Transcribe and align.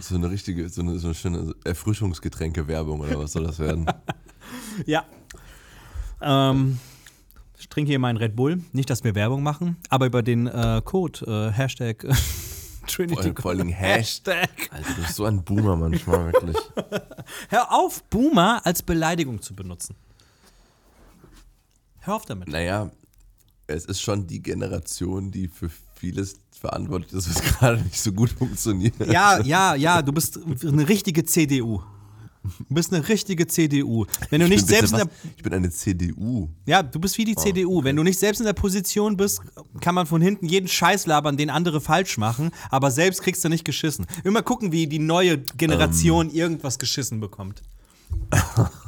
So 0.00 0.14
eine 0.14 0.30
richtige, 0.30 0.68
so 0.68 0.82
eine, 0.82 0.98
so 0.98 1.08
eine 1.08 1.14
schöne 1.14 1.54
Erfrischungsgetränke-Werbung 1.64 3.00
oder 3.00 3.18
was 3.18 3.32
soll 3.32 3.44
das 3.44 3.58
werden? 3.58 3.86
ja. 4.86 5.04
Ähm, 6.20 6.78
ich 7.58 7.68
trinke 7.68 7.90
hier 7.90 7.98
meinen 7.98 8.16
Red 8.16 8.36
Bull. 8.36 8.62
Nicht, 8.72 8.90
dass 8.90 9.04
wir 9.04 9.14
Werbung 9.14 9.42
machen, 9.42 9.76
aber 9.88 10.06
über 10.06 10.22
den 10.22 10.46
äh, 10.46 10.80
Code, 10.84 11.50
äh, 11.50 11.52
Hashtag 11.52 12.06
Trinity 12.86 13.22
Vor, 13.34 13.42
vor 13.42 13.50
allem 13.50 13.68
Hashtag. 13.68 14.48
Alter, 14.70 14.94
du 14.94 15.02
bist 15.02 15.14
so 15.14 15.24
ein 15.24 15.42
Boomer 15.42 15.76
manchmal, 15.76 16.32
wirklich. 16.32 16.56
Hör 17.48 17.72
auf, 17.72 18.02
Boomer 18.04 18.64
als 18.64 18.82
Beleidigung 18.82 19.42
zu 19.42 19.54
benutzen. 19.54 19.96
Hör 22.00 22.16
auf 22.16 22.24
damit. 22.24 22.48
Naja, 22.48 22.90
es 23.66 23.84
ist 23.84 24.00
schon 24.00 24.26
die 24.26 24.42
Generation, 24.42 25.30
die 25.30 25.48
für 25.48 25.68
vieles 25.98 26.36
verantwortlich 26.58 27.12
ist, 27.12 27.28
was 27.28 27.42
gerade 27.58 27.82
nicht 27.82 28.00
so 28.00 28.12
gut 28.12 28.30
funktioniert. 28.30 28.94
Ja, 29.06 29.40
ja, 29.40 29.74
ja, 29.74 30.02
du 30.02 30.12
bist 30.12 30.38
eine 30.64 30.88
richtige 30.88 31.24
CDU. 31.24 31.80
Du 32.42 32.74
bist 32.74 32.92
eine 32.92 33.06
richtige 33.06 33.46
CDU. 33.46 34.06
Wenn 34.30 34.40
du 34.40 34.46
ich 34.46 34.52
nicht 34.52 34.66
selbst 34.66 34.92
in 34.92 34.98
der 34.98 35.08
Ich 35.36 35.42
bin 35.42 35.52
eine 35.52 35.70
CDU. 35.70 36.48
Ja, 36.66 36.82
du 36.82 36.98
bist 36.98 37.18
wie 37.18 37.24
die 37.24 37.34
oh, 37.36 37.40
CDU. 37.40 37.84
Wenn 37.84 37.96
du 37.96 38.02
nicht 38.02 38.18
selbst 38.18 38.38
in 38.38 38.46
der 38.46 38.54
Position 38.54 39.16
bist, 39.16 39.42
kann 39.80 39.94
man 39.94 40.06
von 40.06 40.22
hinten 40.22 40.46
jeden 40.46 40.68
Scheiß 40.68 41.06
labern, 41.06 41.36
den 41.36 41.50
andere 41.50 41.80
falsch 41.80 42.16
machen, 42.16 42.50
aber 42.70 42.90
selbst 42.90 43.22
kriegst 43.22 43.44
du 43.44 43.48
nicht 43.48 43.64
geschissen. 43.64 44.06
Immer 44.24 44.42
gucken, 44.42 44.72
wie 44.72 44.86
die 44.86 44.98
neue 44.98 45.38
Generation 45.38 46.30
ähm. 46.30 46.34
irgendwas 46.34 46.78
geschissen 46.78 47.20
bekommt. 47.20 47.62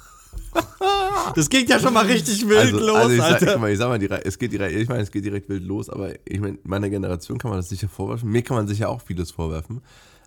Das 1.35 1.49
ging 1.49 1.67
ja 1.69 1.79
schon 1.79 1.95
mal 1.95 2.07
richtig 2.07 2.49
wild 2.49 2.59
also, 2.59 2.79
los, 2.79 2.97
also 2.97 3.11
ich 3.11 3.21
sag, 3.21 3.33
Alter. 3.43 3.59
Mal, 3.59 3.71
ich 3.71 3.79
sag 3.79 3.89
mal, 3.89 4.21
es 4.25 4.39
geht 4.39 4.53
direkt, 4.53 4.75
ich 4.75 4.89
meine, 4.89 5.03
es 5.03 5.11
geht 5.11 5.25
direkt 5.25 5.49
wild 5.49 5.63
los, 5.63 5.89
aber 5.89 6.13
ich 6.27 6.41
meine, 6.41 6.59
meiner 6.65 6.91
Generation 6.91 7.39
kann 7.39 7.51
man 7.51 7.59
das 7.59 7.69
sicher 7.69 7.89
vorwerfen. 7.89 8.31
Mir 8.31 8.43
kann 8.43 8.57
man 8.57 8.67
sicher 8.67 8.89
auch 8.89 9.01
vieles 9.01 9.31
vorwerfen. 9.31 9.81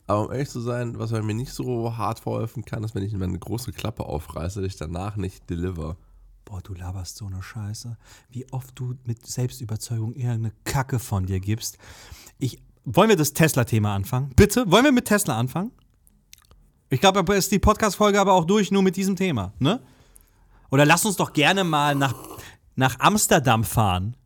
Aber 0.08 0.26
um 0.26 0.32
ehrlich 0.32 0.50
zu 0.50 0.60
sein, 0.60 0.98
was 1.00 1.12
man 1.12 1.26
mir 1.26 1.34
nicht 1.34 1.52
so 1.52 1.98
hart 1.98 2.20
vorwerfen 2.20 2.66
kann, 2.66 2.84
ist, 2.84 2.94
wenn 2.96 3.04
ich 3.04 3.14
meine 3.14 3.40
große 3.40 3.72
Klappe 3.72 4.06
aufreiße, 4.06 4.62
dass 4.62 4.74
ich 4.74 4.78
danach 4.78 5.16
nicht 5.16 5.50
deliver. 5.50 5.98
Boah, 6.46 6.62
du 6.62 6.74
laberst 6.74 7.18
so 7.18 7.26
eine 7.26 7.42
Scheiße. 7.42 7.98
Wie 8.30 8.46
oft 8.52 8.78
du 8.78 8.96
mit 9.06 9.26
Selbstüberzeugung 9.26 10.14
irgendeine 10.14 10.52
Kacke 10.66 11.00
von 11.00 11.26
dir 11.26 11.40
gibst. 11.40 11.78
Ich, 12.38 12.62
wollen 12.84 13.10
wir 13.10 13.16
das 13.16 13.34
Tesla-Thema 13.34 13.96
anfangen? 13.96 14.34
Bitte? 14.36 14.70
Wollen 14.70 14.84
wir 14.84 14.92
mit 14.92 15.06
Tesla 15.06 15.38
anfangen? 15.38 15.72
Ich 16.90 17.00
glaube, 17.00 17.34
ist 17.34 17.52
die 17.52 17.60
Podcast-Folge 17.60 18.20
aber 18.20 18.34
auch 18.34 18.46
durch, 18.46 18.72
nur 18.72 18.84
mit 18.84 18.98
diesem 18.98 19.16
Thema, 19.16 19.54
ne? 19.58 19.80
Oder 20.74 20.88
lass 20.88 21.06
uns 21.06 21.18
doch 21.18 21.34
gerne 21.34 21.64
mal 21.64 21.94
nach, 21.94 22.16
nach 22.76 23.00
Amsterdam 23.00 23.64
fahren. 23.64 24.18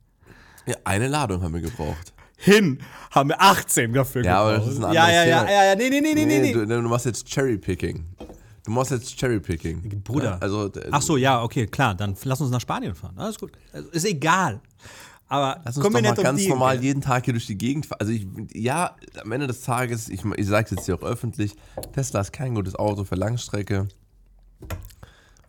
Ja, 0.66 0.76
eine 0.86 1.09
Ladung 1.09 1.42
haben 1.42 1.53
wir 1.53 1.59
gebraucht. 1.59 2.14
Hin 2.38 2.80
haben 3.12 3.28
wir 3.28 3.42
18 3.42 3.92
dafür 3.92 4.23
ja, 4.23 4.38
gebraucht. 4.38 4.56
Aber 4.56 4.58
das 4.58 4.68
ist 4.73 4.78
ein 4.78 4.86
anderes 4.86 5.09
ja, 5.09 5.09
ja, 5.09 5.25
ja, 5.25 5.52
ja, 5.52 5.64
ja, 5.66 5.75
nee, 5.75 5.90
nee, 5.90 6.00
nee, 6.00 6.14
nee, 6.14 6.40
nee. 6.40 6.53
Du, 6.53 6.66
du 6.66 6.81
machst 6.84 7.06
jetzt 7.06 7.28
Cherry-Picking. 7.28 8.06
Du 8.64 8.72
machst 8.72 8.92
jetzt 8.92 9.18
Cherry-Picking. 9.18 10.02
Bruder. 10.06 10.23
Ja, 10.23 10.38
also, 10.38 10.72
Ach 10.90 11.02
so, 11.02 11.18
ja, 11.18 11.44
okay, 11.44 11.68
klar. 11.68 11.95
Dann 11.95 12.16
lass 12.23 12.40
uns 12.40 12.50
nach 12.50 12.62
Spanien 12.62 12.95
fahren. 12.95 13.16
Alles 13.18 13.38
gut. 13.38 13.52
Also, 13.73 13.90
ist 13.90 14.06
egal. 14.06 14.62
Aber 15.28 15.59
Lass 15.66 15.75
uns 15.75 15.86
doch 15.86 15.91
mal 15.91 16.02
ganz 16.02 16.44
um 16.44 16.47
normal 16.47 16.81
jeden 16.81 17.02
Tag 17.02 17.25
hier 17.25 17.34
durch 17.34 17.47
die 17.47 17.57
Gegend 17.57 17.88
fahren. 17.88 18.00
Also 18.00 18.13
ich, 18.13 18.25
ja, 18.53 18.96
am 19.22 19.34
Ende 19.34 19.47
des 19.47 19.63
Tages, 19.63 20.07
ich, 20.07 20.24
ich 20.24 20.47
sage 20.47 20.63
es 20.63 20.72
jetzt 20.72 20.86
hier 20.86 20.96
auch 20.96 21.03
öffentlich, 21.03 21.56
Tesla 21.91 22.22
ist 22.22 22.31
kein 22.31 22.56
gutes 22.56 22.75
Auto 22.75 23.03
für 23.03 23.16
Langstrecke. 23.16 23.90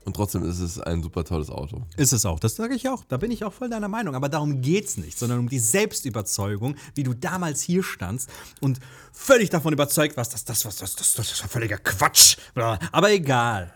Und 0.08 0.14
trotzdem 0.14 0.42
ist 0.42 0.60
es 0.60 0.80
ein 0.80 1.02
super 1.02 1.22
tolles 1.22 1.50
Auto. 1.50 1.82
Ist 1.98 2.14
es 2.14 2.24
auch, 2.24 2.40
das 2.40 2.56
sage 2.56 2.74
ich 2.74 2.88
auch. 2.88 3.04
Da 3.04 3.18
bin 3.18 3.30
ich 3.30 3.44
auch 3.44 3.52
voll 3.52 3.68
deiner 3.68 3.88
Meinung. 3.88 4.14
Aber 4.14 4.30
darum 4.30 4.62
geht 4.62 4.86
es 4.86 4.96
nicht, 4.96 5.18
sondern 5.18 5.38
um 5.38 5.50
die 5.50 5.58
Selbstüberzeugung, 5.58 6.76
wie 6.94 7.02
du 7.02 7.12
damals 7.12 7.60
hier 7.60 7.82
standst 7.82 8.30
und 8.62 8.80
völlig 9.12 9.50
davon 9.50 9.74
überzeugt 9.74 10.16
warst, 10.16 10.32
dass 10.32 10.46
das, 10.46 10.64
was 10.64 10.76
das, 10.76 10.96
das, 10.96 11.12
das 11.12 11.30
ist 11.30 11.42
völliger 11.42 11.76
Quatsch. 11.76 12.38
Aber 12.54 13.12
egal. 13.12 13.70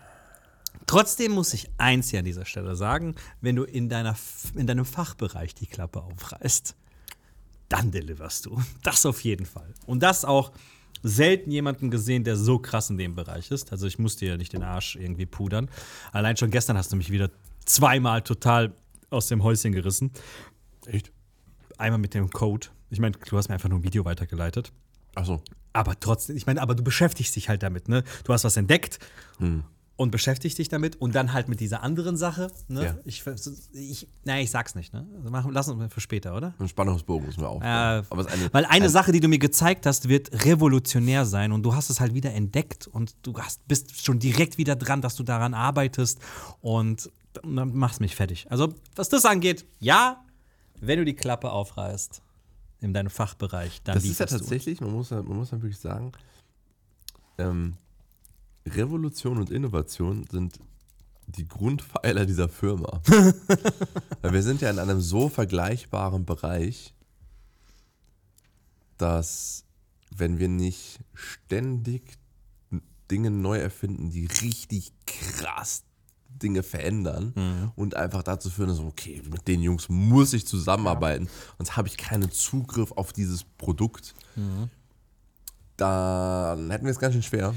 Trotzdem 0.86 1.32
muss 1.32 1.52
ich 1.52 1.68
eins 1.76 2.08
hier 2.08 2.20
an 2.20 2.24
dieser 2.24 2.46
Stelle 2.46 2.76
sagen: 2.76 3.14
Wenn 3.42 3.56
du 3.56 3.64
in, 3.64 3.90
deiner, 3.90 4.16
in 4.54 4.66
deinem 4.66 4.86
Fachbereich 4.86 5.54
die 5.54 5.66
Klappe 5.66 6.00
aufreißt, 6.02 6.74
dann 7.68 7.90
deliverst 7.90 8.46
du. 8.46 8.58
Das 8.82 9.04
auf 9.04 9.22
jeden 9.22 9.44
Fall. 9.44 9.74
Und 9.84 10.02
das 10.02 10.24
auch 10.24 10.52
selten 11.02 11.50
jemanden 11.50 11.90
gesehen, 11.90 12.24
der 12.24 12.36
so 12.36 12.58
krass 12.58 12.90
in 12.90 12.98
dem 12.98 13.14
Bereich 13.14 13.50
ist. 13.50 13.72
Also 13.72 13.86
ich 13.86 13.98
musste 13.98 14.26
ja 14.26 14.36
nicht 14.36 14.52
den 14.52 14.62
Arsch 14.62 14.96
irgendwie 14.96 15.26
pudern. 15.26 15.68
Allein 16.12 16.36
schon 16.36 16.50
gestern 16.50 16.76
hast 16.76 16.92
du 16.92 16.96
mich 16.96 17.10
wieder 17.10 17.30
zweimal 17.64 18.22
total 18.22 18.72
aus 19.10 19.28
dem 19.28 19.42
Häuschen 19.42 19.72
gerissen. 19.72 20.10
Echt? 20.86 21.12
Einmal 21.78 21.98
mit 21.98 22.14
dem 22.14 22.30
Code. 22.30 22.68
Ich 22.90 23.00
meine, 23.00 23.16
du 23.16 23.36
hast 23.36 23.48
mir 23.48 23.54
einfach 23.54 23.68
nur 23.68 23.80
ein 23.80 23.84
Video 23.84 24.04
weitergeleitet. 24.04 24.72
Ach 25.14 25.24
so. 25.24 25.42
Aber 25.72 25.98
trotzdem, 25.98 26.36
ich 26.36 26.46
meine, 26.46 26.60
aber 26.60 26.74
du 26.74 26.82
beschäftigst 26.82 27.34
dich 27.34 27.48
halt 27.48 27.62
damit, 27.62 27.88
ne? 27.88 28.04
Du 28.24 28.32
hast 28.32 28.44
was 28.44 28.56
entdeckt. 28.56 28.98
Hm 29.38 29.64
und 29.96 30.10
beschäftigst 30.10 30.58
dich 30.58 30.68
damit 30.68 30.96
und 30.96 31.14
dann 31.14 31.32
halt 31.32 31.48
mit 31.48 31.60
dieser 31.60 31.82
anderen 31.82 32.16
Sache. 32.16 32.50
Ne? 32.68 32.84
Ja. 32.84 32.98
Ich, 33.04 33.24
ich, 33.72 34.08
naja, 34.24 34.42
ich 34.42 34.50
sag's 34.50 34.74
nicht. 34.74 34.92
Ne? 34.92 35.06
Also 35.16 35.30
machen, 35.30 35.52
lass 35.52 35.68
uns 35.68 35.92
für 35.92 36.00
später, 36.00 36.36
oder? 36.36 36.54
Ein 36.58 36.68
Spannungsbogen 36.68 37.26
müssen 37.26 37.40
wir 37.40 37.48
aufbauen. 37.48 37.62
Äh, 37.62 38.32
eine, 38.32 38.52
weil 38.52 38.64
eine, 38.64 38.70
eine, 38.70 38.88
Sache, 38.88 39.12
die 39.12 39.20
du 39.20 39.28
mir 39.28 39.38
gezeigt 39.38 39.86
hast, 39.86 40.08
wird 40.08 40.44
revolutionär 40.44 41.26
sein 41.26 41.52
und 41.52 41.62
du 41.62 41.74
hast 41.74 41.90
es 41.90 42.00
halt 42.00 42.14
wieder 42.14 42.32
entdeckt 42.32 42.86
und 42.86 43.14
du 43.22 43.38
hast, 43.38 43.66
bist 43.68 44.04
schon 44.04 44.18
direkt 44.18 44.58
wieder 44.58 44.76
dran, 44.76 45.02
dass 45.02 45.14
du 45.14 45.22
daran 45.22 45.54
arbeitest 45.54 46.18
und 46.60 47.10
dann 47.42 47.74
machst 47.74 48.00
mich 48.00 48.16
fertig. 48.16 48.46
Also, 48.50 48.74
was 48.96 49.08
das 49.08 49.24
angeht, 49.24 49.64
ja, 49.78 50.22
wenn 50.80 50.98
du 50.98 51.04
die 51.04 51.14
Klappe 51.14 51.50
aufreißt 51.50 52.22
in 52.80 52.92
deinem 52.92 53.10
Fachbereich, 53.10 53.82
dann 53.84 53.94
Das 53.94 54.04
ist 54.04 54.18
ja 54.18 54.26
tatsächlich, 54.26 54.80
man 54.80 54.90
muss 54.90 55.10
ja, 55.10 55.22
man 55.22 55.36
muss 55.36 55.50
ja 55.50 55.62
wirklich 55.62 55.78
sagen, 55.78 56.12
ähm, 57.38 57.74
Revolution 58.66 59.38
und 59.38 59.50
Innovation 59.50 60.26
sind 60.30 60.58
die 61.26 61.46
Grundpfeiler 61.46 62.26
dieser 62.26 62.48
Firma. 62.48 63.00
Weil 64.22 64.32
wir 64.32 64.42
sind 64.42 64.60
ja 64.60 64.70
in 64.70 64.78
einem 64.78 65.00
so 65.00 65.28
vergleichbaren 65.28 66.24
Bereich, 66.24 66.94
dass 68.98 69.64
wenn 70.14 70.38
wir 70.38 70.48
nicht 70.48 71.00
ständig 71.14 72.18
Dinge 73.10 73.30
neu 73.30 73.58
erfinden, 73.58 74.10
die 74.10 74.26
richtig 74.26 74.92
krass 75.06 75.84
Dinge 76.28 76.62
verändern 76.62 77.32
mhm. 77.36 77.72
und 77.76 77.94
einfach 77.94 78.22
dazu 78.22 78.50
führen, 78.50 78.68
dass, 78.68 78.80
okay, 78.80 79.22
mit 79.30 79.46
den 79.48 79.62
Jungs 79.62 79.88
muss 79.88 80.32
ich 80.32 80.46
zusammenarbeiten, 80.46 81.28
sonst 81.58 81.76
habe 81.76 81.88
ich 81.88 81.96
keinen 81.96 82.30
Zugriff 82.30 82.92
auf 82.92 83.12
dieses 83.12 83.44
Produkt, 83.44 84.14
mhm. 84.34 84.70
dann 85.76 86.70
hätten 86.70 86.84
wir 86.84 86.90
es 86.90 86.98
ganz 86.98 87.14
schön 87.14 87.22
schwer. 87.22 87.54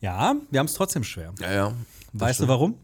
Ja, 0.00 0.36
wir 0.50 0.60
haben 0.60 0.66
es 0.66 0.74
trotzdem 0.74 1.04
schwer. 1.04 1.34
Ja, 1.40 1.52
ja. 1.52 1.74
Weißt 2.12 2.36
stimmt. 2.36 2.48
du 2.48 2.52
warum? 2.52 2.74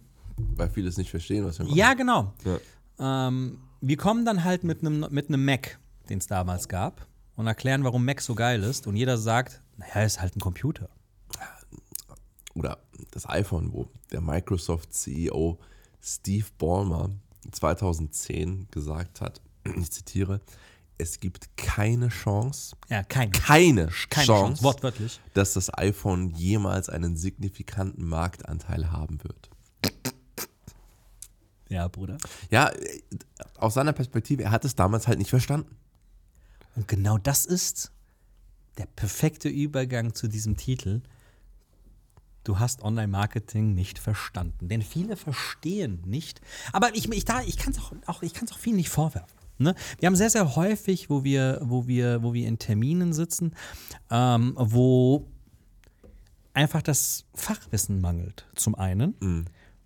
Weil 0.56 0.68
viele 0.68 0.88
es 0.88 0.96
nicht 0.96 1.10
verstehen, 1.10 1.44
was 1.44 1.58
wir 1.58 1.66
machen. 1.66 1.76
Ja, 1.76 1.94
genau. 1.94 2.32
Ja. 2.44 3.28
Ähm, 3.28 3.58
wir 3.80 3.96
kommen 3.96 4.24
dann 4.24 4.44
halt 4.44 4.64
mit 4.64 4.80
einem 4.80 5.06
mit 5.10 5.30
Mac, 5.30 5.78
den 6.08 6.18
es 6.18 6.26
damals 6.26 6.68
gab, 6.68 7.06
und 7.36 7.46
erklären, 7.46 7.84
warum 7.84 8.04
Mac 8.04 8.20
so 8.20 8.34
geil 8.34 8.62
ist. 8.62 8.86
Und 8.86 8.96
jeder 8.96 9.18
sagt, 9.18 9.62
naja, 9.76 10.02
ist 10.04 10.20
halt 10.20 10.36
ein 10.36 10.40
Computer. 10.40 10.88
Oder 12.54 12.78
das 13.10 13.28
iPhone, 13.28 13.72
wo 13.72 13.88
der 14.12 14.20
Microsoft-CEO 14.20 15.58
Steve 16.00 16.46
Ballmer 16.58 17.10
2010 17.50 18.68
gesagt 18.70 19.20
hat, 19.20 19.40
ich 19.76 19.90
zitiere, 19.90 20.40
es 20.98 21.20
gibt 21.20 21.56
keine 21.56 22.08
Chance, 22.08 22.76
ja, 22.88 23.02
keine, 23.02 23.32
keine, 23.32 23.88
keine 24.10 24.26
Chance, 24.26 24.26
Chance, 24.26 24.62
wortwörtlich, 24.62 25.20
dass 25.34 25.54
das 25.54 25.76
iPhone 25.76 26.30
jemals 26.30 26.88
einen 26.88 27.16
signifikanten 27.16 28.04
Marktanteil 28.04 28.92
haben 28.92 29.22
wird. 29.24 29.50
Ja, 31.68 31.88
Bruder. 31.88 32.18
Ja, 32.50 32.70
aus 33.56 33.74
seiner 33.74 33.92
Perspektive, 33.92 34.44
er 34.44 34.50
hat 34.50 34.64
es 34.64 34.76
damals 34.76 35.08
halt 35.08 35.18
nicht 35.18 35.30
verstanden. 35.30 35.74
Und 36.76 36.86
genau 36.88 37.18
das 37.18 37.46
ist 37.46 37.90
der 38.78 38.86
perfekte 38.86 39.48
Übergang 39.48 40.14
zu 40.14 40.28
diesem 40.28 40.56
Titel. 40.56 41.02
Du 42.44 42.58
hast 42.58 42.82
Online-Marketing 42.82 43.74
nicht 43.74 43.98
verstanden. 43.98 44.68
Denn 44.68 44.82
viele 44.82 45.16
verstehen 45.16 46.02
nicht. 46.04 46.40
Aber 46.72 46.94
ich, 46.94 47.10
ich, 47.10 47.24
ich 47.46 47.56
kann 47.56 47.72
es 47.72 47.78
auch, 47.78 47.92
auch, 48.06 48.22
auch 48.22 48.58
vielen 48.58 48.76
nicht 48.76 48.90
vorwerfen. 48.90 49.43
Ne? 49.58 49.74
Wir 49.98 50.06
haben 50.06 50.16
sehr, 50.16 50.30
sehr 50.30 50.56
häufig, 50.56 51.10
wo 51.10 51.24
wir, 51.24 51.60
wo 51.62 51.86
wir, 51.86 52.22
wo 52.22 52.34
wir 52.34 52.48
in 52.48 52.58
Terminen 52.58 53.12
sitzen, 53.12 53.54
ähm, 54.10 54.54
wo 54.56 55.26
einfach 56.52 56.82
das 56.82 57.24
Fachwissen 57.34 58.00
mangelt, 58.00 58.46
zum 58.54 58.74
einen, 58.74 59.14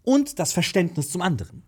und 0.02 0.38
das 0.38 0.52
Verständnis 0.52 1.10
zum 1.10 1.22
anderen. 1.22 1.62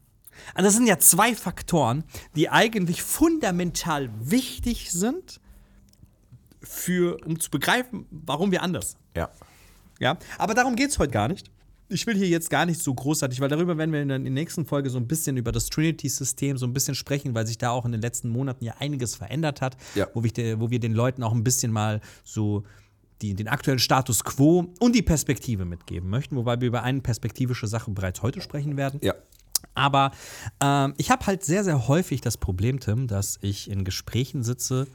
Also 0.54 0.68
das 0.68 0.74
sind 0.74 0.86
ja 0.86 0.98
zwei 0.98 1.34
Faktoren, 1.34 2.04
die 2.34 2.48
eigentlich 2.48 3.02
fundamental 3.02 4.10
wichtig 4.18 4.90
sind, 4.90 5.40
für, 6.62 7.18
um 7.24 7.40
zu 7.40 7.50
begreifen, 7.50 8.06
warum 8.10 8.50
wir 8.50 8.62
anders. 8.62 8.96
Ja. 9.16 9.30
Ja, 9.98 10.16
aber 10.38 10.54
darum 10.54 10.76
geht 10.76 10.90
es 10.90 10.98
heute 10.98 11.12
gar 11.12 11.28
nicht. 11.28 11.50
Ich 11.92 12.06
will 12.06 12.16
hier 12.16 12.28
jetzt 12.28 12.50
gar 12.50 12.66
nicht 12.66 12.80
so 12.80 12.94
großartig, 12.94 13.40
weil 13.40 13.48
darüber 13.48 13.76
werden 13.76 13.92
wir 13.92 14.00
in 14.00 14.08
der, 14.08 14.18
nächsten 14.20 14.64
Folge 14.64 14.90
so 14.90 14.98
ein 14.98 15.08
bisschen 15.08 15.36
über 15.36 15.50
das 15.50 15.68
Trinity-System 15.70 16.56
so 16.56 16.64
ein 16.66 16.72
bisschen 16.72 16.94
sprechen, 16.94 17.34
weil 17.34 17.46
sich 17.46 17.58
da 17.58 17.70
auch 17.70 17.84
in 17.84 17.90
den 17.90 18.00
letzten 18.00 18.28
Monaten 18.28 18.64
ja 18.64 18.74
einiges 18.78 19.16
verändert 19.16 19.60
hat, 19.60 19.76
Ja. 19.96 20.06
wo, 20.14 20.22
wir, 20.22 20.60
wo 20.60 20.70
wir 20.70 20.78
den 20.78 20.92
Leuten 20.92 21.24
auch 21.24 21.32
ein 21.32 21.42
bisschen 21.42 21.72
mal 21.72 22.00
so 22.22 22.62
die, 23.22 23.34
den 23.34 23.48
aktuellen 23.48 23.80
Status 23.80 24.22
quo 24.22 24.72
und 24.78 24.94
die 24.94 25.02
Perspektive 25.02 25.64
mitgeben 25.64 26.08
möchten, 26.08 26.36
wobei 26.36 26.60
wir 26.60 26.68
über 26.68 26.84
eine 26.84 27.00
perspektivische 27.00 27.66
Sache 27.66 27.90
bereits 27.90 28.22
heute 28.22 28.40
sprechen 28.40 28.76
werden. 28.76 29.00
Ja. 29.02 29.14
Aber 29.74 30.12
ähm, 30.62 30.94
ich 30.96 31.10
habe 31.10 31.26
halt 31.26 31.44
sehr, 31.44 31.64
sehr 31.64 31.88
häufig 31.88 32.20
das 32.20 32.36
Problem, 32.36 32.80
Tim, 32.80 33.08
dass 33.08 33.38
ich 33.42 33.68
in 33.68 33.84
Gesprächen 33.84 34.42
sitze. 34.42 34.86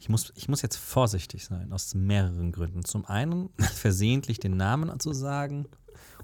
Ich 0.00 0.08
muss, 0.08 0.32
ich 0.34 0.48
muss 0.48 0.62
jetzt 0.62 0.76
vorsichtig 0.76 1.44
sein, 1.44 1.74
aus 1.74 1.94
mehreren 1.94 2.52
Gründen. 2.52 2.86
Zum 2.86 3.04
einen, 3.04 3.50
versehentlich 3.58 4.40
den 4.40 4.56
Namen 4.56 4.98
zu 4.98 5.12
sagen 5.12 5.66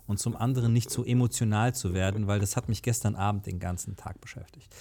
und 0.06 0.18
zum 0.18 0.34
anderen 0.34 0.72
nicht 0.72 0.90
so 0.90 1.04
emotional 1.04 1.74
zu 1.74 1.92
werden, 1.92 2.26
weil 2.26 2.40
das 2.40 2.56
hat 2.56 2.70
mich 2.70 2.80
gestern 2.80 3.16
Abend 3.16 3.44
den 3.44 3.58
ganzen 3.58 3.94
Tag 3.96 4.18
beschäftigt. 4.22 4.74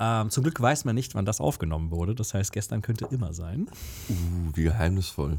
Ähm, 0.00 0.30
zum 0.30 0.42
Glück 0.42 0.60
weiß 0.60 0.84
man 0.84 0.96
nicht, 0.96 1.14
wann 1.14 1.24
das 1.24 1.40
aufgenommen 1.40 1.92
wurde. 1.92 2.16
Das 2.16 2.34
heißt, 2.34 2.50
gestern 2.52 2.82
könnte 2.82 3.06
immer 3.12 3.32
sein. 3.34 3.70
Uh, 4.08 4.50
wie 4.54 4.64
geheimnisvoll. 4.64 5.36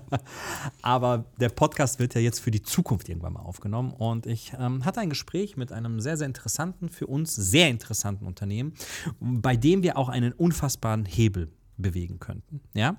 Aber 0.82 1.26
der 1.38 1.50
Podcast 1.50 1.98
wird 1.98 2.14
ja 2.14 2.22
jetzt 2.22 2.38
für 2.38 2.50
die 2.50 2.62
Zukunft 2.62 3.10
irgendwann 3.10 3.34
mal 3.34 3.40
aufgenommen. 3.40 3.92
Und 3.92 4.24
ich 4.24 4.54
ähm, 4.58 4.86
hatte 4.86 5.00
ein 5.00 5.10
Gespräch 5.10 5.58
mit 5.58 5.72
einem 5.72 6.00
sehr, 6.00 6.16
sehr 6.16 6.26
interessanten, 6.26 6.88
für 6.88 7.06
uns 7.06 7.34
sehr 7.34 7.68
interessanten 7.68 8.24
Unternehmen, 8.24 8.72
bei 9.20 9.56
dem 9.56 9.82
wir 9.82 9.98
auch 9.98 10.08
einen 10.08 10.32
unfassbaren 10.32 11.04
Hebel 11.04 11.50
bewegen 11.76 12.18
könnten. 12.18 12.60
Ja? 12.74 12.96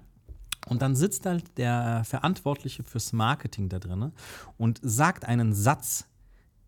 Und 0.68 0.82
dann 0.82 0.96
sitzt 0.96 1.26
halt 1.26 1.58
der 1.58 2.04
Verantwortliche 2.06 2.84
fürs 2.84 3.14
Marketing 3.14 3.70
da 3.70 3.80
drin 3.80 4.12
und 4.58 4.80
sagt 4.82 5.26
einen 5.26 5.54
Satz, 5.54 6.06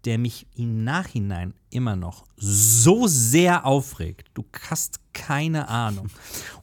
der 0.05 0.17
mich 0.17 0.47
im 0.55 0.83
Nachhinein 0.83 1.53
immer 1.69 1.95
noch 1.95 2.25
so 2.37 3.07
sehr 3.07 3.65
aufregt. 3.65 4.29
Du 4.35 4.45
hast 4.69 4.99
keine 5.13 5.67
Ahnung. 5.67 6.09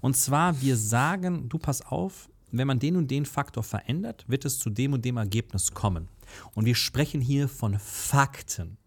Und 0.01 0.17
zwar, 0.17 0.61
wir 0.63 0.77
sagen, 0.77 1.49
du 1.49 1.59
pass 1.59 1.83
auf, 1.83 2.29
wenn 2.53 2.69
man 2.69 2.79
den 2.79 2.97
und 2.97 3.11
den 3.11 3.27
Faktor 3.27 3.65
verändert, 3.65 4.25
wird 4.29 4.45
es 4.45 4.59
zu 4.59 4.71
dem 4.71 4.93
und 4.93 5.05
dem 5.05 5.17
Ergebnis 5.17 5.75
kommen. 5.75 6.09
Und 6.55 6.65
wir 6.65 6.75
sprechen 6.75 7.21
hier 7.21 7.49
von 7.49 7.79
Fakten. 7.79 8.79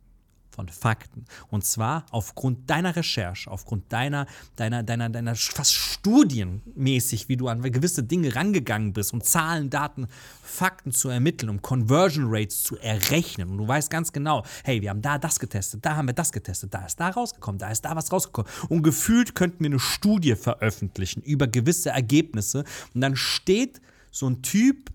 Von 0.57 0.69
Fakten. 0.69 1.25
Und 1.49 1.65
zwar 1.65 2.07
aufgrund 2.09 2.67
deiner 2.67 2.95
Recherche, 2.95 3.51
aufgrund 3.51 3.93
deiner, 3.93 4.25
deiner, 4.55 4.81
deiner, 4.81 5.07
deiner 5.07 5.35
fast 5.35 5.75
studienmäßig, 5.75 7.29
wie 7.29 7.37
du 7.37 7.47
an 7.47 7.61
gewisse 7.61 8.01
Dinge 8.01 8.35
rangegangen 8.35 8.91
bist, 8.91 9.13
um 9.13 9.21
Zahlen, 9.21 9.69
Daten, 9.69 10.07
Fakten 10.41 10.91
zu 10.91 11.09
ermitteln, 11.09 11.51
um 11.51 11.61
Conversion 11.61 12.25
Rates 12.29 12.63
zu 12.63 12.75
errechnen. 12.77 13.51
Und 13.51 13.59
du 13.59 13.67
weißt 13.67 13.91
ganz 13.91 14.11
genau, 14.11 14.43
hey, 14.63 14.81
wir 14.81 14.89
haben 14.89 15.03
da 15.03 15.19
das 15.19 15.37
getestet, 15.39 15.85
da 15.85 15.95
haben 15.95 16.07
wir 16.07 16.15
das 16.15 16.31
getestet, 16.31 16.73
da 16.73 16.87
ist 16.87 16.99
da 16.99 17.09
rausgekommen, 17.09 17.59
da 17.59 17.69
ist 17.69 17.85
da 17.85 17.95
was 17.95 18.11
rausgekommen. 18.11 18.51
Und 18.67 18.81
gefühlt 18.81 19.35
könnten 19.35 19.59
wir 19.59 19.69
eine 19.69 19.79
Studie 19.79 20.35
veröffentlichen 20.35 21.21
über 21.21 21.45
gewisse 21.45 21.91
Ergebnisse. 21.91 22.63
Und 22.95 23.01
dann 23.01 23.15
steht 23.15 23.79
so 24.09 24.27
ein 24.27 24.41
Typ 24.41 24.89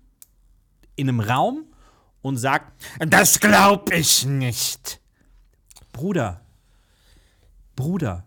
in 0.97 1.07
einem 1.07 1.21
Raum 1.21 1.67
und 2.21 2.35
sagt, 2.35 2.73
das 2.99 3.39
glaube 3.39 3.95
ich 3.95 4.25
nicht. 4.25 4.99
Bruder, 5.93 6.41
Bruder, 7.75 8.25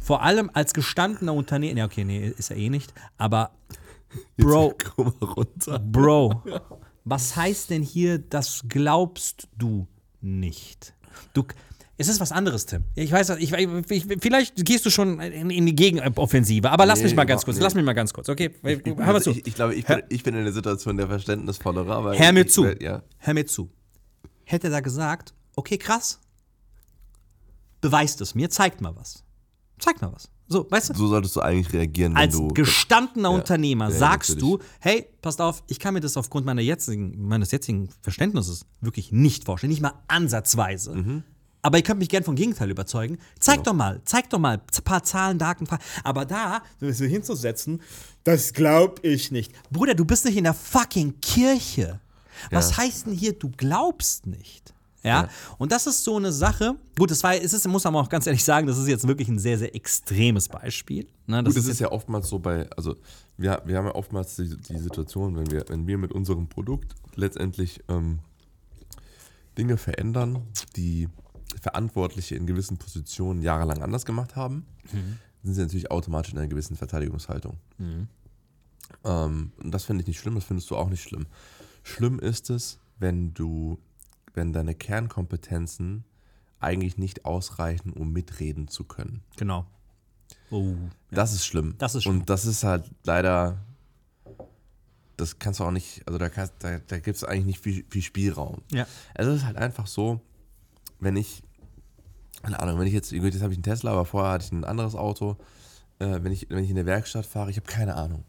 vor 0.00 0.22
allem 0.22 0.50
als 0.54 0.72
gestandener 0.72 1.34
Unternehmer, 1.34 1.78
ja 1.78 1.84
okay, 1.86 2.04
nee, 2.04 2.28
ist 2.28 2.50
er 2.50 2.56
eh 2.56 2.70
nicht, 2.70 2.92
aber 3.18 3.50
Bro, 4.36 4.74
Komm 4.96 5.14
mal 5.20 5.28
runter. 5.28 5.78
Bro, 5.78 6.42
was 7.04 7.36
heißt 7.36 7.70
denn 7.70 7.82
hier, 7.82 8.18
das 8.18 8.64
glaubst 8.68 9.48
du 9.56 9.86
nicht? 10.20 10.94
Du, 11.32 11.44
es 11.96 12.08
ist 12.08 12.18
was 12.20 12.32
anderes, 12.32 12.66
Tim. 12.66 12.84
Ich 12.94 13.12
weiß, 13.12 13.30
ich, 13.38 13.52
ich, 13.52 14.06
vielleicht 14.20 14.64
gehst 14.64 14.84
du 14.86 14.90
schon 14.90 15.20
in, 15.20 15.50
in 15.50 15.66
die 15.66 15.74
Gegenoffensive, 15.76 16.70
aber 16.70 16.86
lass 16.86 16.98
Nee, 17.00 17.04
mich 17.06 17.14
mal 17.14 17.24
ganz 17.24 17.44
kurz, 17.44 17.56
nicht. 17.58 17.62
lass 17.62 17.74
mich 17.74 17.84
mal 17.84 17.92
ganz 17.92 18.12
kurz, 18.12 18.28
okay? 18.28 18.50
Hör 18.62 18.94
mal 18.96 19.14
Also 19.14 19.32
zu. 19.32 19.38
ich, 19.38 19.46
ich 19.46 19.54
glaube, 19.54 19.74
ich 19.74 19.84
bin, 19.86 20.02
ich 20.08 20.22
bin 20.22 20.34
in 20.34 20.44
der 20.44 20.52
Situation 20.52 20.96
der 20.96 21.06
verständnisvollerer. 21.08 22.02
Weil 22.04 22.18
Hör 22.18 22.32
mir 22.32 22.46
ich, 22.46 22.52
zu. 22.52 22.66
Ja. 22.80 23.02
Hör 23.18 23.34
mir 23.34 23.46
zu. 23.46 23.70
Hätte 24.44 24.68
er 24.68 24.70
da 24.72 24.80
gesagt, 24.80 25.34
okay, 25.56 25.78
krass, 25.78 26.18
beweist 27.80 28.20
es 28.20 28.34
mir, 28.34 28.50
zeigt 28.50 28.80
mal 28.80 28.94
was. 28.96 29.22
Zeigt 29.78 30.02
mal 30.02 30.12
was. 30.12 30.28
So, 30.48 30.66
weißt 30.68 30.90
du? 30.90 30.94
So 30.94 31.06
solltest 31.06 31.36
du 31.36 31.40
eigentlich 31.40 31.72
reagieren, 31.72 32.12
wenn 32.12 32.18
Als 32.22 32.34
du. 32.34 32.48
gestandener 32.48 33.30
Unternehmer 33.30 33.88
ja, 33.88 33.94
sagst 33.96 34.30
natürlich. 34.30 34.58
du, 34.58 34.64
hey, 34.80 35.06
passt 35.22 35.40
auf, 35.40 35.62
ich 35.68 35.78
kann 35.78 35.94
mir 35.94 36.00
das 36.00 36.16
aufgrund 36.16 36.44
meiner 36.44 36.60
jetzigen, 36.60 37.22
meines 37.28 37.52
jetzigen 37.52 37.88
Verständnisses 38.02 38.66
wirklich 38.80 39.12
nicht 39.12 39.44
vorstellen, 39.44 39.70
nicht 39.70 39.80
mal 39.80 39.94
ansatzweise. 40.08 40.94
Mhm. 40.96 41.22
Aber 41.62 41.76
ihr 41.78 41.84
könnt 41.84 42.00
mich 42.00 42.08
gern 42.08 42.24
vom 42.24 42.34
Gegenteil 42.36 42.70
überzeugen. 42.70 43.18
Zeig 43.38 43.56
Genau. 43.58 43.64
doch 43.70 43.74
mal, 43.74 44.00
zeig 44.06 44.28
doch 44.30 44.38
mal 44.38 44.56
ein 44.56 44.82
paar 44.84 45.04
Zahlen, 45.04 45.38
Daten. 45.38 45.66
Aber 46.02 46.24
da, 46.24 46.62
so 46.80 47.04
hinzusetzen, 47.04 47.80
das 48.24 48.52
glaub 48.52 49.04
ich 49.04 49.30
nicht. 49.30 49.52
Bruder, 49.70 49.94
du 49.94 50.04
bist 50.04 50.24
nicht 50.24 50.36
in 50.38 50.44
der 50.44 50.54
fucking 50.54 51.20
Kirche. 51.20 52.00
Was 52.50 52.70
Ja. 52.70 52.78
heißt 52.78 53.06
denn 53.06 53.12
hier, 53.12 53.34
du 53.38 53.50
glaubst 53.56 54.26
nicht? 54.26 54.72
Ja? 55.02 55.22
Ja. 55.22 55.28
und 55.58 55.72
das 55.72 55.86
ist 55.86 56.04
so 56.04 56.16
eine 56.16 56.32
Sache. 56.32 56.74
Gut, 56.98 57.10
das 57.10 57.22
war, 57.22 57.34
es 57.34 57.52
ist, 57.52 57.66
muss 57.68 57.84
man 57.84 57.96
auch 57.96 58.08
ganz 58.08 58.26
ehrlich 58.26 58.44
sagen, 58.44 58.66
das 58.66 58.78
ist 58.78 58.86
jetzt 58.88 59.06
wirklich 59.06 59.28
ein 59.28 59.38
sehr, 59.38 59.58
sehr 59.58 59.74
extremes 59.74 60.48
Beispiel. 60.48 61.06
Ne, 61.26 61.42
das 61.42 61.54
Gut, 61.54 61.56
das 61.56 61.64
ist 61.64 61.70
ist 61.72 61.80
ja 61.80 61.90
oftmals 61.90 62.28
so 62.28 62.38
bei, 62.38 62.68
also 62.76 62.96
wir, 63.36 63.62
wir 63.64 63.78
haben 63.78 63.86
ja 63.86 63.94
oftmals 63.94 64.36
die, 64.36 64.56
die 64.56 64.78
Situation, 64.78 65.36
wenn 65.36 65.50
wir, 65.50 65.64
wenn 65.68 65.86
wir 65.86 65.96
mit 65.96 66.12
unserem 66.12 66.48
Produkt 66.48 66.94
letztendlich 67.14 67.80
ähm, 67.88 68.18
Dinge 69.56 69.76
verändern, 69.76 70.42
die 70.76 71.08
Verantwortliche 71.60 72.36
in 72.36 72.46
gewissen 72.46 72.76
Positionen 72.78 73.42
jahrelang 73.42 73.82
anders 73.82 74.04
gemacht 74.04 74.36
haben, 74.36 74.66
sind 75.42 75.54
sie 75.54 75.60
natürlich 75.62 75.90
automatisch 75.90 76.32
in 76.32 76.38
einer 76.38 76.48
gewissen 76.48 76.76
Verteidigungshaltung. 76.76 77.56
Ähm, 79.04 79.52
und 79.62 79.70
das 79.72 79.84
finde 79.84 80.02
ich 80.02 80.08
nicht 80.08 80.18
schlimm, 80.20 80.34
das 80.34 80.44
findest 80.44 80.70
du 80.70 80.76
auch 80.76 80.88
nicht 80.88 81.02
schlimm. 81.02 81.26
Schlimm 81.82 82.18
ist 82.18 82.50
es, 82.50 82.78
wenn 82.98 83.34
du, 83.34 83.78
wenn 84.34 84.52
deine 84.52 84.74
Kernkompetenzen 84.74 86.04
eigentlich 86.60 86.98
nicht 86.98 87.24
ausreichen, 87.24 87.92
um 87.92 88.12
mitreden 88.12 88.68
zu 88.68 88.84
können. 88.84 89.22
Genau. 89.36 89.66
Oh. 90.50 90.74
Das 91.10 91.32
ist 91.32 91.46
schlimm. 91.46 91.74
Das 91.78 91.94
ist 91.94 92.02
schlimm. 92.04 92.20
Und 92.20 92.30
das 92.30 92.44
ist 92.44 92.64
halt 92.64 92.84
leider, 93.04 93.58
das 95.16 95.38
kannst 95.38 95.60
du 95.60 95.64
auch 95.64 95.70
nicht, 95.70 96.02
also 96.06 96.18
da, 96.18 96.28
kannst- 96.28 96.54
da, 96.60 96.78
da 96.78 96.98
gibt 96.98 97.16
es 97.16 97.24
eigentlich 97.24 97.44
nicht 97.46 97.60
viel, 97.60 97.84
viel 97.88 98.02
Spielraum. 98.02 98.62
Ja. 98.72 98.86
Es 99.14 99.26
ist 99.26 99.44
halt 99.44 99.56
einfach 99.56 99.86
so, 99.86 100.20
wenn 100.98 101.16
ich, 101.16 101.42
keine 102.42 102.60
Ahnung, 102.60 102.78
wenn 102.78 102.86
ich 102.86 102.92
jetzt, 102.94 103.10
gut, 103.10 103.22
jetzt 103.32 103.42
habe 103.42 103.52
ich 103.52 103.58
einen 103.58 103.62
Tesla, 103.64 103.92
aber 103.92 104.04
vorher 104.04 104.32
hatte 104.32 104.44
ich 104.46 104.52
ein 104.52 104.64
anderes 104.64 104.94
Auto, 104.94 105.36
äh, 105.98 106.18
wenn, 106.22 106.32
ich, 106.32 106.48
wenn 106.50 106.64
ich 106.64 106.70
in 106.70 106.76
der 106.76 106.86
Werkstatt 106.86 107.26
fahre, 107.26 107.50
ich 107.50 107.56
habe 107.56 107.66
keine 107.66 107.94
Ahnung. 107.96 108.24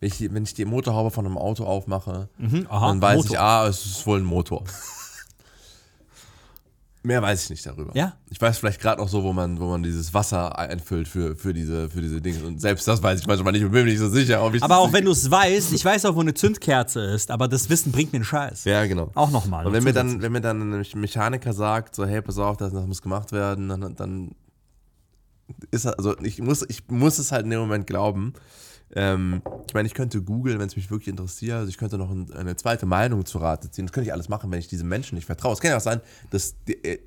Wenn 0.00 0.08
ich, 0.08 0.18
die- 0.18 0.32
wenn 0.32 0.42
ich 0.44 0.54
die 0.54 0.64
Motorhaube 0.64 1.10
von 1.10 1.24
einem 1.26 1.38
Auto 1.38 1.64
aufmache, 1.64 2.28
Mhm, 2.38 2.66
aha, 2.68 2.88
dann 2.88 3.00
weiß 3.02 3.16
Motor. 3.16 3.30
ich, 3.32 3.38
ah, 3.40 3.66
es 3.68 3.84
ist 3.86 4.06
wohl 4.06 4.18
ein 4.20 4.24
Motor. 4.24 4.64
Mehr 7.06 7.20
weiß 7.20 7.44
ich 7.44 7.50
nicht 7.50 7.66
darüber. 7.66 7.94
Ja. 7.94 8.14
Ich 8.30 8.40
weiß 8.40 8.56
vielleicht 8.56 8.80
gerade 8.80 8.98
noch 9.02 9.08
so, 9.10 9.22
wo 9.22 9.34
man, 9.34 9.60
wo 9.60 9.66
man 9.68 9.82
dieses 9.82 10.14
Wasser 10.14 10.58
einfüllt 10.58 11.06
für, 11.06 11.36
für, 11.36 11.52
diese, 11.52 11.90
für 11.90 12.00
diese 12.00 12.22
Dinge. 12.22 12.42
Und 12.46 12.62
selbst 12.62 12.88
das 12.88 13.02
weiß 13.02 13.20
ich 13.20 13.26
manchmal 13.26 13.52
nicht 13.52 13.62
und 13.62 13.72
bin 13.72 13.84
mir 13.84 13.90
nicht 13.90 13.98
so 14.00 14.08
sicher. 14.08 14.42
Ob 14.42 14.54
ich 14.54 14.62
Aber 14.62 14.78
auch 14.78 14.90
wenn 14.94 15.04
du 15.04 15.10
es 15.10 15.30
weißt, 15.30 15.74
ich 15.74 15.84
weiß 15.84 16.06
auch, 16.06 16.14
wo 16.16 16.20
eine 16.22 16.32
Zündkerze 16.32 17.00
ist, 17.00 17.30
aber 17.30 17.46
das 17.46 17.68
Wissen 17.68 17.92
bringt 17.92 18.12
mir 18.14 18.16
einen 18.16 18.24
Scheiß. 18.24 18.64
Ja, 18.64 18.86
genau. 18.86 19.10
Auch 19.14 19.30
nochmal. 19.30 19.66
Und 19.66 19.74
wenn 19.74 19.84
mir, 19.84 19.92
dann, 19.92 20.22
wenn 20.22 20.32
mir 20.32 20.40
dann 20.40 20.72
ein 20.72 20.86
Mechaniker 20.94 21.52
sagt, 21.52 21.94
so, 21.94 22.06
hey, 22.06 22.22
pass 22.22 22.38
auf, 22.38 22.56
das, 22.56 22.72
das 22.72 22.86
muss 22.86 23.02
gemacht 23.02 23.32
werden, 23.32 23.68
dann, 23.68 23.94
dann 23.96 24.30
ist 25.72 25.84
er- 25.84 25.98
also 25.98 26.18
ich 26.22 26.40
muss, 26.40 26.64
ich 26.70 26.88
muss 26.88 27.18
es 27.18 27.32
halt 27.32 27.44
in 27.44 27.50
dem 27.50 27.60
Moment 27.60 27.86
glauben. 27.86 28.32
Ähm, 28.96 29.42
ich 29.66 29.74
meine, 29.74 29.86
ich 29.86 29.94
könnte 29.94 30.22
googeln, 30.22 30.58
wenn 30.58 30.68
es 30.68 30.76
mich 30.76 30.90
wirklich 30.90 31.08
interessiert. 31.08 31.56
Also 31.56 31.68
ich 31.68 31.78
könnte 31.78 31.98
noch 31.98 32.10
ein, 32.10 32.32
eine 32.32 32.54
zweite 32.56 32.86
Meinung 32.86 33.24
zu 33.24 33.38
Rate 33.38 33.70
ziehen. 33.70 33.86
Das 33.86 33.92
könnte 33.92 34.08
ich 34.08 34.12
alles 34.12 34.28
machen, 34.28 34.50
wenn 34.50 34.58
ich 34.58 34.68
diesem 34.68 34.88
Menschen 34.88 35.16
nicht 35.16 35.26
vertraue. 35.26 35.52
Es 35.52 35.60
kann 35.60 35.70
ja 35.70 35.76
auch 35.76 35.82
sein, 35.82 36.00
dass 36.30 36.54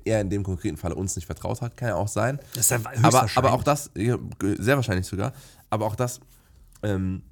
er 0.04 0.20
in 0.20 0.30
dem 0.30 0.42
konkreten 0.42 0.76
Falle 0.76 0.94
uns 0.94 1.16
nicht 1.16 1.26
vertraut 1.26 1.60
hat. 1.62 1.76
Kann 1.76 1.88
ja 1.88 1.94
auch 1.94 2.08
sein. 2.08 2.38
Das 2.54 2.70
ist 2.70 2.70
ja 2.70 2.80
aber, 3.02 3.26
aber 3.34 3.52
auch 3.52 3.62
das, 3.62 3.90
sehr 3.94 4.76
wahrscheinlich 4.76 5.06
sogar, 5.06 5.32
aber 5.70 5.86
auch 5.86 5.96
das 5.96 6.20
ähm, 6.82 7.22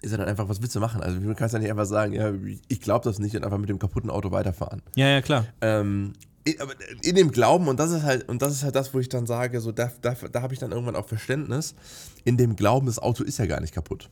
ist 0.00 0.10
ja 0.10 0.16
dann 0.16 0.28
einfach, 0.28 0.48
was 0.48 0.60
willst 0.60 0.74
du 0.74 0.80
machen? 0.80 1.02
Also 1.02 1.20
du 1.20 1.34
kannst 1.34 1.52
ja 1.52 1.58
nicht 1.58 1.70
einfach 1.70 1.86
sagen, 1.86 2.12
ja, 2.12 2.32
ich 2.68 2.80
glaube 2.80 3.04
das 3.04 3.18
nicht 3.18 3.36
und 3.36 3.44
einfach 3.44 3.58
mit 3.58 3.68
dem 3.68 3.78
kaputten 3.78 4.10
Auto 4.10 4.32
weiterfahren. 4.32 4.82
Ja, 4.96 5.06
ja, 5.08 5.22
klar. 5.22 5.46
Ähm, 5.60 6.12
in, 6.44 6.56
in 7.02 7.14
dem 7.14 7.30
Glauben, 7.30 7.68
und 7.68 7.78
das 7.78 7.90
ist 7.90 8.02
halt, 8.02 8.28
und 8.28 8.42
das 8.42 8.52
ist 8.52 8.64
halt 8.64 8.74
das, 8.74 8.92
wo 8.94 8.98
ich 8.98 9.08
dann 9.08 9.26
sage, 9.26 9.60
so 9.60 9.72
da, 9.72 9.92
da, 10.00 10.14
da 10.14 10.42
habe 10.42 10.54
ich 10.54 10.60
dann 10.60 10.72
irgendwann 10.72 10.96
auch 10.96 11.06
Verständnis, 11.06 11.74
in 12.24 12.36
dem 12.36 12.56
Glauben, 12.56 12.86
das 12.86 12.98
Auto 12.98 13.22
ist 13.24 13.38
ja 13.38 13.46
gar 13.46 13.60
nicht 13.60 13.74
kaputt. 13.74 14.10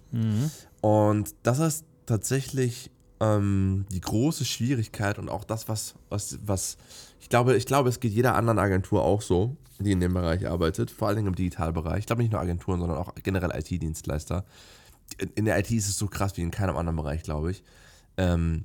Und 0.80 1.34
das 1.42 1.58
ist 1.58 1.84
tatsächlich 2.06 2.90
ähm, 3.20 3.86
die 3.92 4.00
große 4.00 4.44
Schwierigkeit 4.44 5.18
und 5.18 5.28
auch 5.28 5.44
das, 5.44 5.68
was, 5.68 5.94
was, 6.08 6.38
was 6.44 6.76
ich 7.20 7.28
glaube, 7.28 7.56
ich 7.56 7.66
glaube, 7.66 7.88
es 7.88 8.00
geht 8.00 8.12
jeder 8.12 8.34
anderen 8.34 8.58
Agentur 8.58 9.02
auch 9.02 9.22
so, 9.22 9.56
die 9.78 9.92
in 9.92 10.00
dem 10.00 10.14
Bereich 10.14 10.48
arbeitet, 10.48 10.90
vor 10.90 11.08
allen 11.08 11.16
Dingen 11.16 11.28
im 11.28 11.34
Digitalbereich. 11.34 12.00
Ich 12.00 12.06
glaube 12.06 12.22
nicht 12.22 12.32
nur 12.32 12.40
Agenturen, 12.40 12.80
sondern 12.80 12.98
auch 12.98 13.14
generell 13.22 13.50
IT-Dienstleister. 13.54 14.44
In 15.34 15.44
der 15.44 15.58
IT 15.58 15.70
ist 15.70 15.88
es 15.88 15.98
so 15.98 16.06
krass 16.06 16.36
wie 16.36 16.42
in 16.42 16.50
keinem 16.50 16.76
anderen 16.76 16.96
Bereich, 16.96 17.22
glaube 17.22 17.50
ich, 17.50 17.62
ähm, 18.16 18.64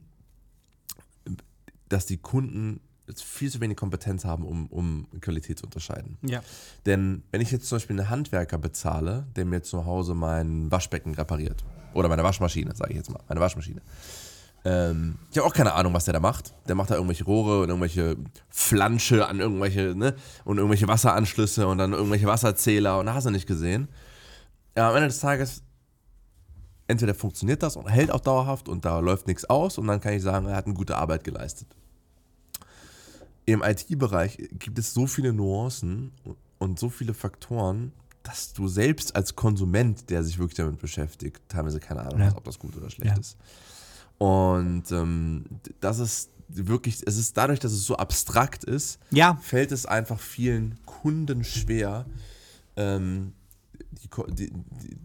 dass 1.90 2.06
die 2.06 2.18
Kunden 2.18 2.80
viel 3.16 3.52
zu 3.52 3.62
wenig 3.62 3.78
Kompetenz 3.78 4.26
haben, 4.26 4.46
um, 4.46 4.68
um 4.68 5.08
Qualität 5.22 5.60
zu 5.60 5.66
unterscheiden. 5.66 6.18
Ja. 6.22 6.42
Denn 6.86 7.24
wenn 7.32 7.42
ich 7.42 7.52
jetzt 7.52 7.68
zum 7.68 7.78
Beispiel 7.78 8.00
einen 8.00 8.10
Handwerker 8.10 8.58
bezahle, 8.58 9.28
der 9.36 9.46
mir 9.46 9.62
zu 9.62 9.86
Hause 9.86 10.16
mein 10.16 10.72
Waschbecken 10.72 11.14
repariert, 11.14 11.64
oder 11.96 12.10
meine 12.10 12.24
Waschmaschine, 12.24 12.76
sage 12.76 12.92
ich 12.92 12.98
jetzt 12.98 13.10
mal, 13.10 13.22
meine 13.28 13.40
Waschmaschine. 13.40 13.82
Ähm, 14.66 15.18
ich 15.32 15.38
habe 15.38 15.48
auch 15.48 15.54
keine 15.54 15.74
Ahnung, 15.74 15.94
was 15.94 16.06
der 16.06 16.14
da 16.14 16.20
macht. 16.20 16.54
Der 16.68 16.76
macht 16.76 16.90
da 16.90 16.96
irgendwelche 16.96 17.24
Rohre 17.24 17.62
und 17.62 17.70
irgendwelche 17.70 18.18
Flansche 18.50 19.28
an 19.28 19.40
irgendwelche, 19.40 19.96
ne, 19.96 20.16
und 20.44 20.58
irgendwelche 20.58 20.88
Wasseranschlüsse 20.88 21.68
und 21.68 21.78
dann 21.78 21.94
irgendwelche 21.94 22.28
Wasserzähler 22.28 23.00
und 23.00 23.06
da 23.06 23.14
hast 23.14 23.26
du 23.26 23.30
nicht 23.32 23.48
gesehen. 23.48 23.88
Ja, 24.76 24.90
am 24.90 24.96
Ende 24.96 25.08
des 25.08 25.20
Tages, 25.20 25.64
entweder 26.88 27.14
funktioniert 27.14 27.64
das 27.64 27.78
und 27.78 27.88
hält 27.88 28.12
auch 28.12 28.20
dauerhaft 28.20 28.68
und 28.68 28.84
da 28.84 29.00
läuft 29.00 29.28
nichts 29.28 29.46
aus 29.46 29.78
und 29.78 29.88
dann 29.88 30.02
kann 30.02 30.14
ich 30.14 30.22
sagen, 30.22 30.48
er 30.48 30.56
hat 30.56 30.66
eine 30.66 30.76
gute 30.76 30.98
Arbeit 30.98 31.24
geleistet. 31.24 31.68
Im 33.46 33.62
IT-Bereich 33.64 34.38
gibt 34.60 34.80
es 34.80 34.94
so 34.94 35.06
viele 35.08 35.32
Nuancen 35.34 36.12
und 36.58 36.80
so 36.80 36.90
viele 36.90 37.14
Faktoren, 37.14 37.92
dass 38.24 38.54
du 38.54 38.68
selbst 38.68 39.16
als 39.16 39.36
Konsument, 39.36 40.10
der 40.10 40.24
sich 40.24 40.40
wirklich 40.40 40.58
damit 40.58 40.80
beschäftigt, 40.80 41.42
teilweise 41.48 41.80
keine 41.80 42.02
Ahnung 42.02 42.20
Ja. 42.20 42.26
hast, 42.28 42.38
ob 42.38 42.44
das 42.44 42.58
gut 42.58 42.76
oder 42.76 42.90
schlecht 42.90 43.14
Ja. 43.16 43.20
ist. 43.20 43.38
Und 44.18 44.92
ähm, 44.92 45.46
das 45.80 46.00
ist 46.00 46.32
wirklich, 46.48 47.04
es 47.06 47.18
ist 47.18 47.38
dadurch, 47.38 47.60
dass 47.60 47.72
es 47.72 47.86
so 47.86 47.98
abstrakt 47.98 48.64
ist, 48.64 49.00
Ja. 49.12 49.36
fällt 49.42 49.72
es 49.72 49.86
einfach 49.86 50.20
vielen 50.20 50.80
Kunden 50.86 51.44
schwer, 51.44 52.06
ähm, 52.78 53.34
die, 53.92 54.50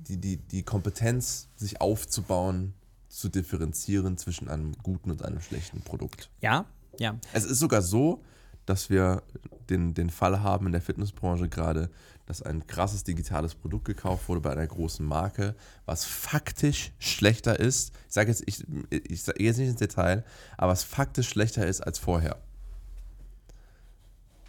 die, 0.09 0.17
die, 0.17 0.37
die 0.39 0.63
Kompetenz 0.63 1.49
sich 1.57 1.81
aufzubauen, 1.81 2.75
zu 3.09 3.29
differenzieren 3.29 4.17
zwischen 4.17 4.49
einem 4.49 4.73
guten 4.83 5.11
und 5.11 5.25
einem 5.25 5.41
schlechten 5.41 5.81
Produkt. 5.83 6.31
Ja. 6.41 6.65
Ja. 6.99 7.17
Es 7.33 7.45
ist 7.45 7.59
sogar 7.59 7.83
so, 7.83 8.23
dass 8.67 8.91
wir 8.91 9.23
den, 9.69 9.95
den 9.95 10.11
Fall 10.11 10.43
haben 10.43 10.67
in 10.67 10.73
der 10.73 10.81
Fitnessbranche 10.81 11.49
gerade, 11.49 11.91
dass 12.27 12.43
ein 12.43 12.67
krasses 12.67 13.03
digitales 13.03 13.55
Produkt 13.55 13.87
gekauft 13.87 14.29
wurde 14.29 14.41
bei 14.41 14.53
einer 14.53 14.67
großen 14.67 15.05
Marke, 15.05 15.57
was 15.87 16.05
faktisch 16.05 16.93
schlechter 16.99 17.59
ist. 17.59 17.93
Ich 18.07 18.15
sage 18.15 18.31
jetzt, 18.31 18.45
ich, 18.47 18.65
ich 18.91 19.23
sage 19.23 19.43
jetzt 19.43 19.59
nicht 19.59 19.69
ins 19.69 19.79
Detail, 19.79 20.25
aber 20.57 20.73
was 20.73 20.85
faktisch 20.85 21.29
schlechter 21.29 21.67
ist 21.67 21.81
als 21.81 21.99
vorher. 21.99 22.41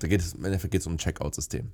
Da 0.02 0.08
geht 0.08 0.20
es 0.22 0.34
im 0.34 0.44
Endeffekt 0.44 0.72
geht's 0.72 0.88
um 0.88 0.94
ein 0.94 0.98
Checkout-System. 0.98 1.72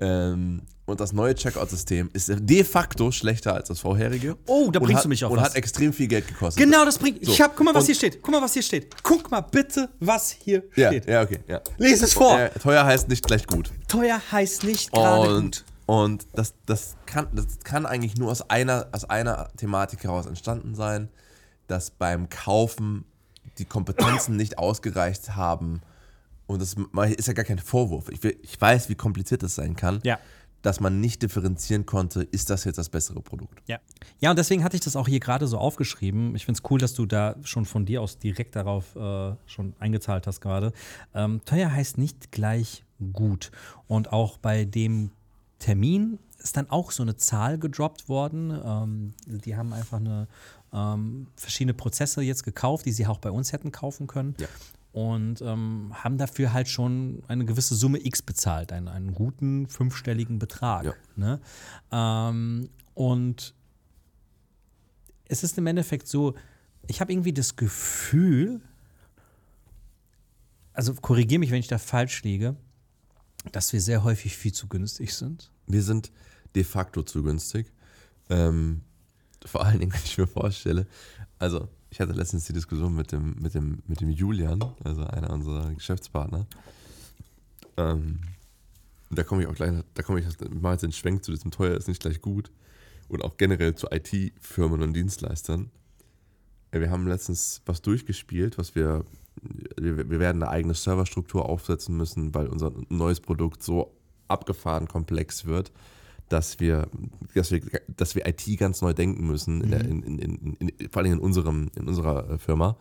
Ähm, 0.00 0.62
und 0.86 1.00
das 1.00 1.12
neue 1.12 1.34
Checkout-System 1.34 2.10
ist 2.12 2.30
de 2.34 2.64
facto 2.64 3.12
schlechter 3.12 3.54
als 3.54 3.68
das 3.68 3.80
vorherige. 3.80 4.36
Oh, 4.46 4.70
da 4.72 4.80
bringst 4.80 4.96
hat, 4.98 5.04
du 5.04 5.08
mich 5.10 5.24
auf 5.24 5.30
Und 5.30 5.38
was. 5.38 5.50
hat 5.50 5.54
extrem 5.56 5.92
viel 5.92 6.08
Geld 6.08 6.26
gekostet. 6.26 6.62
Genau, 6.64 6.84
das 6.84 6.98
bringt. 6.98 7.24
So. 7.24 7.30
Ich 7.32 7.40
hab, 7.40 7.54
guck 7.56 7.64
mal, 7.66 7.74
was 7.74 7.82
Und- 7.82 7.86
hier 7.86 7.94
steht. 7.94 8.22
Guck 8.22 8.32
mal, 8.32 8.42
was 8.42 8.54
hier 8.54 8.62
steht. 8.62 9.02
Guck 9.02 9.30
mal 9.30 9.40
bitte, 9.42 9.88
was 10.00 10.30
hier 10.30 10.62
Ja, 10.74 10.88
steht. 10.88 11.06
ja, 11.08 11.22
okay. 11.22 11.40
Ja. 11.46 11.60
Lies 11.78 12.02
es 12.02 12.12
vor. 12.14 12.38
Äh, 12.38 12.50
teuer 12.58 12.84
heißt 12.84 13.08
nicht 13.08 13.24
gleich 13.26 13.46
gut. 13.46 13.70
Teuer 13.88 14.20
heißt 14.32 14.64
nicht 14.64 14.90
gerade 14.92 15.40
gut. 15.42 15.64
und 15.86 16.26
das, 16.34 16.54
das, 16.66 16.96
kann, 17.06 17.28
das 17.34 17.46
kann 17.62 17.86
eigentlich 17.86 18.16
nur 18.16 18.30
aus 18.30 18.48
einer, 18.50 18.88
aus 18.92 19.04
einer 19.04 19.48
Thematik 19.56 20.02
heraus 20.04 20.26
entstanden 20.26 20.74
sein, 20.74 21.08
dass 21.68 21.90
beim 21.90 22.28
Kaufen 22.30 23.04
die 23.58 23.64
Kompetenzen 23.64 24.36
nicht 24.36 24.58
ausgereicht 24.58 25.36
haben. 25.36 25.82
Und 26.50 26.60
das 26.60 26.76
ist 27.16 27.28
ja 27.28 27.32
gar 27.34 27.44
kein 27.44 27.58
Vorwurf. 27.58 28.08
Ich, 28.10 28.22
will, 28.22 28.36
ich 28.42 28.60
weiß, 28.60 28.88
wie 28.88 28.94
kompliziert 28.94 29.42
das 29.42 29.54
sein 29.54 29.76
kann, 29.76 30.00
Ja. 30.02 30.18
dass 30.62 30.80
man 30.80 31.00
nicht 31.00 31.22
differenzieren 31.22 31.86
konnte, 31.86 32.22
ist 32.22 32.50
das 32.50 32.64
jetzt 32.64 32.76
das 32.76 32.88
bessere 32.88 33.20
Produkt. 33.22 33.62
Ja. 33.66 33.78
ja, 34.20 34.30
und 34.30 34.38
deswegen 34.38 34.62
hatte 34.64 34.76
ich 34.76 34.82
das 34.82 34.96
auch 34.96 35.08
hier 35.08 35.20
gerade 35.20 35.46
so 35.46 35.58
aufgeschrieben. 35.58 36.34
Ich 36.34 36.44
finde 36.44 36.60
es 36.62 36.70
cool, 36.70 36.78
dass 36.78 36.92
du 36.94 37.06
da 37.06 37.36
schon 37.42 37.64
von 37.64 37.86
dir 37.86 38.02
aus 38.02 38.18
direkt 38.18 38.56
darauf 38.56 38.94
äh, 38.96 39.32
schon 39.46 39.74
eingezahlt 39.78 40.26
hast 40.26 40.40
gerade. 40.40 40.72
Ähm, 41.14 41.40
teuer 41.44 41.72
heißt 41.72 41.96
nicht 41.98 42.32
gleich 42.32 42.84
gut. 43.12 43.50
Und 43.86 44.12
auch 44.12 44.36
bei 44.38 44.64
dem 44.64 45.10
Termin 45.58 46.18
ist 46.38 46.56
dann 46.56 46.68
auch 46.70 46.90
so 46.90 47.02
eine 47.02 47.16
Zahl 47.16 47.58
gedroppt 47.58 48.08
worden. 48.08 48.50
Ähm, 48.64 49.14
die 49.26 49.56
haben 49.56 49.72
einfach 49.72 49.98
eine 49.98 50.26
ähm, 50.72 51.26
verschiedene 51.36 51.74
Prozesse 51.74 52.22
jetzt 52.22 52.44
gekauft, 52.44 52.86
die 52.86 52.92
sie 52.92 53.06
auch 53.06 53.18
bei 53.18 53.30
uns 53.30 53.52
hätten 53.52 53.72
kaufen 53.72 54.06
können. 54.06 54.34
Ja. 54.38 54.48
Und 54.92 55.40
ähm, 55.40 55.92
haben 55.92 56.18
dafür 56.18 56.52
halt 56.52 56.68
schon 56.68 57.22
eine 57.28 57.44
gewisse 57.44 57.76
Summe 57.76 58.04
X 58.04 58.22
bezahlt, 58.22 58.72
einen, 58.72 58.88
einen 58.88 59.14
guten 59.14 59.68
fünfstelligen 59.68 60.40
Betrag. 60.40 60.84
Ja. 60.84 60.94
Ne? 61.14 61.40
Ähm, 61.92 62.68
und 62.94 63.54
es 65.26 65.44
ist 65.44 65.56
im 65.58 65.66
Endeffekt 65.68 66.08
so, 66.08 66.34
ich 66.88 67.00
habe 67.00 67.12
irgendwie 67.12 67.32
das 67.32 67.54
Gefühl, 67.54 68.60
also 70.72 70.92
korrigiere 70.94 71.38
mich, 71.38 71.52
wenn 71.52 71.60
ich 71.60 71.68
da 71.68 71.78
falsch 71.78 72.24
liege, 72.24 72.56
dass 73.52 73.72
wir 73.72 73.80
sehr 73.80 74.02
häufig 74.02 74.36
viel 74.36 74.52
zu 74.52 74.66
günstig 74.66 75.14
sind. 75.14 75.52
Wir 75.66 75.82
sind 75.82 76.10
de 76.56 76.64
facto 76.64 77.02
zu 77.02 77.22
günstig. 77.22 77.72
Ähm, 78.28 78.82
vor 79.44 79.64
allen 79.64 79.78
Dingen, 79.78 79.92
wenn 79.92 80.02
ich 80.04 80.18
mir 80.18 80.26
vorstelle, 80.26 80.86
also 81.38 81.68
ich 81.90 82.00
hatte 82.00 82.12
letztens 82.12 82.44
die 82.46 82.52
Diskussion 82.52 82.94
mit 82.94 83.12
dem, 83.12 83.36
mit 83.40 83.54
dem, 83.54 83.82
mit 83.86 84.00
dem 84.00 84.10
Julian, 84.10 84.62
also 84.84 85.04
einer 85.04 85.30
unserer 85.30 85.72
Geschäftspartner. 85.74 86.46
Ähm, 87.76 88.20
da 89.10 89.24
komme 89.24 89.42
ich 89.42 89.48
auch 89.48 89.54
gleich, 89.54 89.72
da 89.94 90.02
komme 90.02 90.20
ich, 90.20 90.26
jetzt 90.26 90.82
den 90.82 90.92
Schwenk 90.92 91.24
zu 91.24 91.32
diesem 91.32 91.50
teuer 91.50 91.76
ist 91.76 91.88
nicht 91.88 92.00
gleich 92.00 92.20
gut. 92.20 92.50
Und 93.08 93.24
auch 93.24 93.36
generell 93.36 93.74
zu 93.74 93.88
IT-Firmen 93.90 94.82
und 94.82 94.92
Dienstleistern. 94.92 95.70
Ja, 96.72 96.80
Wir 96.80 96.90
haben 96.90 97.08
letztens 97.08 97.60
was 97.66 97.82
durchgespielt, 97.82 98.56
was 98.56 98.76
wir, 98.76 99.04
wir 99.76 100.20
werden 100.20 100.42
eine 100.42 100.50
eigene 100.50 100.74
Serverstruktur 100.74 101.48
aufsetzen 101.48 101.96
müssen, 101.96 102.32
weil 102.34 102.46
unser 102.46 102.72
neues 102.88 103.18
Produkt 103.18 103.64
so 103.64 103.96
abgefahren 104.28 104.86
komplex 104.86 105.44
wird, 105.44 105.72
dass 106.30 106.60
wir, 106.60 106.88
dass 107.34 107.50
wir, 107.50 107.60
dass 107.96 108.14
wir 108.14 108.26
IT 108.26 108.46
ganz 108.58 108.80
neu 108.80 108.94
denken 108.94 109.26
müssen, 109.26 109.60
in 109.62 109.70
der, 109.70 109.84
in, 109.84 110.02
in, 110.02 110.18
in, 110.18 110.54
in, 110.54 110.88
vor 110.88 111.02
allem 111.02 111.14
in, 111.14 111.18
unserem, 111.18 111.70
in 111.76 111.88
unserer 111.88 112.30
äh, 112.30 112.38
Firma. 112.38 112.76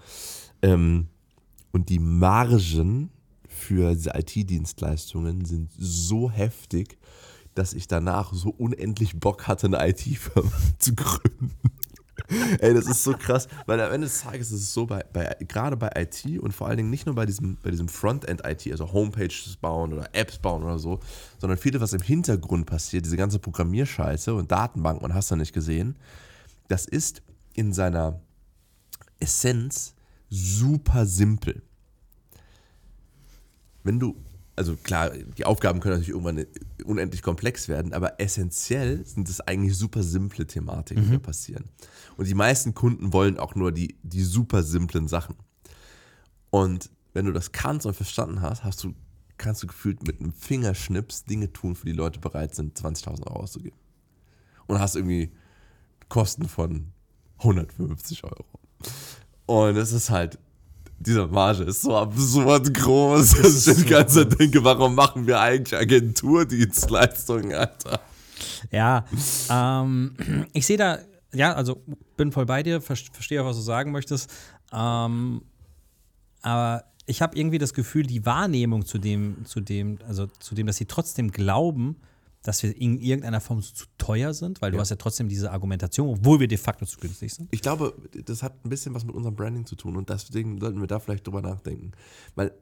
Ähm, 0.61 1.07
und 1.71 1.89
die 1.89 1.99
Margen 1.99 3.09
für 3.47 3.93
diese 3.93 4.11
IT-Dienstleistungen 4.15 5.45
sind 5.45 5.71
so 5.77 6.29
heftig, 6.29 6.97
dass 7.55 7.73
ich 7.73 7.87
danach 7.87 8.33
so 8.33 8.49
unendlich 8.51 9.19
Bock 9.19 9.47
hatte, 9.47 9.67
eine 9.67 9.89
IT-Firma 9.89 10.51
zu 10.77 10.93
gründen. 10.95 11.51
Ey, 12.59 12.73
das 12.73 12.85
ist 12.85 13.03
so 13.03 13.13
krass, 13.13 13.47
weil 13.65 13.81
am 13.81 13.91
Ende 13.91 14.07
des 14.07 14.21
Tages 14.21 14.51
ist 14.51 14.61
es 14.61 14.73
so, 14.73 14.85
bei, 14.85 15.03
bei, 15.11 15.35
gerade 15.47 15.75
bei 15.75 15.89
IT 15.95 16.39
und 16.39 16.53
vor 16.53 16.67
allen 16.67 16.77
Dingen 16.77 16.89
nicht 16.89 17.05
nur 17.05 17.15
bei 17.15 17.25
diesem, 17.25 17.57
bei 17.63 17.71
diesem 17.71 17.87
Frontend-IT, 17.87 18.71
also 18.71 18.91
Homepages 18.91 19.57
bauen 19.57 19.93
oder 19.93 20.09
Apps 20.13 20.37
bauen 20.37 20.63
oder 20.63 20.77
so, 20.77 20.99
sondern 21.39 21.57
vieles, 21.57 21.81
was 21.81 21.93
im 21.93 22.01
Hintergrund 22.01 22.65
passiert, 22.65 23.05
diese 23.05 23.17
ganze 23.17 23.39
Programmierscheiße 23.39 24.33
und 24.33 24.51
Datenbanken 24.51 25.03
und 25.03 25.13
hast 25.13 25.31
du 25.31 25.35
nicht 25.35 25.53
gesehen, 25.53 25.95
das 26.67 26.85
ist 26.85 27.23
in 27.53 27.73
seiner 27.73 28.21
Essenz 29.19 29.95
super 30.29 31.05
simpel. 31.05 31.63
Wenn 33.83 33.99
du, 33.99 34.15
also 34.59 34.75
klar, 34.75 35.11
die 35.37 35.45
Aufgaben 35.45 35.79
können 35.79 35.95
natürlich 35.95 36.09
irgendwann 36.09 36.45
unendlich 36.83 37.21
komplex 37.21 37.69
werden, 37.69 37.93
aber 37.93 38.19
essentiell 38.19 39.05
sind 39.05 39.29
es 39.29 39.39
eigentlich 39.39 39.77
super 39.77 40.03
simple 40.03 40.45
Thematiken, 40.45 41.05
die 41.05 41.11
da 41.11 41.19
passieren. 41.19 41.69
Und 42.17 42.27
die 42.27 42.33
meisten 42.33 42.75
Kunden 42.75 43.13
wollen 43.13 43.39
auch 43.39 43.55
nur 43.55 43.71
die, 43.71 43.95
die 44.03 44.21
super 44.21 44.61
simplen 44.63 45.07
Sachen. 45.07 45.37
Und 46.49 46.89
wenn 47.13 47.25
du 47.25 47.31
das 47.31 47.53
kannst 47.53 47.85
und 47.85 47.93
verstanden 47.93 48.41
hast, 48.41 48.65
hast 48.65 48.83
du, 48.83 48.93
kannst 49.37 49.63
du 49.63 49.67
gefühlt 49.67 50.05
mit 50.05 50.19
einem 50.19 50.33
Fingerschnips 50.33 51.23
Dinge 51.23 51.53
tun, 51.53 51.77
für 51.77 51.85
die 51.85 51.93
Leute 51.93 52.19
bereit 52.19 52.53
sind, 52.53 52.77
20.000 52.77 53.27
Euro 53.27 53.39
auszugeben. 53.39 53.77
Und 54.67 54.79
hast 54.79 54.97
irgendwie 54.97 55.31
Kosten 56.09 56.49
von 56.49 56.91
150 57.37 58.25
Euro. 58.25 58.45
Und 59.45 59.77
es 59.77 59.93
ist 59.93 60.09
halt, 60.09 60.37
diese 60.99 61.27
Marge 61.27 61.63
ist 61.63 61.81
so 61.81 61.95
absurd 61.97 62.73
groß, 62.73 63.41
dass 63.41 63.67
ich 63.67 63.77
die 63.77 63.85
ganze 63.85 64.27
Zeit 64.27 64.39
denke, 64.39 64.63
warum 64.63 64.95
machen 64.95 65.25
wir 65.25 65.39
eigentlich 65.39 65.79
Agenturdienstleistungen, 65.79 67.53
Alter? 67.53 68.01
Ja, 68.71 69.05
ähm, 69.49 70.13
ich 70.53 70.65
sehe 70.65 70.77
da, 70.77 70.99
ja, 71.33 71.53
also 71.53 71.81
bin 72.17 72.31
voll 72.31 72.45
bei 72.45 72.63
dir, 72.63 72.81
ver- 72.81 72.95
verstehe 73.11 73.41
auch, 73.41 73.45
was 73.45 73.57
du 73.57 73.61
sagen 73.61 73.91
möchtest. 73.91 74.29
Ähm, 74.73 75.41
aber 76.41 76.83
ich 77.05 77.21
habe 77.21 77.37
irgendwie 77.37 77.57
das 77.57 77.73
Gefühl, 77.73 78.03
die 78.03 78.25
Wahrnehmung 78.25 78.85
zu 78.85 78.97
dem, 78.97 79.45
zu 79.45 79.61
dem, 79.61 79.99
also 80.07 80.27
zu 80.39 80.53
dem, 80.55 80.67
dass 80.67 80.77
sie 80.77 80.85
trotzdem 80.85 81.31
glauben, 81.31 81.95
dass 82.43 82.63
wir 82.63 82.75
in 82.75 82.99
irgendeiner 82.99 83.41
Form 83.41 83.61
zu 83.61 83.85
teuer 83.97 84.33
sind, 84.33 84.61
weil 84.61 84.71
du 84.71 84.77
Ja. 84.77 84.81
hast 84.81 84.89
ja 84.89 84.95
trotzdem 84.95 85.27
diese 85.27 85.51
Argumentation, 85.51 86.07
obwohl 86.09 86.39
wir 86.39 86.47
de 86.47 86.57
facto 86.57 86.85
zu 86.85 86.97
günstig 86.99 87.33
sind. 87.33 87.49
Ich 87.51 87.61
glaube, 87.61 87.93
das 88.25 88.43
hat 88.43 88.63
ein 88.65 88.69
bisschen 88.69 88.93
was 88.93 89.03
mit 89.03 89.13
unserem 89.13 89.35
Branding 89.35 89.65
zu 89.65 89.75
tun 89.75 89.97
und 89.97 90.09
deswegen 90.09 90.59
sollten 90.59 90.79
wir 90.79 90.87
da 90.87 90.99
vielleicht 90.99 91.27
drüber 91.27 91.41
nachdenken. 91.41 91.91
Weil, 92.35 92.53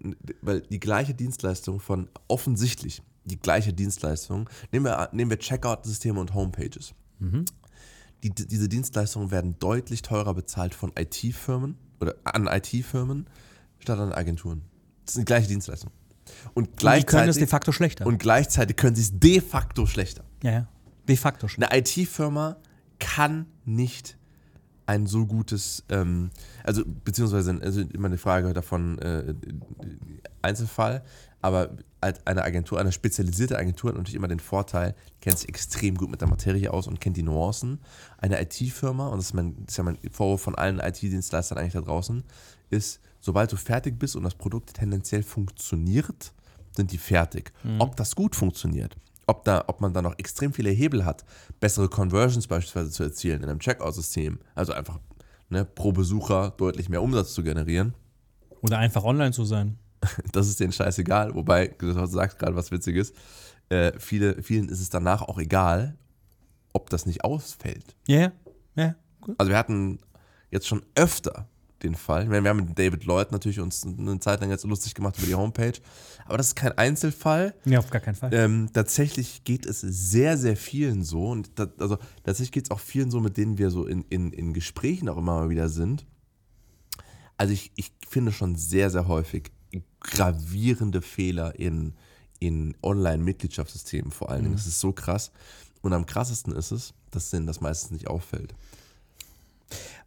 weil 0.41 0.61
die 0.61 0.79
gleiche 0.79 1.13
Dienstleistung 1.13 1.79
von 1.79 2.09
offensichtlich 2.27 3.03
die 3.25 3.37
gleiche 3.39 3.73
Dienstleistung, 3.73 4.49
nehmen 4.71 4.85
wir, 4.85 5.09
nehmen 5.11 5.29
wir 5.29 5.37
Checkout-Systeme 5.37 6.19
und 6.19 6.33
Homepages. 6.33 6.93
Die, 8.23 8.29
diese 8.31 8.69
Dienstleistungen 8.69 9.29
werden 9.31 9.57
deutlich 9.59 10.01
teurer 10.01 10.33
bezahlt 10.33 10.73
von 10.73 10.91
IT-Firmen 10.97 11.77
oder 11.99 12.15
an 12.23 12.47
IT-Firmen 12.47 13.27
statt 13.79 13.99
an 13.99 14.11
Agenturen. 14.11 14.61
Das 15.05 15.15
ist 15.15 15.21
die 15.21 15.25
gleiche 15.25 15.47
Dienstleistung. 15.47 15.91
Und 16.53 16.67
Die 16.67 16.71
können 16.71 17.29
es 17.29 17.35
gleichzeitig, 17.37 17.37
de 17.37 17.47
facto 17.47 17.71
schlechter. 17.71 18.05
und 18.05 18.17
gleichzeitig 18.19 18.75
können 18.77 18.95
sie 18.95 19.01
es 19.03 19.19
de 19.19 19.41
facto 19.41 19.85
schlechter. 19.85 20.23
ja, 20.43 20.51
ja. 20.51 20.67
De 21.07 21.15
facto 21.15 21.47
schlechter. 21.47 21.71
Eine 21.71 21.79
IT-Firma 21.81 22.57
kann 22.99 23.45
nicht 23.65 24.17
ein 24.87 25.05
so 25.05 25.25
gutes, 25.25 25.83
ähm, 25.89 26.31
also 26.63 26.83
beziehungsweise 26.85 27.59
also 27.61 27.81
immer 27.81 28.07
eine 28.07 28.17
Frage 28.17 28.53
davon 28.53 28.99
äh, 28.99 29.33
Einzelfall, 30.41 31.03
aber 31.41 31.71
als 32.01 32.25
eine 32.25 32.43
Agentur, 32.43 32.79
eine 32.79 32.91
spezialisierte 32.91 33.57
Agentur 33.57 33.89
hat 33.89 33.97
natürlich 33.97 34.15
immer 34.15 34.27
den 34.27 34.39
Vorteil, 34.39 34.95
kennt 35.21 35.39
sich 35.39 35.49
extrem 35.49 35.95
gut 35.95 36.09
mit 36.09 36.21
der 36.21 36.27
Materie 36.27 36.71
aus 36.71 36.87
und 36.87 37.01
kennt 37.01 37.17
die 37.17 37.23
Nuancen. 37.23 37.79
Eine 38.17 38.41
IT-Firma, 38.41 39.07
und 39.07 39.17
das 39.17 39.27
ist, 39.27 39.33
mein, 39.33 39.55
das 39.65 39.73
ist 39.73 39.77
ja 39.77 39.83
mein 39.83 39.97
Vorwurf 40.11 40.41
von 40.41 40.55
allen 40.55 40.79
IT-Dienstleistern 40.79 41.57
eigentlich 41.57 41.73
da 41.73 41.81
draußen, 41.81 42.23
ist, 42.69 42.99
sobald 43.27 43.51
du 43.51 43.57
fertig 43.57 43.99
bist 43.99 44.15
und 44.15 44.23
das 44.23 44.35
Produkt 44.35 44.73
tendenziell 44.75 45.21
funktioniert, 45.21 46.31
sind 46.73 46.93
die 46.93 46.97
fertig. 46.97 47.51
Ob 47.77 47.97
das 47.97 48.15
gut 48.15 48.37
funktioniert, 48.37 48.95
ob, 49.25 49.43
da, 49.43 49.65
ob 49.67 49.81
man 49.81 49.93
da 49.93 50.01
noch 50.01 50.17
extrem 50.17 50.53
viele 50.53 50.69
Hebel 50.69 51.03
hat, 51.03 51.25
bessere 51.59 51.89
Conversions 51.89 52.47
beispielsweise 52.47 52.89
zu 52.89 53.03
erzielen 53.03 53.43
in 53.43 53.49
einem 53.49 53.59
Checkout-System, 53.59 54.39
also 54.55 54.71
einfach 54.71 54.99
ne, 55.49 55.65
pro 55.65 55.91
Besucher 55.91 56.53
deutlich 56.55 56.87
mehr 56.87 57.01
Umsatz 57.01 57.33
zu 57.33 57.43
generieren, 57.43 57.93
Oder 58.61 58.77
einfach 58.77 59.03
online 59.03 59.33
zu 59.33 59.43
sein. 59.43 59.77
das 60.31 60.47
ist 60.47 60.61
denen 60.61 60.71
scheißegal. 60.71 61.35
Wobei, 61.35 61.67
du 61.67 61.91
sagst 62.07 62.39
gerade 62.39 62.55
was 62.55 62.71
Witziges, 62.71 63.11
äh, 63.67 63.91
viele, 63.99 64.41
vielen 64.41 64.69
ist 64.69 64.79
es 64.79 64.89
danach 64.89 65.21
auch 65.21 65.37
egal, 65.37 65.97
ob 66.71 66.89
das 66.91 67.05
nicht 67.05 67.25
ausfällt. 67.25 67.97
Ja, 68.07 68.19
ja. 68.19 68.31
ja. 68.75 68.95
Gut. 69.19 69.35
Also 69.37 69.49
wir 69.49 69.57
hatten 69.57 69.99
jetzt 70.49 70.65
schon 70.65 70.85
öfter 70.95 71.49
den 71.83 71.95
Fall. 71.95 72.25
Meine, 72.25 72.43
wir 72.43 72.49
haben 72.49 72.65
mit 72.65 72.77
David 72.77 73.05
Lloyd 73.05 73.31
natürlich 73.31 73.59
uns 73.59 73.85
eine 73.85 74.19
Zeit 74.19 74.41
lang 74.41 74.49
jetzt 74.49 74.65
lustig 74.65 74.93
gemacht 74.93 75.17
über 75.17 75.27
die 75.27 75.35
Homepage, 75.35 75.73
aber 76.25 76.37
das 76.37 76.49
ist 76.49 76.55
kein 76.55 76.77
Einzelfall. 76.77 77.53
Ja, 77.65 77.79
auf 77.79 77.89
gar 77.89 78.01
keinen 78.01 78.15
Fall. 78.15 78.33
Ähm, 78.33 78.69
tatsächlich 78.73 79.43
geht 79.43 79.65
es 79.65 79.81
sehr, 79.81 80.37
sehr 80.37 80.57
vielen 80.57 81.03
so 81.03 81.29
und 81.29 81.51
da, 81.55 81.67
also 81.79 81.97
tatsächlich 82.23 82.51
geht 82.51 82.65
es 82.65 82.71
auch 82.71 82.79
vielen 82.79 83.11
so, 83.11 83.19
mit 83.19 83.37
denen 83.37 83.57
wir 83.57 83.69
so 83.69 83.85
in, 83.85 84.03
in, 84.09 84.31
in 84.33 84.53
Gesprächen 84.53 85.09
auch 85.09 85.17
immer 85.17 85.39
mal 85.39 85.49
wieder 85.49 85.69
sind. 85.69 86.05
Also 87.37 87.53
ich, 87.53 87.71
ich 87.75 87.91
finde 88.07 88.31
schon 88.31 88.55
sehr, 88.55 88.89
sehr 88.89 89.07
häufig 89.07 89.51
gravierende 89.99 91.01
Fehler 91.01 91.59
in, 91.59 91.93
in 92.39 92.75
Online-Mitgliedschaftssystemen 92.81 94.11
vor 94.11 94.29
allen 94.29 94.43
Dingen. 94.43 94.55
Das 94.55 94.67
ist 94.67 94.79
so 94.79 94.91
krass. 94.91 95.31
Und 95.81 95.93
am 95.93 96.05
krassesten 96.05 96.53
ist 96.53 96.71
es, 96.71 96.93
dass 97.11 97.29
denen 97.29 97.45
das 97.45 97.61
meistens 97.61 97.91
nicht 97.91 98.07
auffällt. 98.07 98.55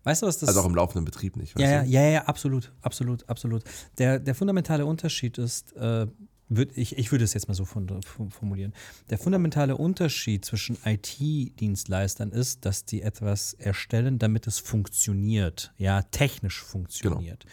Weißt 0.04 0.22
du, 0.22 0.26
was 0.26 0.38
das 0.38 0.48
Also 0.48 0.60
auch 0.60 0.66
im 0.66 0.74
laufenden 0.74 1.04
Betrieb 1.04 1.36
nicht. 1.36 1.58
Ja, 1.58 1.68
ja, 1.68 1.82
du? 1.82 1.88
ja, 1.88 2.02
ja, 2.02 2.24
absolut, 2.24 2.72
absolut, 2.82 3.28
absolut. 3.28 3.64
Der, 3.98 4.18
der 4.18 4.34
fundamentale 4.34 4.86
Unterschied 4.86 5.38
ist, 5.38 5.76
äh, 5.76 6.06
würd, 6.48 6.76
ich, 6.76 6.98
ich 6.98 7.12
würde 7.12 7.24
es 7.24 7.34
jetzt 7.34 7.48
mal 7.48 7.54
so 7.54 7.64
formulieren. 7.64 8.74
Der 9.08 9.18
fundamentale 9.18 9.76
Unterschied 9.76 10.44
zwischen 10.44 10.76
IT-Dienstleistern 10.84 12.32
ist, 12.32 12.64
dass 12.64 12.84
die 12.84 13.02
etwas 13.02 13.54
erstellen, 13.54 14.18
damit 14.18 14.46
es 14.46 14.58
funktioniert, 14.58 15.72
ja, 15.78 16.02
technisch 16.02 16.62
funktioniert. 16.62 17.44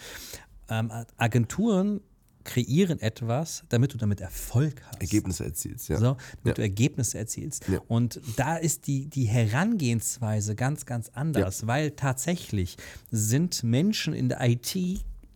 Ähm, 0.70 0.92
Agenturen 1.18 2.02
kreieren 2.48 3.00
etwas, 3.00 3.64
damit 3.70 3.94
du 3.94 3.98
damit 3.98 4.22
Erfolg 4.22 4.82
hast. 4.88 5.02
Ergebnisse 5.02 5.44
erzielst, 5.46 5.90
ja. 5.90 5.98
So, 5.98 6.06
damit 6.06 6.46
Ja. 6.46 6.54
du 6.54 6.62
Ergebnisse 6.64 7.18
erzielst. 7.20 7.68
Ja. 7.68 7.80
Und 7.88 8.20
da 8.38 8.56
ist 8.58 8.88
die, 8.88 9.06
die 9.08 9.26
Herangehensweise 9.26 10.56
ganz, 10.56 10.86
ganz 10.88 11.10
anders, 11.14 11.68
weil 11.68 11.92
tatsächlich 11.92 12.78
sind 13.12 13.64
Menschen 13.64 14.14
in 14.14 14.30
der 14.30 14.40
IT 14.42 14.76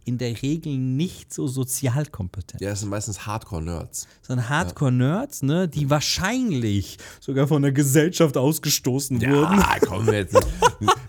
in 0.04 0.18
der 0.18 0.42
Regel 0.42 0.78
nicht 0.78 1.34
so 1.34 1.48
sozialkompetent. 1.48 2.62
Ja, 2.62 2.72
es 2.72 2.80
sind 2.80 2.90
meistens 2.90 3.26
Hardcore-Nerds. 3.26 4.08
Sondern 4.22 4.50
Hardcore-Nerds, 4.50 5.44
ne, 5.44 5.68
die 5.68 5.90
wahrscheinlich 5.90 6.98
sogar 7.20 7.48
von 7.48 7.62
der 7.62 7.72
Gesellschaft 7.72 8.36
ausgestoßen 8.38 9.22
wurden. 9.22 9.60
Ja, 9.60 9.76
komm 9.86 10.12
jetzt. 10.12 10.36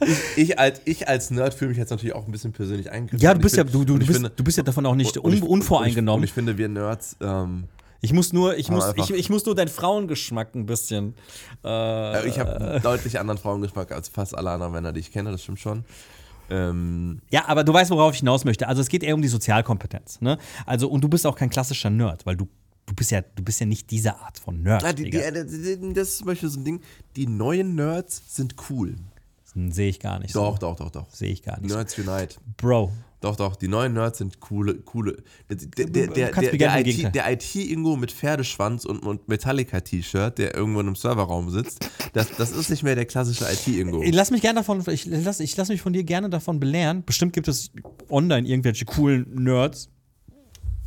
ich, 0.00 0.18
ich, 0.50 0.58
als, 0.58 0.80
ich 0.84 1.08
als 1.08 1.30
Nerd 1.30 1.54
fühle 1.54 1.70
mich 1.70 1.78
jetzt 1.78 1.90
natürlich 1.90 2.14
auch 2.14 2.26
ein 2.26 2.32
bisschen 2.32 2.52
persönlich 2.52 2.90
eingegriffen. 2.90 3.24
Ja, 3.24 3.34
du 3.34 3.40
bist 3.40 3.56
ja, 3.56 3.64
du, 3.64 3.84
du, 3.84 3.98
bist, 3.98 4.12
finde- 4.12 4.30
du 4.30 4.44
bist 4.44 4.58
ja 4.58 4.62
davon 4.62 4.84
auch 4.86 4.94
nicht 4.94 5.16
und 5.18 5.32
ich- 5.32 5.42
un, 5.42 5.48
unvoreingenommen. 5.48 6.20
Und 6.20 6.24
ich, 6.24 6.30
und 6.36 6.44
ich 6.48 6.54
finde, 6.54 6.58
wir 6.58 6.68
Nerds, 6.68 7.16
ähm, 7.20 7.64
Ich 8.02 8.12
muss 8.12 8.32
nur, 8.32 8.56
ich 8.56 8.68
muss, 8.68 8.84
ich, 8.96 9.10
ich 9.10 9.30
muss 9.30 9.46
nur 9.46 9.54
deinen 9.54 9.68
Frauengeschmack 9.68 10.54
ein 10.54 10.66
bisschen. 10.66 11.14
Äh, 11.64 12.28
ich 12.28 12.38
habe 12.38 12.56
einen 12.60 12.82
deutlich 12.82 13.18
anderen 13.18 13.38
Frauengeschmack 13.38 13.92
als 13.92 14.08
fast 14.08 14.36
alle 14.36 14.50
anderen 14.50 14.72
Männer, 14.72 14.92
die 14.92 15.00
ich 15.00 15.12
kenne, 15.12 15.30
das 15.30 15.42
stimmt 15.42 15.60
schon. 15.60 15.84
Ähm, 16.52 17.20
Ja, 17.30 17.48
aber 17.48 17.64
du 17.64 17.72
weißt, 17.72 17.90
worauf 17.90 18.12
ich 18.12 18.20
hinaus 18.20 18.44
möchte. 18.44 18.68
Also 18.68 18.82
es 18.82 18.88
geht 18.88 19.02
eher 19.02 19.14
um 19.14 19.22
die 19.22 19.28
Sozialkompetenz. 19.28 20.20
Ne? 20.20 20.38
Also, 20.66 20.88
und 20.88 21.02
du 21.02 21.08
bist 21.08 21.26
auch 21.26 21.36
kein 21.36 21.48
klassischer 21.50 21.88
Nerd, 21.90 22.26
weil 22.26 22.36
du, 22.36 22.46
du 22.86 22.94
bist 22.94 23.10
ja, 23.10 23.22
du 23.22 23.42
bist 23.42 23.58
ja 23.60 23.66
nicht 23.66 23.90
diese 23.90 24.16
Art 24.20 24.38
von 24.38 24.62
Nerd. 24.62 24.84
ah, 24.84 24.92
die, 24.92 25.04
die, 25.04 25.10
die, 25.10 25.92
das 25.94 26.08
ist 26.08 26.18
zum 26.18 26.26
Beispiel 26.26 26.48
so 26.50 26.60
ein 26.60 26.64
Ding, 26.64 26.80
die 27.16 27.26
neuen 27.26 27.74
Nerds 27.74 28.22
sind 28.36 28.54
cool. 28.68 28.96
Sehe 29.54 29.88
ich 29.90 30.00
gar 30.00 30.18
nicht. 30.18 30.34
Doch, 30.34 30.54
so. 30.58 30.68
doch, 30.68 30.76
doch, 30.76 30.90
doch. 30.90 31.10
Sehe 31.10 31.30
ich 31.32 31.42
gar 31.42 31.60
nicht. 31.60 31.70
so. 31.70 31.76
Nerds 31.76 31.98
Unite. 31.98 32.36
Bro. 32.56 32.90
Doch, 33.22 33.36
doch, 33.36 33.54
die 33.54 33.68
neuen 33.68 33.92
Nerds 33.92 34.18
sind 34.18 34.40
coole, 34.40 34.74
coole. 34.80 35.22
Der, 35.48 35.86
der, 35.86 36.06
der, 36.08 36.32
der. 36.32 36.86
IT, 36.86 37.14
der 37.14 37.32
IT-Ingo 37.32 37.94
mit 37.94 38.10
Pferdeschwanz 38.10 38.84
und, 38.84 38.98
und 39.06 39.28
Metallica-T-Shirt, 39.28 40.38
der 40.38 40.56
irgendwo 40.56 40.80
in 40.80 40.88
einem 40.88 40.96
Serverraum 40.96 41.48
sitzt, 41.50 41.88
das, 42.14 42.32
das 42.36 42.50
ist 42.50 42.68
nicht 42.68 42.82
mehr 42.82 42.96
der 42.96 43.04
klassische 43.04 43.44
IT-Ingo. 43.44 44.02
Ich 44.02 44.12
lass 44.12 44.32
mich 44.32 44.42
gerne 44.42 44.58
davon, 44.60 44.82
ich 44.88 45.06
lass, 45.06 45.38
ich 45.38 45.56
lass 45.56 45.68
mich 45.68 45.80
von 45.80 45.92
dir 45.92 46.02
gerne 46.02 46.30
davon 46.30 46.58
belehren. 46.58 47.04
Bestimmt 47.04 47.32
gibt 47.32 47.46
es 47.46 47.70
online 48.10 48.48
irgendwelche 48.48 48.86
coolen 48.86 49.44
Nerds, 49.44 49.88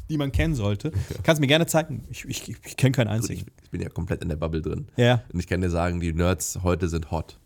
die 0.09 0.17
man 0.17 0.33
kennen 0.33 0.55
sollte. 0.55 0.91
Kannst 1.23 1.39
mir 1.39 1.47
gerne 1.47 1.67
zeigen. 1.67 2.03
Ich, 2.09 2.25
ich, 2.25 2.49
ich 2.65 2.75
kenne 2.75 2.91
keinen 2.91 3.07
Also 3.07 3.29
ich, 3.29 3.39
einzigen. 3.39 3.51
ich 3.63 3.69
bin 3.69 3.81
ja 3.81 3.87
komplett 3.87 4.21
in 4.21 4.27
der 4.27 4.35
Bubble 4.35 4.61
drin. 4.61 4.87
Ja. 4.97 5.23
Und 5.31 5.39
ich 5.39 5.47
kann 5.47 5.61
dir 5.61 5.69
sagen, 5.69 6.01
die 6.01 6.11
Nerds 6.11 6.59
heute 6.63 6.89
sind 6.89 7.11
hot. 7.11 7.39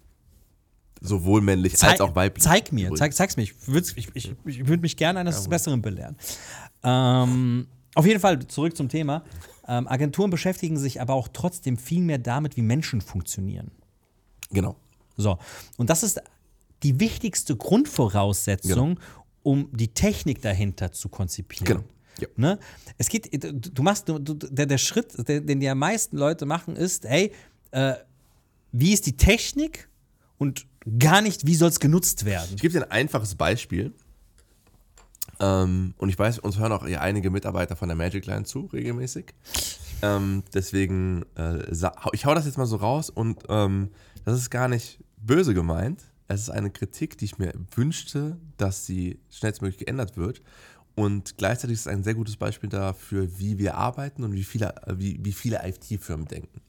Sowohl 1.02 1.42
männlich 1.42 1.78
Zeig, 1.78 1.92
als 1.92 2.02
auch 2.02 2.16
weiblich. 2.16 2.44
zeig 2.44 2.72
mir, 2.72 2.94
zeig, 2.96 3.14
zeig's 3.14 3.38
mir. 3.38 3.44
Ich 3.44 3.68
würde 3.68 3.88
ich, 3.96 4.08
ich, 4.14 4.36
ich 4.46 4.68
würd 4.68 4.82
mich 4.82 4.98
gerne 4.98 5.20
eines 5.20 5.48
Besseren 5.48 5.82
belehren. 5.82 6.18
Ähm, 6.84 7.68
auf 7.96 8.06
jeden 8.06 8.20
Fall 8.20 8.40
zurück 8.48 8.76
zum 8.76 8.90
Thema. 8.90 9.24
Ähm, 9.68 9.88
Agenturen 9.88 10.30
beschäftigen 10.30 10.78
sich 10.78 11.00
aber 11.02 11.14
auch 11.14 11.30
trotzdem 11.32 11.78
viel 11.78 12.02
mehr 12.02 12.18
damit, 12.18 12.58
wie 12.58 12.62
Menschen 12.62 13.02
funktionieren. 13.02 13.72
Genau. 14.52 14.76
So, 15.16 15.38
und 15.78 15.90
das 15.90 16.04
ist 16.04 16.22
die 16.84 17.00
wichtigste 17.00 17.56
Grundvoraussetzung, 17.56 19.00
um 19.44 19.70
die 19.72 19.90
Technik 19.90 20.42
dahinter 20.42 20.92
zu 20.92 21.10
konzipieren. 21.10 21.66
Genau. 21.66 21.84
Ja. 22.20 22.28
Ne? 22.36 22.60
Es 22.98 23.08
geht, 23.08 23.30
du- 23.42 23.84
machst, 23.84 24.10
du, 24.10 24.20
der, 24.20 24.66
der 24.66 24.78
Schritt, 24.78 25.16
der, 25.28 25.42
den 25.42 25.60
die 25.60 25.74
meisten 25.74 26.18
Leute 26.18 26.46
machen, 26.46 26.76
ist, 26.76 27.06
hey, 27.06 27.32
äh, 27.72 27.94
wie 28.72 28.94
ist 28.94 29.06
die 29.06 29.16
Technik 29.16 29.90
und 30.38 30.66
gar 30.98 31.22
nicht, 31.22 31.46
wie 31.46 31.56
soll 31.56 31.70
es 31.70 31.80
genutzt 31.80 32.26
werden? 32.26 32.52
Ich 32.56 32.62
gebe 32.62 32.74
dir 32.74 32.84
ein 32.84 32.92
einfaches 32.92 33.36
Beispiel. 33.36 33.94
Ähm, 35.40 35.94
und 35.98 36.10
ich 36.10 36.20
weiß, 36.20 36.40
uns 36.40 36.58
hören 36.60 36.72
auch 36.72 36.88
ja 36.88 37.00
einige 37.00 37.30
Mitarbeiter 37.30 37.76
von 37.76 37.88
der 37.88 37.96
Magic 37.96 38.26
Line 38.26 38.44
zu, 38.44 38.70
regelmäßig. 38.74 39.34
Ähm, 40.02 40.44
deswegen, 40.54 41.26
äh, 41.36 41.64
ich 42.14 42.26
hau 42.26 42.34
das 42.34 42.46
jetzt 42.46 42.58
mal 42.58 42.66
so 42.66 42.78
raus 42.78 43.10
und 43.10 43.44
ähm, 43.50 43.90
das 44.26 44.38
ist 44.38 44.50
gar 44.50 44.68
nicht 44.68 45.00
böse 45.18 45.54
gemeint. 45.54 46.04
Es 46.28 46.42
ist 46.42 46.50
eine 46.50 46.70
Kritik, 46.70 47.18
die 47.18 47.26
ich 47.26 47.38
mir 47.38 47.54
wünschte, 47.76 48.38
dass 48.58 48.86
sie 48.86 49.20
schnellstmöglich 49.32 49.80
geändert 49.80 50.16
wird. 50.16 50.42
Und 50.96 51.38
gleichzeitig 51.38 51.76
ist 51.76 51.82
es 51.82 51.88
ein 51.88 52.04
sehr 52.04 52.14
gutes 52.14 52.36
Beispiel 52.36 52.70
dafür, 52.70 53.40
wie 53.40 53.58
wir 53.58 53.76
arbeiten 53.76 54.24
und 54.24 54.34
wie 54.34 54.44
viele, 54.44 54.76
wie, 54.96 55.18
wie 55.24 55.32
viele 55.32 55.62
IT-Firmen 55.66 56.28
denken. 56.28 56.62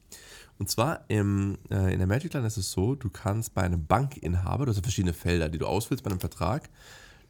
Und 0.61 0.69
zwar 0.69 1.05
im, 1.07 1.57
äh, 1.71 1.91
in 1.91 1.97
der 1.97 2.05
Magic 2.05 2.35
Line 2.35 2.45
ist 2.45 2.55
es 2.55 2.71
so, 2.71 2.93
du 2.93 3.09
kannst 3.09 3.55
bei 3.55 3.63
einem 3.63 3.83
Bankinhaber, 3.87 4.65
du 4.65 4.69
hast 4.69 4.75
ja 4.77 4.83
verschiedene 4.83 5.11
Felder, 5.11 5.49
die 5.49 5.57
du 5.57 5.65
ausfüllst 5.65 6.03
bei 6.03 6.11
einem 6.11 6.19
Vertrag. 6.19 6.69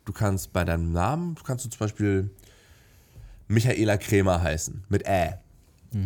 Du 0.03 0.11
kannst 0.11 0.51
bei 0.51 0.65
deinem 0.65 0.91
Namen, 0.91 1.35
du 1.35 1.43
kannst 1.43 1.63
du 1.63 1.69
zum 1.69 1.79
Beispiel 1.79 2.29
Michaela 3.47 3.95
Krämer 3.95 4.41
heißen, 4.41 4.83
mit 4.89 5.07
Ä. 5.07 5.35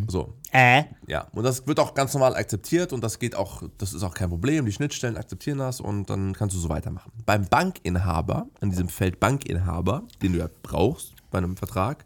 So, 0.07 0.35
Äh? 0.51 0.83
ja. 1.07 1.25
Und 1.31 1.45
das 1.45 1.65
wird 1.65 1.79
auch 1.79 1.95
ganz 1.95 2.13
normal 2.13 2.35
akzeptiert 2.35 2.93
und 2.93 3.03
das 3.03 3.17
geht 3.17 3.33
auch, 3.33 3.63
das 3.79 3.95
ist 3.95 4.03
auch 4.03 4.13
kein 4.13 4.29
Problem. 4.29 4.63
Die 4.67 4.71
Schnittstellen 4.71 5.17
akzeptieren 5.17 5.57
das 5.57 5.81
und 5.81 6.11
dann 6.11 6.33
kannst 6.33 6.55
du 6.55 6.59
so 6.59 6.69
weitermachen. 6.69 7.11
Beim 7.25 7.47
Bankinhaber, 7.47 8.45
an 8.61 8.69
diesem 8.69 8.87
Feld 8.87 9.19
Bankinhaber, 9.19 10.03
den 10.21 10.33
du 10.33 10.37
ja 10.37 10.49
brauchst, 10.61 11.15
bei 11.31 11.39
einem 11.39 11.57
Vertrag, 11.57 12.05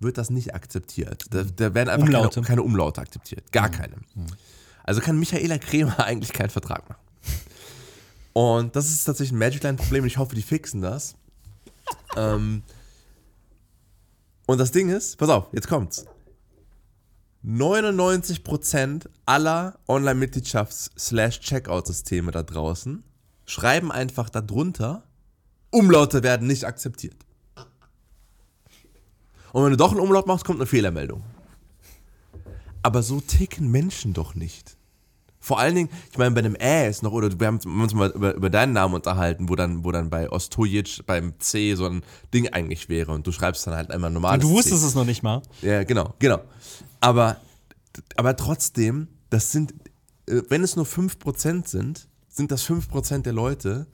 wird 0.00 0.18
das 0.18 0.30
nicht 0.30 0.54
akzeptiert. 0.54 1.24
Da, 1.30 1.42
da 1.42 1.74
werden 1.74 1.88
einfach 1.88 2.06
Umlaute. 2.06 2.34
Keine, 2.36 2.46
keine 2.46 2.62
Umlaute 2.62 3.00
akzeptiert. 3.00 3.50
Gar 3.52 3.70
keine. 3.70 3.96
Also 4.84 5.00
kann 5.00 5.18
Michaela 5.18 5.58
Kremer 5.58 5.98
eigentlich 6.04 6.32
keinen 6.32 6.50
Vertrag 6.50 6.88
machen. 6.88 7.00
Und 8.32 8.76
das 8.76 8.88
ist 8.88 9.04
tatsächlich 9.04 9.32
ein 9.32 9.38
Magicline-Problem 9.38 10.04
und 10.04 10.06
ich 10.06 10.18
hoffe, 10.18 10.34
die 10.34 10.42
fixen 10.42 10.80
das. 10.80 11.16
ähm, 12.16 12.62
und 14.46 14.58
das 14.58 14.70
Ding 14.70 14.90
ist, 14.90 15.18
pass 15.18 15.28
auf, 15.28 15.48
jetzt 15.52 15.68
kommt's. 15.68 16.06
99% 17.44 19.08
aller 19.26 19.78
Online-Mitgliedschafts-Checkout-Systeme 19.88 22.30
da 22.30 22.42
draußen 22.42 23.04
schreiben 23.46 23.92
einfach 23.92 24.30
darunter, 24.30 25.04
Umlaute 25.70 26.22
werden 26.22 26.46
nicht 26.46 26.64
akzeptiert. 26.64 27.16
Und 29.52 29.64
wenn 29.64 29.70
du 29.70 29.76
doch 29.76 29.92
einen 29.92 30.00
Umlaut 30.00 30.26
machst, 30.26 30.44
kommt 30.44 30.58
eine 30.58 30.66
Fehlermeldung. 30.66 31.22
Aber 32.82 33.02
so 33.02 33.20
ticken 33.20 33.70
Menschen 33.70 34.12
doch 34.12 34.34
nicht. 34.34 34.76
Vor 35.40 35.58
allen 35.58 35.74
Dingen, 35.74 35.88
ich 36.10 36.18
meine, 36.18 36.32
bei 36.32 36.40
einem 36.40 36.56
Ä 36.56 36.88
ist 36.88 37.02
noch, 37.02 37.12
oder 37.12 37.30
wir 37.38 37.46
haben 37.46 37.58
uns 37.64 37.94
mal 37.94 38.10
über, 38.10 38.34
über 38.34 38.50
deinen 38.50 38.72
Namen 38.72 38.94
unterhalten, 38.94 39.48
wo 39.48 39.54
dann, 39.54 39.84
wo 39.84 39.92
dann 39.92 40.10
bei 40.10 40.30
Ostojic 40.30 41.06
beim 41.06 41.38
C 41.38 41.74
so 41.74 41.86
ein 41.86 42.02
Ding 42.34 42.48
eigentlich 42.48 42.88
wäre 42.88 43.12
und 43.12 43.26
du 43.26 43.32
schreibst 43.32 43.66
dann 43.66 43.74
halt 43.74 43.90
einmal 43.90 44.10
normales 44.10 44.42
Du 44.42 44.48
C. 44.48 44.54
wusstest 44.54 44.84
es 44.84 44.94
noch 44.94 45.04
nicht 45.06 45.22
mal. 45.22 45.42
Ja, 45.62 45.84
genau, 45.84 46.12
genau. 46.18 46.40
Aber, 47.00 47.36
aber 48.16 48.36
trotzdem, 48.36 49.08
das 49.30 49.52
sind, 49.52 49.72
äh, 50.26 50.42
wenn 50.48 50.62
es 50.62 50.76
nur 50.76 50.84
5% 50.84 51.66
sind, 51.68 52.08
sind 52.28 52.50
das 52.50 52.68
5% 52.68 53.22
der 53.22 53.32
Leute, 53.32 53.86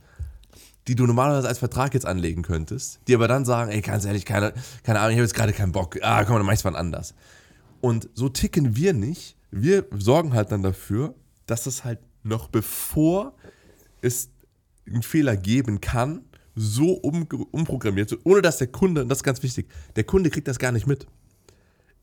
die 0.89 0.95
du 0.95 1.07
normalerweise 1.07 1.49
als 1.49 1.59
Vertrag 1.59 1.95
jetzt 1.95 2.07
anlegen 2.07 2.43
könntest, 2.43 3.01
die 3.09 3.15
aber 3.15 3.29
dann 3.29 3.45
sagen, 3.45 3.71
ey, 3.71 3.81
ganz 3.81 4.05
ehrlich, 4.05 4.25
keine, 4.25 4.53
keine 4.83 5.01
Ahnung, 5.01 5.13
ich 5.13 5.17
habe 5.17 5.25
jetzt 5.25 5.35
gerade 5.35 5.53
keinen 5.53 5.73
Bock, 5.73 5.99
ah, 6.03 6.25
komm, 6.25 6.37
dann 6.37 6.47
mach 6.47 6.53
ich's 6.53 6.65
wann 6.65 6.77
anders. 6.77 7.15
Und 7.81 8.09
so 8.15 8.29
ticken 8.29 8.77
wir 8.77 8.93
nicht. 8.93 9.37
Wir 9.51 9.87
sorgen 9.97 10.33
halt 10.33 10.53
dann 10.53 10.63
dafür, 10.63 11.15
dass 11.47 11.67
es 11.67 11.85
halt 11.85 11.99
noch 12.23 12.49
bevor 12.49 13.35
es 14.01 14.31
einen 14.87 15.03
Fehler 15.03 15.37
geben 15.37 15.81
kann, 15.81 16.23
so 16.55 16.93
um, 16.93 17.27
umprogrammiert 17.51 18.11
wird, 18.11 18.21
ohne 18.25 18.43
dass 18.43 18.59
der 18.59 18.69
Kunde, 18.69 19.03
und 19.03 19.09
das 19.09 19.19
ist 19.19 19.25
ganz 19.25 19.43
wichtig, 19.43 19.69
der 19.97 20.05
Kunde 20.05 20.31
kriegt 20.31 20.49
das 20.49 20.59
gar 20.59 20.73
nicht 20.73 20.87
mit. 20.87 21.07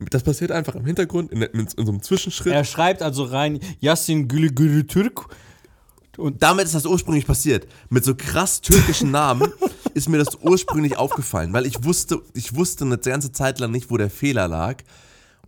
Das 0.10 0.24
passiert 0.24 0.52
einfach 0.52 0.76
im 0.76 0.86
Hintergrund, 0.86 1.32
in, 1.32 1.44
in, 1.44 1.60
in 1.60 1.68
so 1.68 1.92
einem 1.92 2.02
Zwischenschritt. 2.02 2.54
Er 2.54 2.64
schreibt 2.64 3.04
also 3.04 3.24
rein, 3.24 3.60
Yassin 3.80 4.28
Gülü 4.28 4.50
Gülü 4.50 4.86
Türk. 4.88 5.28
Und 6.18 6.44
damit 6.44 6.66
ist 6.66 6.76
das 6.76 6.86
ursprünglich 6.86 7.26
passiert. 7.26 7.68
Mit 7.90 8.04
so 8.04 8.16
krass 8.16 8.62
türkischen 8.62 9.12
Namen 9.12 9.52
ist 9.94 10.10
mir 10.10 10.18
das 10.18 10.36
ursprünglich 10.42 10.98
aufgefallen, 10.98 11.54
weil 11.54 11.66
ich 11.66 11.84
wusste, 11.84 12.22
ich 12.34 12.56
wusste 12.56 12.86
eine 12.86 12.98
ganze 12.98 13.32
Zeit 13.32 13.60
lang 13.60 13.72
nicht, 13.72 13.90
wo 13.90 13.98
der 13.98 14.10
Fehler 14.10 14.48
lag. 14.48 14.78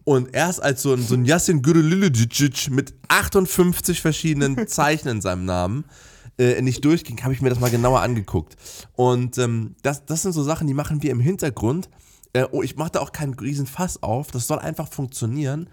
Und 0.05 0.33
erst 0.35 0.61
als 0.61 0.81
so 0.81 0.93
ein, 0.93 1.01
so 1.01 1.15
ein 1.15 1.25
Yasin 1.25 1.61
Gürülülücic 1.61 2.69
mit 2.69 2.93
58 3.07 4.01
verschiedenen 4.01 4.67
Zeichen 4.67 5.07
in 5.07 5.21
seinem 5.21 5.45
Namen 5.45 5.85
äh, 6.37 6.61
nicht 6.61 6.83
durchging, 6.83 7.21
habe 7.23 7.33
ich 7.33 7.41
mir 7.41 7.49
das 7.49 7.59
mal 7.59 7.69
genauer 7.69 8.01
angeguckt. 8.01 8.57
Und 8.93 9.37
ähm, 9.37 9.75
das, 9.81 10.05
das 10.05 10.23
sind 10.23 10.33
so 10.33 10.43
Sachen, 10.43 10.67
die 10.67 10.73
machen 10.73 11.03
wir 11.03 11.11
im 11.11 11.19
Hintergrund. 11.19 11.89
Äh, 12.33 12.45
oh, 12.51 12.63
ich 12.63 12.75
mache 12.75 12.91
da 12.91 12.99
auch 12.99 13.11
keinen 13.11 13.33
riesen 13.35 13.67
Fass 13.67 14.01
auf. 14.01 14.31
Das 14.31 14.47
soll 14.47 14.59
einfach 14.59 14.89
funktionieren. 14.89 15.69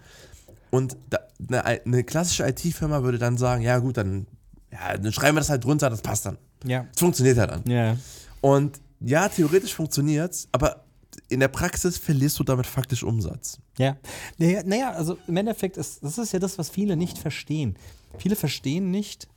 Und 0.69 0.95
da, 1.09 1.19
eine, 1.49 1.65
eine 1.65 2.03
klassische 2.03 2.47
IT-Firma 2.47 3.03
würde 3.03 3.17
dann 3.17 3.37
sagen, 3.37 3.63
ja 3.63 3.79
gut, 3.79 3.97
dann, 3.97 4.27
ja, 4.71 4.97
dann 4.97 5.11
schreiben 5.11 5.35
wir 5.35 5.41
das 5.41 5.49
halt 5.49 5.63
drunter, 5.63 5.89
das 5.89 6.01
passt 6.01 6.25
dann. 6.25 6.37
Ja. 6.65 6.87
Es 6.93 6.99
funktioniert 6.99 7.37
halt 7.37 7.51
dann. 7.51 7.63
Ja. 7.69 7.97
Und 8.41 8.79
ja, 8.99 9.27
theoretisch 9.29 9.73
funktioniert's, 9.73 10.47
aber 10.51 10.85
in 11.27 11.39
der 11.39 11.47
Praxis 11.47 11.97
verlierst 11.97 12.39
du 12.39 12.43
damit 12.43 12.65
faktisch 12.67 13.03
Umsatz. 13.03 13.59
Ja. 13.77 13.97
Naja, 14.37 14.61
naja, 14.65 14.91
also 14.91 15.17
im 15.27 15.37
Endeffekt 15.37 15.77
ist 15.77 16.03
das 16.03 16.17
ist 16.17 16.33
ja 16.33 16.39
das, 16.39 16.57
was 16.57 16.69
viele 16.69 16.95
nicht 16.95 17.17
verstehen. 17.17 17.77
Viele 18.17 18.35
verstehen 18.35 18.91
nicht 18.91 19.27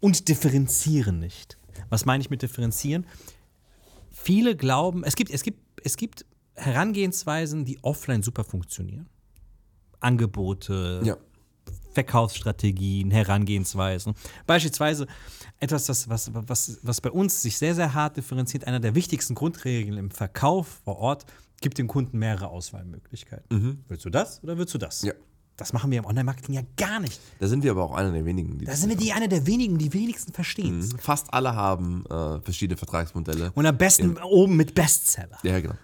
und 0.00 0.28
differenzieren 0.28 1.18
nicht. 1.18 1.58
Was 1.88 2.04
meine 2.04 2.22
ich 2.22 2.30
mit 2.30 2.42
differenzieren? 2.42 3.06
Viele 4.12 4.56
glauben, 4.56 5.04
es 5.04 5.16
gibt, 5.16 5.30
es 5.30 5.42
gibt, 5.42 5.58
es 5.82 5.96
gibt 5.96 6.24
Herangehensweisen, 6.54 7.64
die 7.64 7.82
offline 7.82 8.22
super 8.22 8.44
funktionieren. 8.44 9.08
Angebote, 10.00 11.00
Ja. 11.04 11.16
Verkaufsstrategien, 11.94 13.10
Herangehensweisen. 13.10 14.14
Beispielsweise 14.46 15.06
etwas, 15.60 15.86
das, 15.86 16.08
was, 16.08 16.30
was, 16.34 16.78
was 16.82 17.00
bei 17.00 17.10
uns 17.10 17.42
sich 17.42 17.56
sehr, 17.56 17.74
sehr 17.74 17.94
hart 17.94 18.16
differenziert, 18.16 18.66
einer 18.66 18.80
der 18.80 18.94
wichtigsten 18.94 19.34
Grundregeln 19.34 19.96
im 19.96 20.10
Verkauf 20.10 20.80
vor 20.84 20.98
Ort, 20.98 21.24
gibt 21.60 21.78
dem 21.78 21.88
Kunden 21.88 22.18
mehrere 22.18 22.48
Auswahlmöglichkeiten. 22.48 23.84
Willst 23.88 24.04
du 24.04 24.10
das 24.10 24.42
oder 24.42 24.58
willst 24.58 24.74
du 24.74 24.78
das? 24.78 25.02
Ja. 25.02 25.14
Das 25.56 25.72
machen 25.72 25.90
wir 25.92 25.98
im 25.98 26.04
Online-Marketing 26.04 26.56
ja 26.56 26.62
gar 26.76 26.98
nicht. 26.98 27.20
Da 27.38 27.46
sind 27.46 27.62
wir 27.62 27.70
aber 27.70 27.84
auch 27.84 27.94
einer 27.94 28.10
der 28.10 28.24
wenigen, 28.24 28.58
die 28.58 28.64
Da 28.64 28.74
sind 28.74 28.88
wir 28.88 28.96
die 28.96 29.12
eine 29.12 29.28
der 29.28 29.46
wenigen, 29.46 29.78
die 29.78 29.92
wenigsten 29.92 30.32
verstehen 30.32 30.80
es. 30.80 30.94
Fast 30.98 31.32
alle 31.32 31.54
haben 31.54 32.04
äh, 32.06 32.40
verschiedene 32.40 32.76
Vertragsmodelle. 32.76 33.52
Und 33.54 33.64
am 33.64 33.78
besten 33.78 34.18
oben 34.18 34.56
mit 34.56 34.74
Bestseller. 34.74 35.38
Ja, 35.44 35.60
genau. 35.60 35.76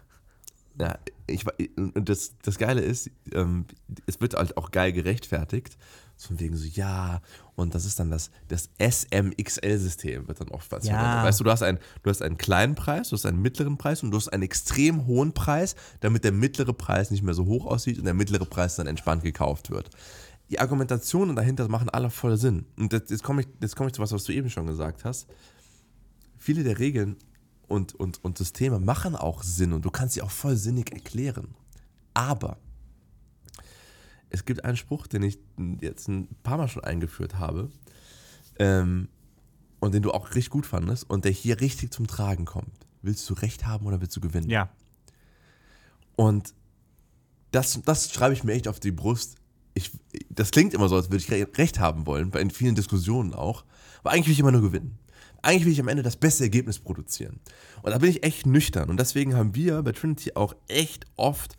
Ja, 0.80 0.98
ich, 1.26 1.44
und 1.76 2.08
das, 2.08 2.32
das 2.42 2.58
Geile 2.58 2.80
ist, 2.80 3.10
ähm, 3.32 3.66
es 4.06 4.20
wird 4.20 4.34
halt 4.34 4.56
auch 4.56 4.70
geil 4.70 4.92
gerechtfertigt. 4.92 5.76
Von 6.16 6.38
wegen 6.38 6.54
so, 6.56 6.66
ja, 6.66 7.22
und 7.54 7.74
das 7.74 7.86
ist 7.86 7.98
dann 7.98 8.10
das, 8.10 8.30
das 8.48 8.68
SMXL-System, 8.78 10.28
wird 10.28 10.40
dann 10.40 10.48
oft 10.48 10.70
was 10.70 10.84
Ja. 10.86 10.94
verwendet. 10.98 11.24
Weißt 11.24 11.40
du, 11.40 11.44
du 11.44 11.50
hast, 11.50 11.62
einen, 11.62 11.78
du 12.02 12.10
hast 12.10 12.20
einen 12.20 12.36
kleinen 12.36 12.74
Preis, 12.74 13.08
du 13.08 13.16
hast 13.16 13.24
einen 13.24 13.40
mittleren 13.40 13.78
Preis 13.78 14.02
und 14.02 14.10
du 14.10 14.16
hast 14.18 14.28
einen 14.28 14.42
extrem 14.42 15.06
hohen 15.06 15.32
Preis, 15.32 15.76
damit 16.00 16.24
der 16.24 16.32
mittlere 16.32 16.74
Preis 16.74 17.10
nicht 17.10 17.22
mehr 17.22 17.34
so 17.34 17.46
hoch 17.46 17.66
aussieht 17.66 17.98
und 17.98 18.04
der 18.04 18.14
mittlere 18.14 18.44
Preis 18.44 18.76
dann 18.76 18.86
entspannt 18.86 19.22
gekauft 19.22 19.70
wird. 19.70 19.88
Die 20.50 20.58
Argumentationen 20.60 21.36
dahinter 21.36 21.68
machen 21.68 21.88
alle 21.88 22.10
voll 22.10 22.36
Sinn. 22.36 22.66
Und 22.76 22.92
jetzt, 22.92 23.10
jetzt 23.10 23.22
komme 23.22 23.42
ich, 23.42 23.48
jetzt 23.62 23.76
komme 23.76 23.88
ich 23.88 23.94
zu 23.94 24.02
was, 24.02 24.12
was 24.12 24.24
du 24.24 24.32
eben 24.32 24.50
schon 24.50 24.66
gesagt 24.66 25.04
hast 25.04 25.26
viele 26.40 26.64
der 26.64 26.78
Regeln 26.78 27.16
und, 27.70 27.94
und, 27.94 28.22
und 28.24 28.36
Systeme 28.36 28.80
machen 28.80 29.14
auch 29.14 29.42
Sinn 29.42 29.72
und 29.72 29.84
du 29.84 29.90
kannst 29.90 30.14
sie 30.14 30.22
auch 30.22 30.30
voll 30.30 30.56
sinnig 30.56 30.92
erklären. 30.92 31.54
Aber 32.12 32.58
es 34.28 34.44
gibt 34.44 34.64
einen 34.64 34.76
Spruch, 34.76 35.06
den 35.06 35.22
ich 35.22 35.38
jetzt 35.80 36.08
ein 36.08 36.28
paar 36.42 36.58
Mal 36.58 36.68
schon 36.68 36.84
eingeführt 36.84 37.38
habe 37.38 37.70
ähm, 38.58 39.08
und 39.78 39.94
den 39.94 40.02
du 40.02 40.10
auch 40.10 40.28
richtig 40.30 40.50
gut 40.50 40.66
fandest 40.66 41.08
und 41.08 41.24
der 41.24 41.32
hier 41.32 41.60
richtig 41.60 41.92
zum 41.92 42.06
Tragen 42.06 42.44
kommt. 42.44 42.86
Willst 43.02 43.28
du 43.30 43.34
Recht 43.34 43.66
haben 43.66 43.86
oder 43.86 44.00
willst 44.00 44.16
du 44.16 44.20
gewinnen? 44.20 44.50
Ja. 44.50 44.68
Und 46.16 46.52
das, 47.52 47.80
das 47.84 48.12
schreibe 48.12 48.34
ich 48.34 48.44
mir 48.44 48.52
echt 48.52 48.68
auf 48.68 48.80
die 48.80 48.92
Brust. 48.92 49.36
Ich, 49.74 49.92
das 50.28 50.50
klingt 50.50 50.74
immer 50.74 50.88
so, 50.88 50.96
als 50.96 51.06
würde 51.06 51.18
ich 51.18 51.30
re- 51.30 51.48
Recht 51.56 51.78
haben 51.78 52.04
wollen, 52.06 52.30
bei 52.30 52.46
vielen 52.50 52.74
Diskussionen 52.74 53.32
auch. 53.32 53.64
Aber 54.00 54.10
eigentlich 54.10 54.26
will 54.26 54.32
ich 54.34 54.40
immer 54.40 54.52
nur 54.52 54.62
gewinnen. 54.62 54.98
Eigentlich 55.42 55.64
will 55.64 55.72
ich 55.72 55.80
am 55.80 55.88
Ende 55.88 56.02
das 56.02 56.16
beste 56.16 56.44
Ergebnis 56.44 56.78
produzieren. 56.78 57.40
Und 57.82 57.92
da 57.92 57.98
bin 57.98 58.10
ich 58.10 58.22
echt 58.22 58.46
nüchtern. 58.46 58.90
Und 58.90 58.98
deswegen 59.00 59.34
haben 59.34 59.54
wir 59.54 59.82
bei 59.82 59.92
Trinity 59.92 60.32
auch 60.34 60.54
echt 60.68 61.06
oft 61.16 61.56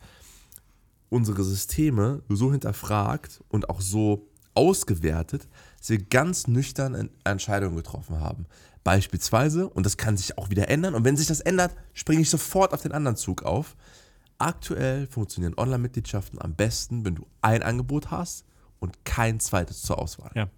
unsere 1.08 1.42
Systeme 1.44 2.22
so 2.28 2.52
hinterfragt 2.52 3.42
und 3.48 3.68
auch 3.68 3.80
so 3.80 4.28
ausgewertet, 4.54 5.48
dass 5.78 5.90
wir 5.90 5.98
ganz 5.98 6.46
nüchtern 6.46 6.94
en- 6.94 7.10
Entscheidungen 7.24 7.76
getroffen 7.76 8.20
haben. 8.20 8.46
Beispielsweise, 8.84 9.68
und 9.68 9.86
das 9.86 9.96
kann 9.96 10.16
sich 10.16 10.38
auch 10.38 10.50
wieder 10.50 10.68
ändern, 10.68 10.94
und 10.94 11.04
wenn 11.04 11.16
sich 11.16 11.26
das 11.26 11.40
ändert, 11.40 11.74
springe 11.92 12.22
ich 12.22 12.30
sofort 12.30 12.72
auf 12.72 12.82
den 12.82 12.92
anderen 12.92 13.16
Zug 13.16 13.42
auf. 13.42 13.76
Aktuell 14.38 15.06
funktionieren 15.06 15.54
Online-Mitgliedschaften 15.56 16.40
am 16.42 16.54
besten, 16.54 17.04
wenn 17.04 17.14
du 17.14 17.26
ein 17.42 17.62
Angebot 17.62 18.10
hast 18.10 18.44
und 18.80 19.04
kein 19.04 19.38
zweites 19.38 19.82
zur 19.82 19.98
Auswahl. 19.98 20.32
Ja. 20.34 20.48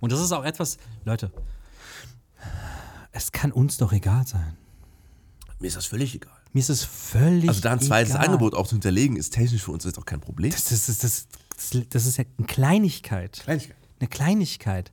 Und 0.00 0.10
das 0.10 0.20
ist 0.20 0.32
auch 0.32 0.44
etwas, 0.44 0.78
Leute, 1.04 1.30
es 3.12 3.32
kann 3.32 3.52
uns 3.52 3.76
doch 3.76 3.92
egal 3.92 4.26
sein. 4.26 4.56
Mir 5.58 5.68
ist 5.68 5.76
das 5.76 5.86
völlig 5.86 6.14
egal. 6.14 6.36
Mir 6.52 6.60
ist 6.60 6.68
es 6.68 6.84
völlig 6.84 7.48
Also 7.48 7.60
da 7.60 7.72
ein 7.72 7.80
zweites 7.80 8.14
egal. 8.14 8.26
Angebot 8.26 8.54
auch 8.54 8.66
zu 8.66 8.74
hinterlegen, 8.74 9.16
ist 9.16 9.30
technisch 9.32 9.62
für 9.62 9.72
uns 9.72 9.84
jetzt 9.84 9.98
auch 9.98 10.04
kein 10.04 10.20
Problem. 10.20 10.50
Das, 10.50 10.64
das, 10.64 10.86
das, 10.86 10.98
das, 10.98 11.26
das, 11.88 12.06
ist 12.06 12.16
ja 12.18 12.24
eine 12.38 12.46
Kleinigkeit. 12.46 13.40
Kleinigkeit. 13.42 13.76
Eine 13.98 14.08
Kleinigkeit. 14.08 14.92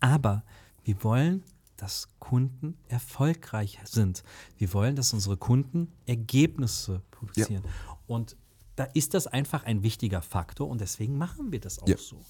Aber 0.00 0.42
wir 0.84 1.02
wollen, 1.04 1.42
dass 1.76 2.08
Kunden 2.18 2.76
erfolgreich 2.88 3.78
sind. 3.84 4.22
Wir 4.56 4.72
wollen, 4.72 4.96
dass 4.96 5.12
unsere 5.12 5.36
Kunden 5.36 5.92
Ergebnisse 6.06 7.02
produzieren. 7.10 7.62
Und 8.06 8.36
da 8.76 8.84
ist 8.84 9.14
das 9.14 9.26
einfach 9.26 9.64
ein 9.64 9.82
wichtiger 9.82 10.22
Faktor 10.22 10.68
und 10.68 10.80
deswegen 10.80 11.18
machen 11.18 11.52
wir 11.52 11.60
das 11.60 11.78
auch 11.78 11.88
Ja. 11.88 11.96
so. 11.98 12.20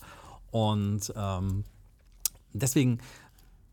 Und 0.50 1.12
ähm, 1.14 1.64
deswegen, 2.52 2.98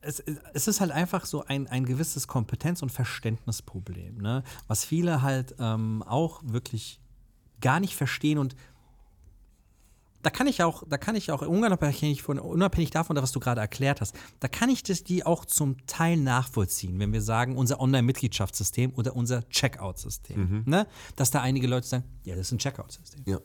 es, 0.06 0.20
es 0.54 0.68
ist 0.68 0.82
halt 0.82 0.92
einfach 0.92 1.26
so 1.26 1.44
ein, 1.46 1.68
ein 1.68 1.86
gewisses 1.86 2.28
Kompetenz- 2.28 2.82
und 2.82 2.92
Verständnisproblem, 2.92 4.18
ne? 4.18 4.44
was 4.68 4.86
viele 4.86 5.22
halt 5.22 5.56
ähm, 5.60 6.04
auch 6.04 6.42
wirklich 6.44 7.00
gar 7.62 7.80
nicht 7.80 7.96
verstehen 7.96 8.38
und 8.38 8.56
da 10.22 10.32
kann 10.32 10.48
ich 10.48 10.64
auch, 10.64 10.84
da 10.90 10.98
kann 10.98 11.16
ich 11.16 11.32
auch 11.32 11.44
unabhängig, 11.44 12.24
von, 12.24 12.40
unabhängig 12.40 12.90
davon, 12.90 13.16
was 13.16 13.32
du 13.32 13.40
gerade 13.40 13.62
erklärt 13.62 14.02
hast, 14.02 14.16
da 14.40 14.48
kann 14.48 14.70
ich 14.70 14.82
das 14.82 15.04
die 15.04 15.24
auch 15.24 15.46
zum 15.46 15.86
Teil 15.86 16.18
nachvollziehen, 16.18 16.98
wenn 16.98 17.14
wir 17.14 17.22
sagen, 17.22 17.56
unser 17.56 17.80
Online-Mitgliedschaftssystem 17.80 18.94
oder 18.96 19.16
unser 19.16 19.48
Checkout-System. 19.50 20.64
Ne? 20.66 20.88
Dass 21.16 21.30
da 21.30 21.42
einige 21.42 21.68
Leute 21.68 21.86
sagen, 21.88 22.06
ja, 22.24 22.36
das 22.36 22.48
ist 22.48 22.54
ein 22.54 22.58
Checkout-System. 22.58 23.22
Ja. 23.28 23.40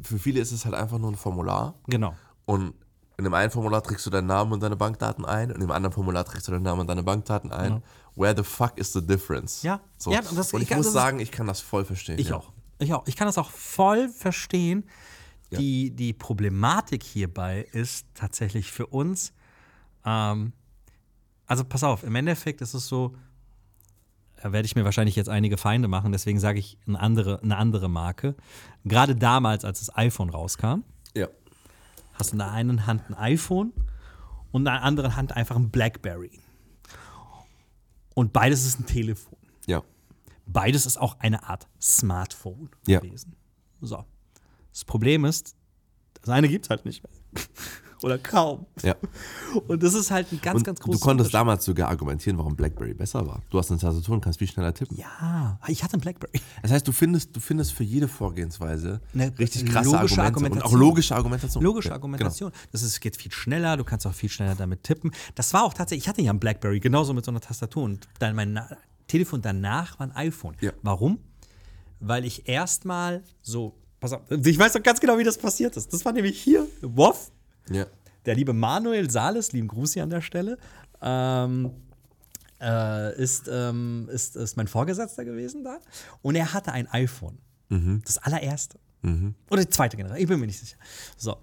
Für 0.00 0.18
viele 0.18 0.38
ist 0.38 0.52
es 0.52 0.64
halt 0.64 0.76
einfach 0.76 0.98
nur 0.98 1.10
ein 1.10 1.16
Formular. 1.16 1.74
Genau. 1.88 2.14
Und 2.44 2.74
in 3.22 3.30
dem 3.30 3.34
einen 3.34 3.50
Formular 3.52 3.82
trägst 3.82 4.04
du 4.04 4.10
deinen 4.10 4.26
Namen 4.26 4.52
und 4.52 4.60
deine 4.62 4.74
Bankdaten 4.76 5.24
ein 5.24 5.52
und 5.52 5.60
im 5.60 5.70
anderen 5.70 5.92
Formular 5.92 6.24
trägst 6.24 6.48
du 6.48 6.52
deinen 6.52 6.64
Namen 6.64 6.80
und 6.80 6.86
deine 6.88 7.02
Bankdaten 7.04 7.52
ein. 7.52 7.82
Where 8.16 8.34
the 8.36 8.42
fuck 8.42 8.76
is 8.76 8.92
the 8.92 9.00
difference? 9.06 9.62
Ja. 9.62 9.80
So. 9.96 10.10
Ja, 10.12 10.20
das- 10.22 10.52
und 10.52 10.60
ich 10.60 10.64
ich 10.64 10.68
kann- 10.70 10.78
muss 10.78 10.92
sagen, 10.92 11.20
ich 11.20 11.30
kann 11.30 11.46
das 11.46 11.60
voll 11.60 11.84
verstehen. 11.84 12.18
Ich 12.18 12.28
ja. 12.30 12.36
auch. 12.36 12.50
Ich 12.78 12.92
auch. 12.92 13.06
Ich 13.06 13.14
kann 13.16 13.26
das 13.28 13.38
auch 13.38 13.50
voll 13.50 14.08
verstehen. 14.08 14.84
Die, 15.52 15.90
die 15.90 16.14
Problematik 16.14 17.02
hierbei 17.02 17.66
ist 17.72 18.06
tatsächlich 18.14 18.72
für 18.72 18.86
uns, 18.86 19.34
ähm, 20.06 20.52
also 21.46 21.62
pass 21.62 21.84
auf, 21.84 22.04
im 22.04 22.14
Endeffekt 22.14 22.62
ist 22.62 22.72
es 22.72 22.88
so, 22.88 23.14
da 24.42 24.50
werde 24.52 24.64
ich 24.64 24.74
mir 24.74 24.84
wahrscheinlich 24.86 25.14
jetzt 25.14 25.28
einige 25.28 25.58
Feinde 25.58 25.88
machen, 25.88 26.10
deswegen 26.10 26.40
sage 26.40 26.58
ich 26.58 26.78
eine 26.86 26.98
andere, 26.98 27.40
eine 27.42 27.58
andere 27.58 27.90
Marke. 27.90 28.34
Gerade 28.86 29.14
damals, 29.14 29.66
als 29.66 29.80
das 29.80 29.94
iPhone 29.94 30.30
rauskam, 30.30 30.64
Ja. 30.66 30.78
Hast 32.14 32.30
du 32.30 32.34
in 32.34 32.38
der 32.38 32.50
einen 32.52 32.86
Hand 32.86 33.02
ein 33.08 33.14
iPhone 33.14 33.72
und 34.50 34.62
in 34.62 34.64
der 34.66 34.82
anderen 34.82 35.16
Hand 35.16 35.32
einfach 35.32 35.56
ein 35.56 35.70
Blackberry. 35.70 36.40
Und 38.14 38.32
beides 38.32 38.64
ist 38.66 38.78
ein 38.80 38.86
Telefon. 38.86 39.38
Ja. 39.66 39.82
Beides 40.46 40.86
ist 40.86 40.98
auch 40.98 41.18
eine 41.20 41.44
Art 41.48 41.66
Smartphone 41.80 42.70
Ja. 42.86 43.00
gewesen. 43.00 43.36
So. 43.80 44.04
Das 44.72 44.84
Problem 44.84 45.24
ist, 45.24 45.56
das 46.20 46.28
eine 46.28 46.48
gibt 46.48 46.66
es 46.66 46.70
halt 46.70 46.84
nicht 46.84 47.02
mehr. 47.02 47.12
Oder 48.02 48.18
kaum. 48.18 48.66
Ja. 48.82 48.96
Und 49.68 49.82
das 49.82 49.94
ist 49.94 50.10
halt 50.10 50.32
ein 50.32 50.40
ganz, 50.40 50.58
Und 50.58 50.64
ganz 50.64 50.78
du 50.80 50.84
großes 50.86 51.00
konntest 51.00 51.28
Unterschied. 51.28 51.34
damals 51.34 51.64
sogar 51.64 51.88
argumentieren, 51.88 52.38
warum 52.38 52.56
BlackBerry 52.56 52.94
besser 52.94 53.26
war. 53.26 53.42
Du 53.50 53.58
hast 53.58 53.70
eine 53.70 53.78
Tastatur 53.80 54.14
und 54.14 54.20
kannst 54.22 54.38
viel 54.38 54.48
schneller 54.48 54.74
tippen. 54.74 54.96
Ja, 54.96 55.58
ich 55.68 55.82
hatte 55.84 55.96
ein 55.96 56.00
Blackberry. 56.00 56.40
Das 56.62 56.70
heißt, 56.72 56.86
du 56.88 56.92
findest, 56.92 57.34
du 57.36 57.40
findest 57.40 57.72
für 57.72 57.84
jede 57.84 58.08
Vorgehensweise 58.08 59.00
Eine 59.14 59.32
richtig 59.38 59.66
krasse 59.66 59.90
logische 59.90 60.22
Argumente 60.22 60.56
und 60.58 60.62
auch 60.62 60.72
Argumentation. 60.72 60.80
logische 60.80 61.14
Argumentation. 61.14 61.62
Logische 61.64 61.88
Ja, 61.88 61.94
Argumentation. 61.94 62.52
Das 62.72 62.82
ist, 62.82 63.00
geht 63.00 63.16
viel 63.16 63.32
schneller, 63.32 63.76
du 63.76 63.84
kannst 63.84 64.06
auch 64.06 64.14
viel 64.14 64.28
schneller 64.30 64.54
damit 64.54 64.82
tippen. 64.82 65.10
Das 65.34 65.52
war 65.54 65.64
auch 65.64 65.74
tatsächlich, 65.74 66.04
ich 66.04 66.08
hatte 66.08 66.22
ja 66.22 66.32
ein 66.32 66.40
Blackberry, 66.40 66.80
genauso 66.80 67.12
mit 67.14 67.24
so 67.24 67.30
einer 67.30 67.40
Tastatur. 67.40 67.84
Und 67.84 68.08
dann 68.18 68.34
mein 68.34 68.52
Na 68.54 68.68
Telefon 69.08 69.42
danach 69.42 69.98
war 69.98 70.06
ein 70.06 70.12
iPhone. 70.16 70.56
Ja. 70.60 70.72
Warum? 70.82 71.18
Weil 72.00 72.24
ich 72.24 72.48
erstmal 72.48 73.22
so, 73.42 73.74
pass 74.00 74.12
auf, 74.14 74.22
ich 74.30 74.58
weiß 74.58 74.72
doch 74.72 74.82
ganz 74.82 75.00
genau, 75.00 75.18
wie 75.18 75.24
das 75.24 75.36
passiert 75.38 75.76
ist. 75.76 75.92
Das 75.92 76.04
war 76.04 76.12
nämlich 76.12 76.40
hier, 76.40 76.66
WOF, 76.80 77.26
Genau. 77.26 77.41
Ja. 77.70 77.86
der 78.26 78.34
liebe 78.34 78.52
Manuel 78.52 79.10
Sales, 79.10 79.52
lieben 79.52 79.68
Gruß 79.68 79.94
hier 79.94 80.02
an 80.02 80.10
der 80.10 80.20
Stelle, 80.20 80.58
ähm, 81.00 81.70
äh, 82.60 83.16
ist, 83.20 83.48
ähm, 83.50 84.08
ist, 84.12 84.36
ist 84.36 84.56
mein 84.56 84.68
Vorgesetzter 84.68 85.24
gewesen 85.24 85.64
da. 85.64 85.78
Und 86.22 86.36
er 86.36 86.52
hatte 86.52 86.72
ein 86.72 86.86
iPhone. 86.88 87.38
Das 88.04 88.18
allererste. 88.18 88.78
Oder 89.50 89.62
die 89.64 89.70
zweite 89.70 89.96
Generation, 89.96 90.22
ich 90.22 90.28
bin 90.28 90.38
mir 90.38 90.46
nicht 90.46 90.60
sicher. 90.60 90.76
So. 91.16 91.38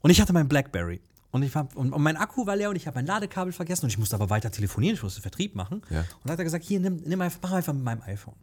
Und 0.00 0.10
ich 0.10 0.20
hatte 0.20 0.32
mein 0.32 0.48
Blackberry. 0.48 1.00
Und, 1.32 1.42
ich 1.42 1.54
und, 1.56 1.92
und 1.92 2.02
mein 2.02 2.16
Akku 2.16 2.46
war 2.46 2.56
leer 2.56 2.70
und 2.70 2.76
ich 2.76 2.86
habe 2.86 2.96
mein 2.96 3.06
Ladekabel 3.06 3.52
vergessen 3.52 3.86
und 3.86 3.90
ich 3.90 3.98
musste 3.98 4.14
aber 4.16 4.30
weiter 4.30 4.50
telefonieren, 4.50 4.94
ich 4.94 5.02
musste 5.02 5.22
Vertrieb 5.22 5.54
machen. 5.54 5.82
Ja. 5.90 6.00
Und 6.00 6.06
dann 6.24 6.32
hat 6.32 6.38
er 6.38 6.44
gesagt, 6.44 6.64
hier, 6.64 6.78
nimm, 6.78 6.96
nimm 6.96 7.20
einfach, 7.20 7.40
mach 7.42 7.52
einfach 7.52 7.72
mit 7.72 7.82
meinem 7.82 8.02
iPhone. 8.02 8.36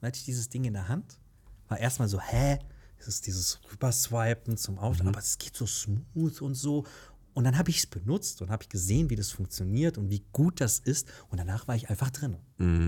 Dann 0.00 0.08
hatte 0.08 0.18
ich 0.18 0.24
dieses 0.24 0.48
Ding 0.50 0.64
in 0.64 0.74
der 0.74 0.88
Hand, 0.88 1.18
war 1.68 1.78
erstmal 1.78 2.08
so, 2.08 2.20
hä? 2.20 2.58
Das 3.04 3.16
ist 3.16 3.26
dieses 3.26 3.60
Rüberswipen 3.70 4.56
zum 4.56 4.78
Aufladen, 4.78 5.08
aber 5.08 5.18
es 5.18 5.36
geht 5.36 5.54
so 5.54 5.66
smooth 5.66 6.40
und 6.40 6.54
so. 6.54 6.86
Und 7.34 7.44
dann 7.44 7.58
habe 7.58 7.68
ich 7.68 7.78
es 7.78 7.86
benutzt 7.86 8.40
und 8.40 8.50
habe 8.50 8.62
ich 8.62 8.68
gesehen, 8.68 9.10
wie 9.10 9.16
das 9.16 9.30
funktioniert 9.30 9.98
und 9.98 10.08
wie 10.08 10.24
gut 10.32 10.60
das 10.60 10.78
ist. 10.78 11.08
Und 11.28 11.38
danach 11.38 11.68
war 11.68 11.74
ich 11.74 11.90
einfach 11.90 12.10
drin. 12.10 12.36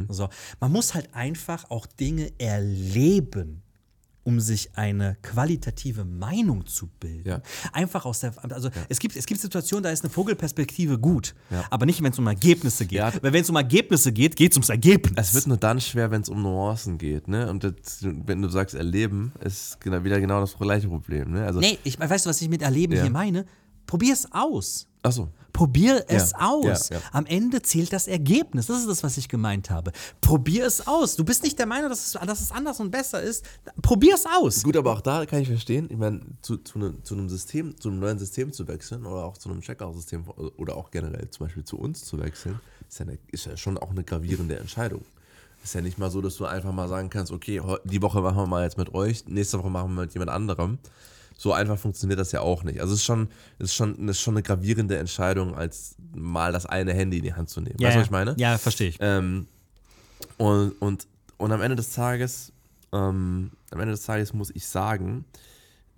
So. 0.08 0.28
Man 0.60 0.72
muss 0.72 0.94
halt 0.94 1.12
einfach 1.14 1.68
auch 1.68 1.86
Dinge 1.86 2.32
erleben, 2.38 3.62
um 4.26 4.40
sich 4.40 4.70
eine 4.76 5.16
qualitative 5.22 6.04
Meinung 6.04 6.66
zu 6.66 6.88
bilden. 7.00 7.28
Ja. 7.28 7.40
Einfach 7.72 8.04
aus 8.04 8.20
der. 8.20 8.34
Also 8.52 8.70
es, 8.88 8.98
gibt, 8.98 9.14
es 9.16 9.24
gibt 9.24 9.40
Situationen, 9.40 9.84
da 9.84 9.90
ist 9.90 10.02
eine 10.04 10.10
Vogelperspektive 10.12 10.98
gut, 10.98 11.34
Ja. 11.50 11.64
aber 11.70 11.86
nicht, 11.86 12.02
wenn 12.02 12.12
es 12.12 12.18
um 12.18 12.26
Ergebnisse 12.26 12.86
geht. 12.86 12.98
Ja. 12.98 13.12
Weil 13.22 13.32
wenn 13.32 13.42
es 13.42 13.48
um 13.50 13.56
Ergebnisse 13.56 14.12
geht, 14.12 14.34
geht 14.36 14.50
es 14.52 14.56
ums 14.56 14.68
Ergebnis. 14.68 15.28
Es 15.28 15.34
wird 15.34 15.46
nur 15.46 15.56
dann 15.56 15.80
schwer, 15.80 16.10
wenn 16.10 16.22
es 16.22 16.28
um 16.28 16.42
Nuancen 16.42 16.98
geht, 16.98 17.28
ne? 17.28 17.48
Und 17.48 17.62
das, 17.64 18.00
wenn 18.02 18.42
du 18.42 18.48
sagst 18.48 18.74
erleben, 18.74 19.32
ist 19.44 19.78
wieder 19.84 20.20
genau 20.20 20.40
das 20.40 20.58
gleiche 20.58 20.88
Problem, 20.88 21.30
ne? 21.30 21.44
Also, 21.46 21.60
Nee, 21.60 21.78
ich, 21.84 21.98
weißt 21.98 22.26
du, 22.26 22.30
was 22.30 22.42
ich 22.42 22.48
mit 22.48 22.62
Erleben 22.62 22.94
Ja. 22.94 23.02
hier 23.02 23.10
meine? 23.12 23.46
Probier 23.86 24.12
es 24.12 24.32
aus. 25.06 25.18
achso, 25.18 25.28
Probier 25.52 26.04
es 26.08 26.32
Ja, 26.32 26.50
aus. 26.50 26.90
ja, 26.90 26.96
ja. 26.96 27.02
Am 27.12 27.24
Ende 27.24 27.62
zählt 27.62 27.90
das 27.90 28.08
Ergebnis. 28.08 28.66
Das 28.66 28.80
ist 28.80 28.88
das, 28.88 29.02
was 29.02 29.16
ich 29.16 29.26
gemeint 29.26 29.70
habe. 29.70 29.90
Probier 30.20 30.66
es 30.66 30.86
aus. 30.86 31.16
Du 31.16 31.24
bist 31.24 31.42
nicht 31.42 31.58
der 31.58 31.64
Meinung, 31.64 31.88
dass 31.88 32.14
es, 32.14 32.26
dass 32.26 32.40
es 32.42 32.52
anders 32.52 32.78
und 32.78 32.90
besser 32.90 33.22
ist. 33.22 33.42
Probier 33.80 34.16
es 34.16 34.26
aus. 34.26 34.62
Gut, 34.62 34.76
aber 34.76 34.92
auch 34.92 35.00
da 35.00 35.24
kann 35.24 35.40
ich 35.40 35.48
verstehen, 35.48 35.86
ich 35.88 35.96
meine, 35.96 36.20
zu, 36.42 36.58
zu, 36.58 36.78
einem, 36.78 37.02
zu 37.04 37.14
einem 37.14 37.30
System, 37.30 37.74
zu 37.80 37.88
einem 37.88 38.00
neuen 38.00 38.18
System 38.18 38.52
zu 38.52 38.68
wechseln 38.68 39.06
oder 39.06 39.24
auch 39.24 39.38
zu 39.38 39.48
einem 39.48 39.62
Checkout-System 39.62 40.24
oder 40.58 40.76
auch 40.76 40.90
generell 40.90 41.30
zum 41.30 41.46
Beispiel 41.46 41.64
zu 41.64 41.78
uns 41.78 42.04
zu 42.04 42.18
wechseln, 42.20 42.60
ist 42.86 42.98
ja, 42.98 43.06
eine, 43.06 43.18
ist 43.32 43.46
ja 43.46 43.56
schon 43.56 43.78
auch 43.78 43.90
eine 43.90 44.04
gravierende 44.04 44.58
Entscheidung. 44.58 45.06
Ist 45.64 45.74
ja 45.74 45.80
nicht 45.80 45.96
mal 45.96 46.10
so, 46.10 46.20
dass 46.20 46.36
du 46.36 46.44
einfach 46.44 46.72
mal 46.72 46.88
sagen 46.88 47.08
kannst, 47.08 47.32
okay, 47.32 47.62
die 47.84 48.02
Woche 48.02 48.20
machen 48.20 48.36
wir 48.36 48.46
mal 48.46 48.62
jetzt 48.64 48.76
mit 48.76 48.92
euch, 48.92 49.26
nächste 49.26 49.58
Woche 49.58 49.70
machen 49.70 49.94
wir 49.94 50.02
mit 50.02 50.12
jemand 50.12 50.30
anderem. 50.32 50.78
So 51.36 51.52
einfach 51.52 51.78
funktioniert 51.78 52.18
das 52.18 52.32
ja 52.32 52.40
auch 52.40 52.64
nicht. 52.64 52.80
Also 52.80 52.94
es 52.94 53.00
ist 53.00 53.04
schon, 53.04 53.28
es 53.58 53.66
ist 53.66 53.74
schon, 53.74 54.08
es 54.08 54.16
ist 54.16 54.20
schon 54.20 54.34
eine 54.34 54.42
gravierende 54.42 54.96
Entscheidung, 54.96 55.54
als 55.54 55.96
mal 56.14 56.52
das 56.52 56.64
eine 56.64 56.94
Handy 56.94 57.18
in 57.18 57.24
die 57.24 57.34
Hand 57.34 57.50
zu 57.50 57.60
nehmen. 57.60 57.76
weißt 57.78 57.94
du, 57.94 58.00
was 58.00 58.06
ich 58.06 58.10
meine? 58.10 58.34
Ja, 58.38 58.56
verstehe 58.56 58.88
ich. 58.88 58.96
Ähm, 59.00 59.46
und, 60.38 60.72
und, 60.80 61.06
und 61.36 61.52
am 61.52 61.60
Ende 61.60 61.76
des 61.76 61.92
Tages, 61.92 62.52
ähm, 62.92 63.50
am 63.70 63.80
Ende 63.80 63.92
des 63.92 64.02
Tages 64.02 64.32
muss 64.32 64.50
ich 64.54 64.66
sagen, 64.66 65.26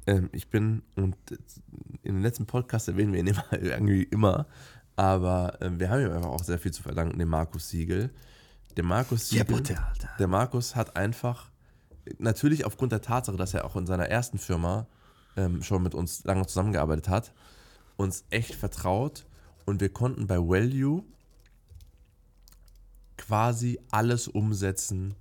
ähm, 0.08 0.28
ich 0.32 0.48
bin, 0.48 0.82
und 0.96 1.14
in 2.02 2.14
den 2.14 2.22
letzten 2.22 2.46
Podcasts 2.46 2.88
erwähnen 2.88 3.12
wir 3.12 3.20
ihn 3.20 3.28
immer, 3.28 3.44
irgendwie 3.52 4.02
immer, 4.04 4.46
aber 4.96 5.58
ähm, 5.60 5.78
wir 5.78 5.90
haben 5.90 6.02
ihm 6.02 6.10
einfach 6.10 6.30
auch 6.30 6.42
sehr 6.42 6.58
viel 6.58 6.72
zu 6.72 6.82
verdanken, 6.82 7.18
dem 7.18 7.28
Markus 7.28 7.68
Siegel. 7.68 8.10
Der 8.76 8.84
Markus 8.84 9.28
Siegel, 9.28 9.44
Butter, 9.44 9.86
Alter. 9.86 10.08
der 10.18 10.26
Markus 10.26 10.74
hat 10.74 10.96
einfach, 10.96 11.50
natürlich 12.18 12.64
aufgrund 12.64 12.90
der 12.90 13.02
Tatsache, 13.02 13.36
dass 13.36 13.54
er 13.54 13.64
auch 13.64 13.76
in 13.76 13.86
seiner 13.86 14.08
ersten 14.08 14.38
Firma 14.38 14.86
ähm, 15.38 15.62
schon 15.62 15.82
mit 15.82 15.94
uns 15.94 16.24
lange 16.24 16.46
zusammengearbeitet 16.46 17.08
hat, 17.08 17.32
uns 17.96 18.24
echt 18.30 18.54
vertraut 18.54 19.24
und 19.64 19.80
wir 19.80 19.88
konnten 19.88 20.26
bei 20.26 20.38
Value 20.38 21.04
quasi 23.16 23.78
alles 23.90 24.28
umsetzen, 24.28 25.14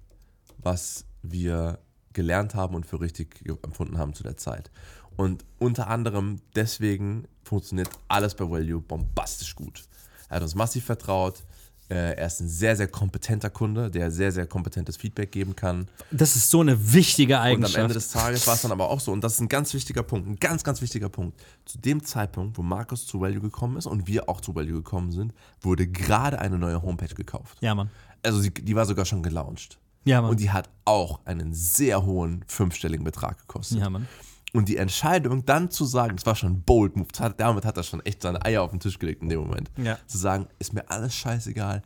was 0.57 1.05
wir 1.21 1.79
gelernt 2.13 2.55
haben 2.55 2.75
und 2.75 2.85
für 2.85 2.99
richtig 2.99 3.43
empfunden 3.63 3.97
haben 3.97 4.13
zu 4.13 4.23
der 4.23 4.37
Zeit. 4.37 4.71
Und 5.15 5.45
unter 5.59 5.87
anderem 5.87 6.39
deswegen 6.55 7.27
funktioniert 7.43 7.89
alles 8.07 8.35
bei 8.35 8.49
Value 8.49 8.81
bombastisch 8.81 9.55
gut. 9.55 9.83
Er 10.29 10.37
hat 10.37 10.43
uns 10.43 10.55
massiv 10.55 10.85
vertraut. 10.85 11.43
Äh, 11.89 12.15
Er 12.17 12.27
ist 12.27 12.39
ein 12.41 12.47
sehr, 12.49 12.75
sehr 12.75 12.87
kompetenter 12.87 13.49
Kunde, 13.49 13.89
der 13.89 14.11
sehr, 14.11 14.31
sehr 14.31 14.45
kompetentes 14.45 14.97
Feedback 14.97 15.31
geben 15.31 15.55
kann. 15.55 15.87
Das 16.11 16.35
ist 16.35 16.49
so 16.49 16.61
eine 16.61 16.93
wichtige 16.93 17.33
Und 17.35 17.39
am 17.39 17.45
Eigenschaft. 17.45 17.77
Ende 17.77 17.93
des 17.93 18.09
Tages 18.09 18.45
war 18.47 18.55
es 18.55 18.61
dann 18.61 18.71
aber 18.71 18.89
auch 18.89 18.99
so, 18.99 19.11
und 19.11 19.21
das 19.23 19.33
ist 19.33 19.39
ein 19.41 19.47
ganz 19.47 19.73
wichtiger 19.73 20.03
Punkt, 20.03 20.27
ein 20.27 20.35
ganz, 20.37 20.63
ganz 20.63 20.81
wichtiger 20.81 21.09
Punkt. 21.09 21.39
Zu 21.65 21.77
dem 21.77 22.03
Zeitpunkt, 22.03 22.57
wo 22.57 22.61
Markus 22.61 23.05
zu 23.05 23.21
Value 23.21 23.39
gekommen 23.41 23.77
ist 23.77 23.85
und 23.85 24.07
wir 24.07 24.27
auch 24.29 24.41
zu 24.41 24.53
Value 24.55 24.73
gekommen 24.73 25.11
sind, 25.11 25.33
wurde 25.61 25.87
gerade 25.87 26.39
eine 26.39 26.57
neue 26.57 26.81
Homepage 26.81 27.13
gekauft. 27.15 27.57
ja, 27.61 27.73
Mann. 27.75 27.89
Also 28.23 28.39
sie, 28.41 28.51
die 28.51 28.75
war 28.75 28.85
sogar 28.85 29.05
schon 29.05 29.21
gelauncht. 29.23 29.77
Ja, 30.03 30.21
Mann. 30.21 30.31
Und 30.31 30.39
die 30.39 30.49
hat 30.49 30.69
auch 30.85 31.19
einen 31.25 31.53
sehr 31.53 32.03
hohen 32.05 32.43
fünfstelligen 32.47 33.03
Betrag 33.05 33.37
gekostet. 33.39 33.79
Ja, 33.79 33.89
Mann. 33.89 34.07
Und 34.53 34.69
die 34.69 34.77
Entscheidung 34.77 35.45
dann 35.45 35.69
zu 35.69 35.85
sagen, 35.85 36.15
das 36.15 36.25
war 36.25 36.35
schon 36.35 36.53
ein 36.53 36.61
bold 36.61 36.95
Move, 36.95 37.07
damit 37.37 37.65
hat 37.65 37.77
er 37.77 37.83
schon 37.83 38.05
echt 38.05 38.21
seine 38.21 38.43
Eier 38.45 38.63
auf 38.63 38.71
den 38.71 38.79
Tisch 38.79 38.97
gelegt 38.97 39.21
in 39.21 39.29
dem 39.29 39.41
Moment. 39.41 39.69
Ja. 39.77 39.97
Zu 40.07 40.17
sagen, 40.17 40.47
ist 40.57 40.73
mir 40.73 40.89
alles 40.89 41.13
scheißegal, 41.15 41.81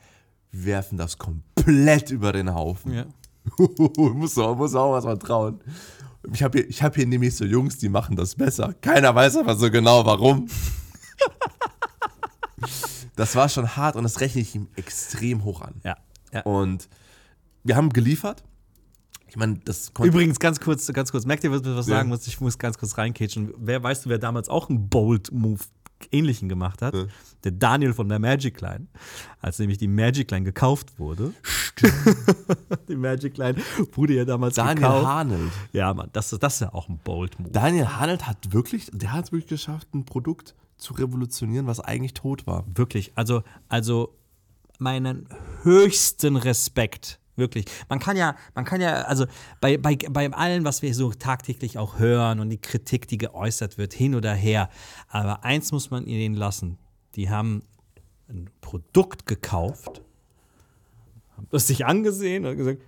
wir 0.52 0.66
werfen 0.66 0.98
das 0.98 1.18
komplett 1.18 2.12
über 2.12 2.32
den 2.32 2.54
Haufen. 2.54 2.94
Ja. 2.94 3.06
muss, 4.14 4.38
auch, 4.38 4.56
muss 4.56 4.76
auch 4.76 4.92
was 4.92 5.06
mal 5.06 5.18
trauen. 5.18 5.60
Ich 6.32 6.44
habe 6.44 6.60
hier, 6.60 6.70
ich 6.70 6.84
hab 6.84 6.96
hier 6.96 7.08
nämlich 7.08 7.36
so 7.36 7.46
Jungs, 7.46 7.78
die 7.78 7.90
machen 7.90 8.16
das 8.16 8.36
besser. 8.36 8.74
Keiner 8.82 9.16
weiß 9.16 9.38
aber 9.38 9.56
so 9.56 9.72
genau 9.72 10.06
warum. 10.06 10.48
das 13.16 13.36
war 13.36 13.50
schon 13.50 13.76
hart 13.76 13.96
und 13.96 14.04
das 14.04 14.20
rechne 14.20 14.42
ich 14.42 14.54
ihm 14.54 14.68
extrem 14.76 15.44
hoch 15.44 15.62
an. 15.62 15.82
Ja. 15.84 15.98
ja. 16.32 16.42
Und 16.42 16.90
wir 17.64 17.76
haben 17.76 17.90
geliefert. 17.90 18.44
Ich 19.32 19.38
meine, 19.38 19.60
das 19.66 19.94
konnte. 19.94 20.10
Übrigens, 20.10 20.40
ganz 20.40 20.60
kurz, 20.60 20.92
ganz 20.94 21.12
kurz, 21.12 21.26
merkt 21.26 21.44
ihr, 21.46 21.52
was 21.52 21.62
ich 21.62 21.68
was 21.68 21.88
Ja. 21.88 21.96
sagen 21.96 22.10
muss? 22.10 22.28
Ich 22.28 22.40
muss 22.42 22.58
ganz 22.60 22.78
kurz 22.78 22.98
reinkitschen. 22.98 23.54
Wer 23.58 23.82
weißt 23.82 24.06
du, 24.06 24.10
wer 24.10 24.20
damals 24.20 24.50
auch 24.50 24.70
einen 24.70 24.90
Bold-Move 24.90 25.62
ähnlichen 26.12 26.50
gemacht 26.50 26.82
hat? 26.82 26.94
Der 27.46 27.52
Daniel 27.52 27.94
von 27.94 28.10
der 28.10 28.20
Magic 28.20 28.60
Line. 28.60 28.88
Als 29.40 29.58
nämlich 29.58 29.78
die 29.78 29.88
Magic 29.88 30.30
Line 30.32 30.44
gekauft 30.44 31.00
wurde. 31.00 31.34
Die 32.88 32.96
Magic 32.96 33.38
Line 33.38 33.56
wurde 33.94 34.16
ja 34.16 34.26
damals 34.26 34.56
Daniel 34.56 34.76
gekauft. 34.76 35.06
Hanelt. 35.08 35.52
Ja, 35.72 35.94
Mann, 35.94 36.10
das, 36.14 36.32
ist- 36.34 36.44
das 36.44 36.56
ist 36.56 36.60
ja 36.62 36.74
auch 36.74 36.90
ein 36.90 37.00
bold 37.04 37.40
Move. 37.40 37.52
Daniel 37.52 37.88
Hanelt 37.88 38.28
hat 38.28 38.52
wirklich, 38.54 38.90
der 38.94 39.14
hat 39.14 39.26
es 39.26 39.32
wirklich 39.32 39.48
geschafft, 39.48 39.88
ein 39.94 40.06
Produkt 40.06 40.56
zu 40.78 40.94
revolutionieren, 40.94 41.68
was 41.68 41.80
eigentlich 41.80 42.14
tot 42.14 42.46
war. 42.48 42.66
Wirklich, 42.76 43.12
also, 43.16 43.44
also 43.70 44.14
meinen 44.80 45.28
höchsten 45.64 46.36
Respekt. 46.36 47.20
Wirklich. 47.42 47.66
Man 47.90 47.98
kann 47.98 48.16
ja, 48.16 48.36
man 48.54 48.66
kann 48.66 48.82
ja, 48.82 49.02
also 49.02 49.26
bei, 49.62 49.76
bei, 49.78 49.96
bei 49.96 50.32
allem, 50.32 50.64
was 50.64 50.84
wir 50.84 50.94
so 50.94 51.12
tagtäglich 51.12 51.80
auch 51.80 51.98
hören 51.98 52.40
und 52.40 52.50
die 52.50 52.62
Kritik, 52.62 53.08
die 53.08 53.18
geäußert 53.18 53.80
wird, 53.80 53.94
hin 53.94 54.14
oder 54.14 54.36
her. 54.36 54.70
Aber 55.08 55.44
eins 55.44 55.72
muss 55.72 55.90
man 55.90 56.06
ihnen 56.06 56.36
lassen. 56.36 56.78
Die 57.16 57.32
haben 57.32 57.64
ein 58.30 58.52
Produkt 58.62 59.26
gekauft, 59.26 60.04
haben 61.36 61.48
das 61.50 61.66
sich 61.66 61.84
angesehen 61.84 62.46
und 62.46 62.58
gesagt, 62.58 62.84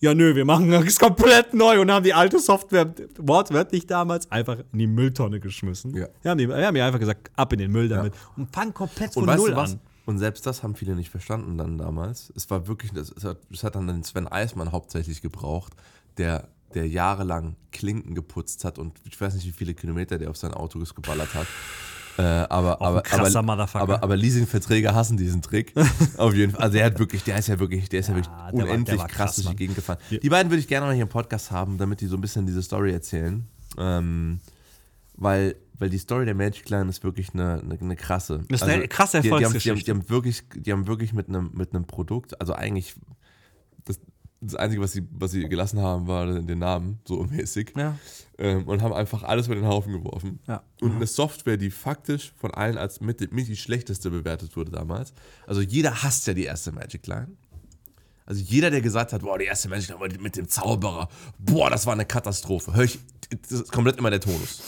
ja 0.00 0.12
nö, 0.12 0.34
wir 0.34 0.44
machen 0.44 0.70
das 0.72 0.98
komplett 0.98 1.54
neu 1.54 1.80
und 1.80 1.90
haben 1.92 2.02
die 2.02 2.14
alte 2.14 2.40
Software 2.40 2.92
wortwörtlich 3.16 3.86
damals 3.86 4.28
einfach 4.32 4.58
in 4.72 4.78
die 4.80 4.88
Mülltonne 4.88 5.38
geschmissen. 5.38 5.94
Ja. 5.96 6.08
Wir 6.22 6.32
haben, 6.32 6.38
die, 6.38 6.48
wir 6.48 6.66
haben 6.66 6.76
ja 6.76 6.84
einfach 6.84 6.98
gesagt, 6.98 7.30
ab 7.36 7.52
in 7.52 7.60
den 7.60 7.70
Müll 7.70 7.88
damit 7.88 8.12
und 8.36 8.52
fangen 8.52 8.74
komplett 8.74 9.14
von 9.14 9.28
Und 9.28 9.36
null 9.36 9.50
du 9.50 9.56
was? 9.56 9.78
Und 10.08 10.18
selbst 10.18 10.46
das 10.46 10.62
haben 10.62 10.74
viele 10.74 10.94
nicht 10.94 11.10
verstanden 11.10 11.58
dann 11.58 11.76
damals. 11.76 12.32
Es 12.34 12.48
war 12.48 12.66
wirklich, 12.66 12.92
das, 12.92 13.10
es, 13.14 13.24
hat, 13.24 13.40
es 13.52 13.62
hat 13.62 13.74
dann 13.74 13.86
den 13.88 14.02
Sven 14.02 14.26
Eismann 14.26 14.72
hauptsächlich 14.72 15.20
gebraucht, 15.20 15.74
der, 16.16 16.48
der 16.72 16.88
jahrelang 16.88 17.56
Klinken 17.72 18.14
geputzt 18.14 18.64
hat 18.64 18.78
und 18.78 18.98
ich 19.04 19.20
weiß 19.20 19.34
nicht, 19.34 19.46
wie 19.46 19.52
viele 19.52 19.74
Kilometer 19.74 20.16
der 20.16 20.30
auf 20.30 20.38
sein 20.38 20.54
Auto 20.54 20.78
geballert 20.78 21.34
hat. 21.34 21.46
Äh, 22.16 22.22
aber, 22.22 22.80
aber, 22.80 23.02
aber, 23.12 23.74
aber, 23.74 24.02
aber 24.02 24.16
Leasingverträge 24.16 24.94
hassen 24.94 25.18
diesen 25.18 25.42
Trick. 25.42 25.74
Auf 26.16 26.32
jeden 26.32 26.52
Fall. 26.52 26.62
Also 26.62 26.78
der 26.78 26.86
hat 26.86 26.98
wirklich, 26.98 27.22
der 27.24 27.38
ist 27.38 27.48
ja 27.48 27.58
wirklich, 27.58 27.90
der 27.90 28.00
ist 28.00 28.08
ja, 28.08 28.14
wirklich 28.14 28.34
der 28.34 28.44
war- 28.44 28.52
der 28.52 28.64
unendlich 28.64 28.98
war 28.98 29.08
krass, 29.08 29.16
krass, 29.16 29.34
durch 29.36 29.44
die 29.44 29.50
Mann. 29.50 29.56
Gegend 29.56 29.76
gefahren. 29.76 29.98
Die 30.10 30.28
beiden 30.30 30.50
würde 30.50 30.60
ich 30.60 30.68
gerne 30.68 30.86
mal 30.86 30.94
hier 30.94 31.02
im 31.02 31.10
Podcast 31.10 31.50
haben, 31.50 31.76
damit 31.76 32.00
die 32.00 32.06
so 32.06 32.16
ein 32.16 32.22
bisschen 32.22 32.46
diese 32.46 32.62
Story 32.62 32.92
erzählen. 32.92 33.46
Ähm, 33.76 34.40
weil, 35.18 35.54
weil 35.78 35.90
die 35.90 35.98
Story 35.98 36.24
der 36.24 36.34
Magic 36.34 36.68
Line 36.68 36.88
ist 36.88 37.04
wirklich 37.04 37.32
eine, 37.34 37.60
eine, 37.60 37.78
eine 37.78 37.96
krasse. 37.96 38.44
Das 38.48 38.62
ist 38.62 38.68
eine 38.68 38.88
krasse 38.88 39.20
die, 39.20 39.28
die, 39.28 39.34
haben, 39.34 39.38
die, 39.38 39.44
haben, 39.44 39.54
Erfolgsgeschichte. 39.54 39.84
die 39.84 39.90
haben 39.90 40.08
wirklich, 40.08 40.42
die 40.54 40.72
haben 40.72 40.86
wirklich 40.86 41.12
mit 41.12 41.28
einem, 41.28 41.50
mit 41.54 41.74
einem 41.74 41.86
Produkt, 41.86 42.40
also 42.40 42.52
eigentlich 42.52 42.94
das, 43.84 44.00
das 44.40 44.54
Einzige, 44.54 44.82
was 44.82 44.92
sie, 44.92 45.06
was 45.10 45.32
sie 45.32 45.48
gelassen 45.48 45.80
haben, 45.80 46.06
war 46.06 46.26
den 46.26 46.58
Namen, 46.58 47.00
so 47.06 47.22
mäßig. 47.24 47.74
Ja. 47.76 47.98
Ähm, 48.38 48.66
und 48.68 48.82
haben 48.82 48.92
einfach 48.92 49.22
alles 49.22 49.46
über 49.46 49.56
den 49.56 49.66
Haufen 49.66 49.92
geworfen. 49.92 50.40
Ja. 50.46 50.62
Und 50.80 50.96
eine 50.96 51.06
Software, 51.06 51.56
die 51.56 51.70
faktisch 51.70 52.32
von 52.36 52.52
allen 52.52 52.78
als 52.78 53.00
mit, 53.00 53.32
mit 53.32 53.48
die 53.48 53.56
schlechteste 53.56 54.10
bewertet 54.10 54.56
wurde 54.56 54.70
damals. 54.70 55.12
Also 55.46 55.60
jeder 55.60 56.02
hasst 56.02 56.26
ja 56.26 56.34
die 56.34 56.44
erste 56.44 56.72
Magic 56.72 57.06
Line. 57.06 57.28
Also 58.26 58.42
jeder, 58.42 58.70
der 58.70 58.82
gesagt 58.82 59.12
hat, 59.12 59.22
boah, 59.22 59.38
die 59.38 59.46
erste 59.46 59.68
Magic 59.68 59.88
Line 59.88 60.18
mit 60.20 60.36
dem 60.36 60.48
Zauberer, 60.48 61.08
boah, 61.38 61.70
das 61.70 61.86
war 61.86 61.94
eine 61.94 62.04
Katastrophe. 62.04 62.74
Hör 62.74 62.84
ich, 62.84 62.98
das 63.30 63.62
ist 63.62 63.72
komplett 63.72 63.96
immer 63.96 64.10
der 64.10 64.20
Tonus. 64.20 64.62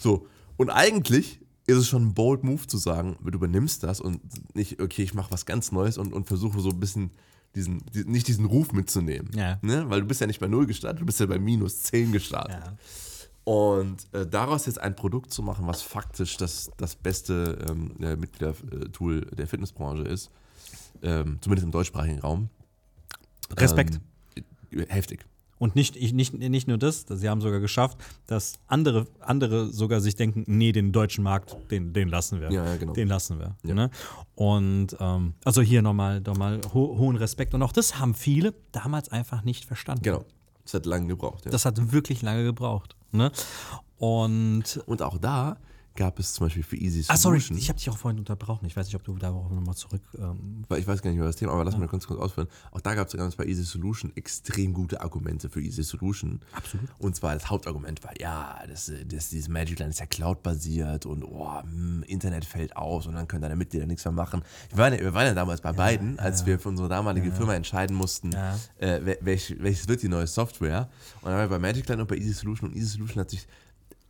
So. 0.00 0.26
Und 0.56 0.70
eigentlich 0.70 1.40
ist 1.66 1.78
es 1.78 1.88
schon 1.88 2.08
ein 2.08 2.14
bold 2.14 2.44
Move 2.44 2.66
zu 2.66 2.76
sagen, 2.76 3.16
du 3.22 3.30
übernimmst 3.30 3.82
das 3.82 4.00
und 4.00 4.20
nicht, 4.54 4.80
okay, 4.80 5.02
ich 5.02 5.14
mache 5.14 5.30
was 5.30 5.46
ganz 5.46 5.72
Neues 5.72 5.98
und, 5.98 6.12
und 6.12 6.26
versuche 6.26 6.60
so 6.60 6.70
ein 6.70 6.80
bisschen 6.80 7.10
diesen, 7.54 7.82
die, 7.94 8.04
nicht 8.04 8.28
diesen 8.28 8.44
Ruf 8.44 8.72
mitzunehmen. 8.72 9.30
Ja. 9.34 9.58
Ne? 9.62 9.88
Weil 9.88 10.00
du 10.00 10.06
bist 10.06 10.20
ja 10.20 10.26
nicht 10.26 10.40
bei 10.40 10.48
Null 10.48 10.66
gestartet, 10.66 11.00
du 11.00 11.06
bist 11.06 11.20
ja 11.20 11.26
bei 11.26 11.38
minus 11.38 11.82
10 11.82 12.12
gestartet. 12.12 12.62
Ja. 12.64 12.76
Und 13.44 14.06
äh, 14.12 14.26
daraus 14.26 14.66
jetzt 14.66 14.80
ein 14.80 14.96
Produkt 14.96 15.32
zu 15.32 15.42
machen, 15.42 15.66
was 15.66 15.82
faktisch 15.82 16.36
das, 16.36 16.70
das 16.76 16.96
beste 16.96 17.58
ähm, 17.68 17.94
äh, 18.00 18.16
Mitgliedertool 18.16 19.20
der 19.20 19.46
Fitnessbranche 19.46 20.02
ist, 20.04 20.30
ähm, 21.02 21.38
zumindest 21.40 21.66
im 21.66 21.70
deutschsprachigen 21.70 22.20
Raum. 22.20 22.48
Respekt. 23.56 24.00
Ähm, 24.72 24.86
heftig. 24.88 25.26
Und 25.58 25.76
nicht, 25.76 25.96
ich- 25.96 26.12
nicht, 26.12 26.34
nicht 26.34 26.66
nur 26.68 26.78
das, 26.78 27.06
sie 27.08 27.28
haben 27.28 27.40
sogar 27.40 27.60
geschafft, 27.60 27.98
dass 28.26 28.54
andere, 28.66 29.06
andere 29.20 29.72
sogar 29.72 30.00
sich 30.00 30.16
denken, 30.16 30.44
nee, 30.46 30.72
den 30.72 30.92
deutschen 30.92 31.22
Markt, 31.24 31.56
den, 31.70 31.92
den 31.92 32.08
lassen 32.08 32.40
wir. 32.40 32.50
Ja, 32.50 32.64
ja, 32.64 32.76
genau. 32.76 32.92
Den 32.92 33.08
lassen 33.08 33.38
wir. 33.38 33.54
Ja. 33.62 33.74
Ne? 33.74 33.90
Und 34.34 34.96
ähm, 35.00 35.34
also 35.44 35.62
hier 35.62 35.80
nochmal 35.82 36.20
noch 36.20 36.36
mal 36.36 36.60
ho 36.74 36.98
hohen 36.98 37.16
Respekt. 37.16 37.54
Und 37.54 37.62
auch 37.62 37.72
das 37.72 37.98
haben 37.98 38.14
viele 38.14 38.52
damals 38.72 39.08
einfach 39.10 39.44
nicht 39.44 39.64
verstanden. 39.64 40.02
Genau. 40.02 40.24
Das 40.64 40.74
hat 40.74 40.86
lange 40.86 41.06
gebraucht. 41.06 41.44
Ja. 41.44 41.50
Das 41.50 41.64
hat 41.64 41.92
wirklich 41.92 42.22
lange 42.22 42.42
gebraucht. 42.44 42.96
Ne? 43.12 43.30
Und 43.98 44.82
Und 44.86 45.02
auch 45.02 45.18
da 45.18 45.56
gab 45.96 46.18
es 46.18 46.34
zum 46.34 46.46
Beispiel 46.46 46.62
für 46.62 46.76
Easy 46.76 47.04
Ah, 47.08 47.16
sorry, 47.16 47.38
Solution. 47.38 47.58
ich 47.58 47.68
habe 47.68 47.78
dich 47.78 47.88
auch 47.90 47.96
vorhin 47.96 48.18
unterbrochen. 48.18 48.66
Ich 48.66 48.76
weiß 48.76 48.86
nicht, 48.86 48.96
ob 48.96 49.04
du 49.04 49.16
darauf 49.16 49.50
nochmal 49.50 49.74
zurück. 49.76 50.02
Ähm, 50.18 50.64
ich 50.76 50.86
weiß 50.86 51.02
gar 51.02 51.10
nicht 51.10 51.18
mehr 51.18 51.26
das 51.26 51.36
Thema, 51.36 51.52
aber 51.52 51.64
lass 51.64 51.76
mal 51.76 51.86
kurz, 51.88 52.06
kurz 52.06 52.20
ausführen. 52.20 52.48
Auch 52.72 52.80
da 52.80 52.94
gab 52.94 53.06
es 53.08 53.14
ganz 53.16 53.36
bei 53.36 53.44
Easy 53.46 53.62
Solution 53.62 54.10
extrem 54.16 54.74
gute 54.74 55.00
Argumente 55.00 55.48
für 55.48 55.60
Easy 55.60 55.82
Solution. 55.84 56.40
Absolut. 56.52 56.88
Und 56.98 57.14
zwar 57.14 57.34
das 57.34 57.48
Hauptargument 57.48 58.02
war, 58.02 58.10
ja, 58.20 58.58
das, 58.68 58.90
das, 59.08 59.28
dieses 59.30 59.48
Magic 59.48 59.78
Line 59.78 59.90
ist 59.90 60.00
ja 60.00 60.06
Cloud-basiert 60.06 61.06
und 61.06 61.22
oh, 61.22 61.62
hm, 61.62 62.02
Internet 62.08 62.44
fällt 62.44 62.76
aus 62.76 63.06
und 63.06 63.14
dann 63.14 63.28
können 63.28 63.42
deine 63.42 63.56
Mitglieder 63.56 63.86
nichts 63.86 64.04
mehr 64.04 64.12
machen. 64.12 64.42
Wir 64.70 64.78
waren 64.78 64.92
ja, 64.94 65.00
wir 65.00 65.14
waren 65.14 65.26
ja 65.26 65.34
damals 65.34 65.60
bei 65.60 65.72
beiden, 65.72 66.18
als 66.18 66.44
wir 66.46 66.58
für 66.58 66.70
unsere 66.70 66.88
damalige 66.88 67.30
Firma 67.32 67.54
entscheiden 67.54 67.96
mussten, 67.96 68.32
Ja. 68.32 68.56
äh, 68.78 69.00
wel- 69.04 69.18
welch, 69.20 69.54
welches 69.60 69.86
wird 69.88 70.02
die 70.02 70.08
neue 70.08 70.26
Software. 70.26 70.88
Und 71.22 71.26
dann 71.30 71.34
waren 71.38 71.50
wir 71.50 71.56
bei 71.56 71.58
Magic 71.60 71.88
Line 71.88 72.02
und 72.02 72.08
bei 72.08 72.16
Easy 72.16 72.32
Solution 72.32 72.70
und 72.70 72.76
Easy 72.76 72.86
Solution 72.88 73.20
hat 73.20 73.30
sich 73.30 73.46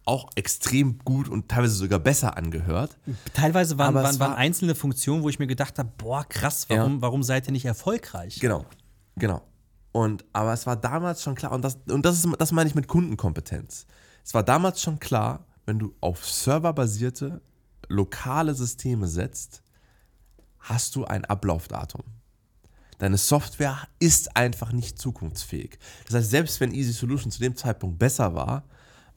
auch 0.07 0.29
extrem 0.35 0.99
gut 0.99 1.29
und 1.29 1.49
teilweise 1.49 1.75
sogar 1.75 1.99
besser 1.99 2.37
angehört. 2.37 2.97
teilweise 3.33 3.79
waren, 3.79 3.95
waren, 3.95 4.05
waren 4.05 4.19
war- 4.21 4.37
einzelne 4.37 4.75
Funktionen, 4.75 5.23
wo 5.23 5.29
ich 5.29 5.39
mir 5.39 5.47
gedacht 5.47 5.79
habe: 5.79 5.91
boah, 5.97 6.25
krass, 6.29 6.67
warum, 6.69 6.97
Ja. 6.97 7.03
warum 7.03 7.23
seid 7.23 7.47
ihr 7.47 7.53
nicht 7.53 7.65
erfolgreich? 7.65 8.39
Genau, 8.41 8.65
genau. 9.17 9.43
Und 9.93 10.25
aber 10.33 10.53
es 10.53 10.67
war 10.67 10.77
damals 10.77 11.23
schon 11.23 11.35
klar, 11.37 11.53
und 11.53 11.63
das, 11.63 11.79
und 11.89 12.05
das 12.05 12.17
ist 12.23 12.29
das 12.39 12.53
meine 12.53 12.69
ich 12.69 12.75
mit 12.75 12.89
Kundenkompetenz. 12.89 13.87
Es 14.25 14.35
war 14.35 14.43
damals 14.43 14.83
schon 14.83 14.99
klar, 14.99 15.47
wenn 15.67 15.79
du 15.79 15.95
auf 16.01 16.27
serverbasierte 16.29 17.41
lokale 17.89 18.55
Systeme 18.55 19.07
setzt, 19.07 19.63
hast 20.59 20.97
du 20.97 21.05
ein 21.05 21.25
Ablaufdatum. 21.25 22.03
Deine 22.99 23.19
Software 23.19 23.79
ist 23.99 24.37
einfach 24.37 24.73
nicht 24.73 24.99
zukunftsfähig. 24.99 25.79
Das 26.07 26.15
heißt, 26.15 26.31
selbst 26.31 26.61
wenn 26.61 26.73
Easy 26.73 26.93
Solution 26.93 27.31
zu 27.31 27.41
dem 27.41 27.55
Zeitpunkt 27.57 27.99
besser 27.99 28.35
war, 28.35 28.65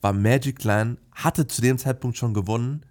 war 0.02 0.14
Magic 0.14 0.64
Line, 0.64 0.98
hatte 1.14 1.48
zu 1.48 1.62
dem 1.62 1.78
Zeitpunkt 1.78 2.18
schon 2.18 2.34
gewonnen. 2.34 2.86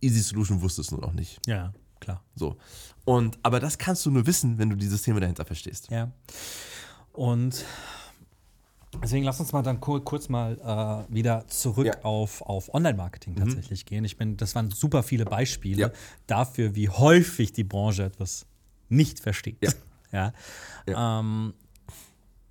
Easy 0.00 0.20
Solution 0.20 0.60
wusste 0.62 0.80
es 0.80 0.90
nur 0.90 1.00
noch 1.00 1.12
nicht. 1.12 1.40
Ja, 1.46 1.72
klar. 2.00 2.22
So. 2.34 2.56
Und, 3.04 3.38
aber 3.42 3.60
das 3.60 3.78
kannst 3.78 4.04
du 4.06 4.10
nur 4.10 4.26
wissen, 4.26 4.58
wenn 4.58 4.70
du 4.70 4.76
die 4.76 4.86
Systeme 4.86 5.20
dahinter 5.20 5.44
verstehst. 5.44 5.90
Ja. 5.90 6.10
Und 7.12 7.64
deswegen 9.02 9.24
lass 9.24 9.40
uns 9.40 9.52
mal 9.52 9.62
dann 9.62 9.80
kur 9.80 10.04
kurz 10.04 10.28
mal 10.28 11.06
äh, 11.08 11.14
wieder 11.14 11.46
zurück 11.48 11.86
Ja. 11.86 11.96
Mhm. 11.96 12.04
auf, 12.04 12.42
auf 12.42 12.72
Online-Marketing 12.74 13.36
tatsächlich 13.36 13.86
gehen. 13.86 14.04
Ich 14.04 14.16
bin, 14.16 14.36
das 14.36 14.54
waren 14.54 14.70
super 14.70 15.02
viele 15.02 15.24
Beispiele 15.24 15.80
Ja. 15.80 15.90
dafür, 16.26 16.74
wie 16.74 16.88
häufig 16.88 17.52
die 17.52 17.64
Branche 17.64 18.04
etwas 18.04 18.46
nicht 18.88 19.20
versteht. 19.20 19.58
Ja. 19.62 19.70
Ja. 20.12 20.32
Ja. 20.88 21.20
Ähm, 21.20 21.54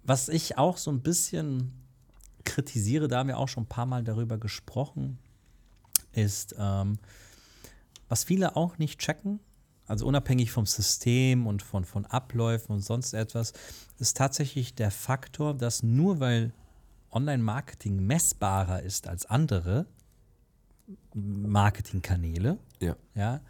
was 0.05 0.29
ich 0.29 0.57
auch 0.57 0.77
so 0.77 0.91
ein 0.91 1.01
bisschen 1.01 1.73
kritisiere, 2.49 3.07
da 3.07 3.19
haben 3.19 3.27
wir 3.27 3.37
auch 3.37 3.47
schon 3.47 3.63
ein 3.63 3.69
paar 3.69 3.85
Mal 3.85 4.03
darüber 4.03 4.37
gesprochen, 4.37 5.17
ist, 6.11 6.55
ähm, 6.57 6.97
was 8.07 8.23
viele 8.23 8.55
auch 8.55 8.77
nicht 8.77 8.99
checken, 8.99 9.39
also 9.87 10.05
unabhängig 10.05 10.51
vom 10.51 10.65
System 10.65 11.47
und 11.47 11.61
von, 11.61 11.85
von 11.85 12.05
Abläufen 12.05 12.73
und 12.73 12.81
sonst 12.81 13.13
etwas, 13.13 13.53
ist 13.97 14.17
tatsächlich 14.17 14.75
der 14.75 14.91
Faktor, 14.91 15.53
dass 15.53 15.83
nur 15.83 16.19
weil 16.19 16.53
Online-Marketing 17.11 18.05
messbarer 18.05 18.83
ist 18.83 19.07
als 19.07 19.25
andere 19.25 19.85
Marketingkanäle, 21.13 22.57
Ja. 22.79 22.95
ja, 23.15 23.41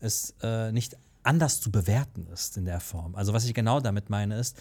es 0.00 0.34
äh, 0.42 0.72
nicht 0.72 0.96
anders 1.22 1.60
zu 1.60 1.70
bewerten 1.70 2.26
ist 2.32 2.56
in 2.56 2.64
der 2.64 2.80
Form. 2.80 3.14
Also 3.14 3.32
was 3.32 3.44
ich 3.44 3.54
genau 3.54 3.80
damit 3.80 4.10
meine 4.10 4.38
ist, 4.38 4.56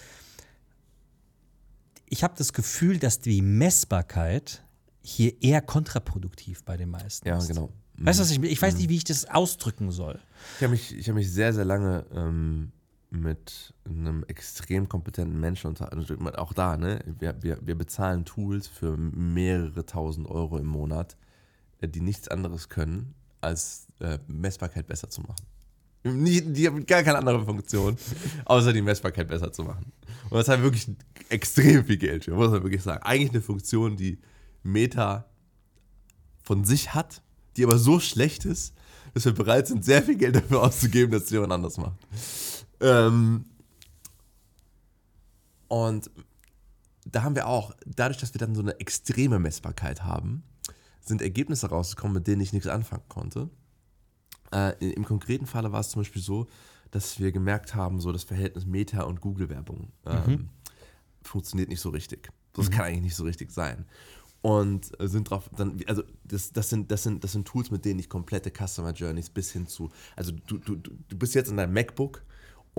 ich 2.09 2.23
habe 2.23 2.33
das 2.37 2.53
Gefühl, 2.53 2.99
dass 2.99 3.19
die 3.19 3.41
Messbarkeit 3.41 4.63
hier 5.01 5.41
eher 5.41 5.61
kontraproduktiv 5.61 6.63
bei 6.63 6.77
den 6.77 6.89
meisten 6.89 7.27
Ja, 7.27 7.37
ist. 7.37 7.47
genau. 7.47 7.69
Weißt 7.97 8.19
du, 8.19 8.23
was 8.23 8.31
ich 8.31 8.41
Ich 8.43 8.61
weiß 8.61 8.75
nicht, 8.75 8.89
wie 8.89 8.95
ich 8.95 9.03
das 9.03 9.25
ausdrücken 9.25 9.91
soll. 9.91 10.19
Ich 10.57 10.63
habe 10.63 10.71
mich, 10.71 10.95
ich 10.97 11.07
hab 11.09 11.15
mich 11.15 11.31
sehr, 11.31 11.53
sehr 11.53 11.65
lange 11.65 12.05
ähm, 12.13 12.71
mit 13.09 13.73
einem 13.85 14.23
extrem 14.27 14.87
kompetenten 14.87 15.39
Menschen 15.39 15.67
unterhalten. 15.67 16.27
Auch 16.35 16.53
da, 16.53 16.77
ne? 16.77 17.03
Wir, 17.19 17.35
wir, 17.41 17.59
wir 17.61 17.75
bezahlen 17.75 18.23
Tools 18.23 18.67
für 18.67 18.95
mehrere 18.97 19.85
tausend 19.85 20.27
Euro 20.27 20.57
im 20.57 20.67
Monat, 20.67 21.17
äh, 21.81 21.87
die 21.87 22.01
nichts 22.01 22.27
anderes 22.29 22.69
können, 22.69 23.15
als 23.41 23.87
äh, 23.99 24.19
Messbarkeit 24.27 24.87
besser 24.87 25.09
zu 25.09 25.21
machen. 25.21 25.45
Nie, 26.03 26.41
die 26.41 26.67
haben 26.67 26.85
gar 26.85 27.03
keine 27.03 27.17
andere 27.17 27.43
Funktion, 27.43 27.97
außer 28.45 28.71
die 28.71 28.81
Messbarkeit 28.81 29.27
besser 29.27 29.51
zu 29.51 29.63
machen. 29.63 29.91
Und 30.29 30.37
das 30.37 30.47
hat 30.47 30.61
wirklich 30.61 30.89
extrem 31.29 31.83
viel 31.85 31.97
Geld 31.97 32.25
für, 32.25 32.33
muss 32.33 32.51
man 32.51 32.63
wirklich 32.63 32.83
sagen. 32.83 33.03
Eigentlich 33.03 33.31
eine 33.31 33.41
Funktion, 33.41 33.97
die 33.97 34.19
Meta 34.63 35.25
von 36.41 36.63
sich 36.63 36.93
hat, 36.93 37.21
die 37.57 37.63
aber 37.63 37.77
so 37.77 37.99
schlecht 37.99 38.45
ist, 38.45 38.73
dass 39.13 39.25
wir 39.25 39.33
bereit 39.33 39.67
sind, 39.67 39.83
sehr 39.83 40.01
viel 40.03 40.15
Geld 40.15 40.35
dafür 40.35 40.63
auszugeben, 40.63 41.11
dass 41.11 41.23
es 41.23 41.29
jemand 41.31 41.51
anders 41.51 41.77
macht. 41.77 41.97
Ähm, 42.79 43.45
Und 45.69 46.09
da 47.05 47.23
haben 47.23 47.35
wir 47.35 47.47
auch, 47.47 47.73
dadurch, 47.85 48.19
dass 48.19 48.33
wir 48.33 48.39
dann 48.39 48.55
so 48.55 48.61
eine 48.61 48.79
extreme 48.79 49.39
Messbarkeit 49.39 50.03
haben, 50.03 50.43
sind 51.01 51.21
Ergebnisse 51.21 51.69
rausgekommen, 51.69 52.15
mit 52.15 52.27
denen 52.27 52.41
ich 52.41 52.53
nichts 52.53 52.67
anfangen 52.67 53.07
konnte. 53.07 53.49
Äh, 54.53 54.73
Im 54.93 55.05
konkreten 55.05 55.45
Falle 55.45 55.71
war 55.71 55.81
es 55.81 55.89
zum 55.89 56.01
Beispiel 56.01 56.21
so, 56.21 56.47
dass 56.91 57.19
wir 57.19 57.31
gemerkt 57.31 57.75
haben, 57.75 57.99
so 58.01 58.11
das 58.11 58.23
Verhältnis 58.23 58.65
Meta- 58.65 59.03
und 59.03 59.21
Google-Werbung 59.21 59.91
ähm, 60.05 60.25
Mhm. 60.25 60.49
funktioniert 61.23 61.69
nicht 61.69 61.81
so 61.81 61.89
richtig. 61.89 62.31
Das 62.53 62.71
kann 62.71 62.85
eigentlich 62.85 63.03
nicht 63.03 63.15
so 63.15 63.23
richtig 63.23 63.51
sein. 63.51 63.85
Und 64.41 64.99
äh, 64.99 65.07
sind 65.07 65.29
drauf, 65.29 65.49
dann, 65.55 65.79
also 65.87 66.01
das, 66.23 66.51
das, 66.51 66.69
sind, 66.69 66.89
das, 66.91 67.03
sind, 67.03 67.23
das 67.23 67.33
sind 67.33 67.45
Tools, 67.47 67.71
mit 67.71 67.83
denen 67.85 67.99
ich 67.99 68.09
komplette 68.09 68.51
Customer 68.51 68.91
Journeys 68.93 69.29
bis 69.29 69.51
hin 69.51 69.67
zu, 69.67 69.91
also 70.15 70.31
du, 70.47 70.57
du, 70.57 70.75
du 70.77 70.91
du 71.07 71.17
bist 71.17 71.35
jetzt 71.35 71.51
in 71.51 71.57
deinem 71.57 71.73
MacBook 71.73 72.23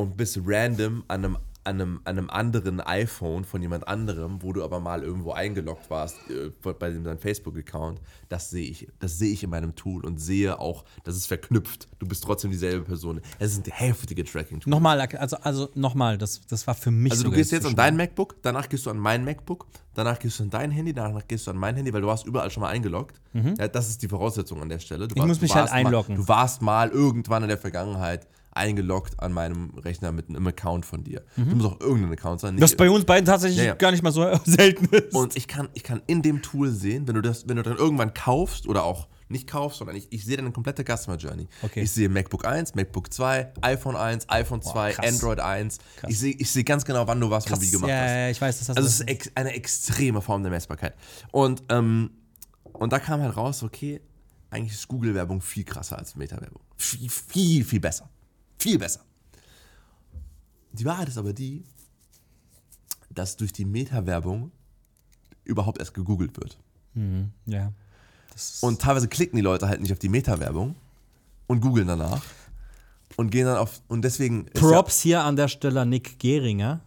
und 0.00 0.16
bist 0.16 0.38
random 0.44 1.04
an 1.08 1.24
einem, 1.24 1.38
an 1.62 1.74
einem, 1.78 2.00
an 2.04 2.16
einem 2.18 2.30
anderen 2.30 2.80
iPhone 2.80 3.44
von 3.44 3.60
jemand 3.60 3.86
anderem, 3.86 4.42
wo 4.42 4.52
du 4.54 4.64
aber 4.64 4.80
mal 4.80 5.02
irgendwo 5.02 5.32
eingeloggt 5.32 5.90
warst 5.90 6.16
äh, 6.30 6.50
bei 6.72 6.88
dem- 6.90 7.04
deinem 7.04 7.18
Facebook-Account, 7.18 8.00
das 8.30 8.48
sehe 8.48 8.64
ich. 8.70 8.88
Das 8.98 9.18
sehe 9.18 9.30
ich 9.34 9.42
in 9.44 9.50
meinem 9.50 9.74
Tool 9.76 10.02
und 10.06 10.18
sehe 10.18 10.58
auch, 10.58 10.84
das 11.04 11.16
ist 11.16 11.26
verknüpft. 11.26 11.86
Du 11.98 12.08
bist 12.08 12.24
trotzdem 12.24 12.50
dieselbe 12.50 12.84
Person. 12.86 13.20
Es 13.38 13.52
sind 13.54 13.68
heftige 13.70 14.24
Tracking-Tools. 14.24 14.70
Nochmal, 14.70 15.00
also, 15.00 15.36
also 15.42 15.68
nochmal, 15.74 16.16
das, 16.16 16.40
das 16.48 16.66
war 16.66 16.74
für 16.74 16.90
mich 16.90 17.12
Also 17.12 17.24
du 17.24 17.30
gehst 17.30 17.52
jetzt 17.52 17.66
an 17.66 17.76
dein 17.76 17.94
MacBook, 17.94 18.36
danach 18.40 18.66
gehst 18.70 18.86
du 18.86 18.90
an 18.90 18.98
mein 18.98 19.22
MacBook, 19.22 19.66
danach 19.92 20.18
gehst 20.18 20.38
du 20.38 20.44
an 20.44 20.50
dein 20.50 20.70
Handy, 20.70 20.94
danach 20.94 21.28
gehst 21.28 21.46
du 21.46 21.50
an 21.50 21.58
mein 21.58 21.76
Handy, 21.76 21.92
weil 21.92 22.00
du 22.00 22.06
warst 22.06 22.24
überall 22.24 22.50
schon 22.50 22.62
mal 22.62 22.70
eingeloggt. 22.70 23.20
Ja, 23.34 23.68
das 23.68 23.90
ist 23.90 24.02
die 24.02 24.08
Voraussetzung 24.08 24.62
an 24.62 24.70
der 24.70 24.78
Stelle. 24.78 25.06
Du 25.08 25.14
Mhm. 25.14 25.20
Ich 25.20 25.26
muss 25.28 25.38
du 25.38 25.44
mich 25.44 25.54
halt 25.54 25.64
warst 25.64 25.74
mal- 25.74 25.86
einloggen. 25.86 26.16
Du 26.16 26.26
warst 26.26 26.62
mal 26.62 26.88
irgendwann 26.88 27.42
in 27.42 27.50
der 27.50 27.58
Vergangenheit 27.58 28.26
eingeloggt 28.52 29.20
an 29.20 29.32
meinem 29.32 29.70
Rechner 29.76 30.12
mit 30.12 30.28
einem 30.28 30.46
Account 30.46 30.84
von 30.84 31.04
dir. 31.04 31.22
Du 31.36 31.42
musst 31.42 31.66
auch 31.66 31.80
irgendein 31.80 32.12
Account 32.12 32.40
sein. 32.40 32.56
Das 32.56 32.74
bei 32.74 32.90
uns 32.90 33.04
beiden 33.04 33.24
tatsächlich 33.24 33.58
Ja, 33.58 33.64
ja. 33.64 33.74
gar 33.74 33.90
nicht 33.92 34.02
mal 34.02 34.12
so 34.12 34.26
selten 34.44 34.86
ist. 34.86 35.14
und 35.14 35.36
ich 35.36 35.46
kann, 35.46 35.68
ich 35.74 35.84
kann 35.84 36.02
in 36.06 36.22
dem 36.22 36.42
Tool 36.42 36.70
sehen, 36.70 37.06
wenn 37.06 37.14
du 37.14 37.22
das, 37.22 37.48
wenn 37.48 37.56
du 37.56 37.62
dann 37.62 37.76
irgendwann 37.76 38.12
kaufst 38.12 38.66
oder 38.66 38.84
auch 38.84 39.08
nicht 39.28 39.48
kaufst, 39.48 39.78
sondern 39.78 39.96
ich, 39.96 40.08
ich 40.10 40.24
sehe 40.24 40.36
deine 40.36 40.50
komplette 40.50 40.84
Customer 40.84 41.16
Journey. 41.16 41.46
Okay. 41.62 41.82
Ich 41.82 41.92
sehe 41.92 42.08
MacBook 42.08 42.44
1, 42.44 42.74
MacBook 42.74 43.12
2, 43.12 43.52
iPhone 43.62 43.94
1, 43.94 44.28
iPhone 44.28 44.60
2, 44.60 44.92
krass. 44.92 45.06
Android 45.06 45.38
1. 45.38 45.78
Ich 46.08 46.18
sehe, 46.18 46.34
ich 46.36 46.50
sehe 46.50 46.64
ganz 46.64 46.84
genau, 46.84 47.06
wann 47.06 47.20
du 47.20 47.30
was 47.30 47.48
wo 47.48 47.60
wie 47.60 47.70
gemacht 47.70 47.90
ja, 47.90 48.00
hast. 48.00 48.10
ja, 48.10 48.30
ich 48.30 48.40
weiß, 48.40 48.58
das 48.58 48.68
hast 48.70 48.76
Also 48.76 48.88
es 48.88 49.00
ist 49.00 49.08
ex 49.08 49.30
eine 49.36 49.52
extreme 49.54 50.20
Form 50.20 50.42
der 50.42 50.50
Messbarkeit. 50.50 50.94
Und, 51.30 51.62
ähm, 51.68 52.10
und 52.72 52.92
da 52.92 52.98
kam 52.98 53.20
halt 53.20 53.36
raus, 53.36 53.62
okay, 53.62 54.00
eigentlich 54.50 54.72
ist 54.72 54.88
Google-Werbung 54.88 55.40
viel 55.40 55.64
krasser 55.64 55.96
als 55.96 56.16
Meta-Werbung. 56.16 56.62
Viel, 56.76 57.08
viel, 57.08 57.64
viel 57.64 57.80
besser. 57.80 58.10
Viel 58.60 58.78
besser. 58.78 59.00
Die 60.72 60.84
Wahrheit 60.84 61.08
ist 61.08 61.18
aber 61.18 61.32
die, 61.32 61.64
dass 63.08 63.36
durch 63.36 63.52
die 63.52 63.64
Meta-Werbung 63.64 64.52
überhaupt 65.44 65.78
erst 65.78 65.94
gegoogelt 65.94 66.36
wird. 66.36 66.58
ja. 67.46 67.72
Das 68.32 68.54
ist, 68.54 68.62
Und 68.62 68.80
teilweise 68.80 69.08
klicken 69.08 69.36
die 69.36 69.42
Leute 69.42 69.66
halt 69.68 69.80
nicht 69.80 69.92
auf 69.92 69.98
die 69.98 70.08
Meta-Werbung 70.08 70.76
und 71.48 71.60
googeln 71.60 71.88
danach 71.88 72.22
und 73.16 73.30
gehen 73.30 73.46
dann 73.46 73.56
auf. 73.56 73.80
Und 73.88 74.02
deswegen. 74.02 74.46
Props 74.46 75.00
hier 75.00 75.24
an 75.24 75.34
der 75.36 75.48
Stelle 75.48 75.84
Nick 75.86 76.18
Gehringer. 76.18 76.80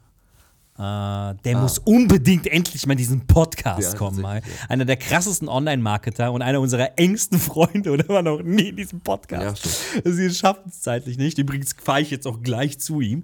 Äh, 0.75 0.79
der 0.79 1.57
Ah. 1.57 1.61
muss 1.61 1.77
unbedingt 1.77 2.47
endlich 2.47 2.85
mal 2.87 2.93
in 2.93 2.97
diesen 2.97 3.27
Podcast 3.27 3.93
Ja, 3.93 3.97
kommen. 3.97 4.21
Mal. 4.21 4.41
tatsächlich, 4.41 4.69
Einer 4.71 4.85
der 4.85 4.97
krassesten 4.97 5.47
Online-Marketer 5.47 6.31
und 6.31 6.41
einer 6.41 6.59
unserer 6.59 6.97
engsten 6.97 7.37
Freunde 7.39 7.91
und 7.91 7.99
er 7.99 8.09
war 8.09 8.21
noch 8.23 8.41
nie 8.41 8.69
in 8.69 8.75
diesem 8.77 8.99
Podcast. 9.01 9.67
Ja. 10.03 10.11
Sie 10.11 10.29
schaffen 10.33 10.63
es 10.69 10.81
zeitlich 10.81 11.17
nicht. 11.17 11.37
Übrigens 11.37 11.73
fahre 11.79 12.01
ich 12.01 12.09
jetzt 12.09 12.25
auch 12.25 12.41
gleich 12.41 12.79
zu 12.79 13.01
ihm. 13.01 13.23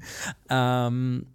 Ähm, 0.50 1.26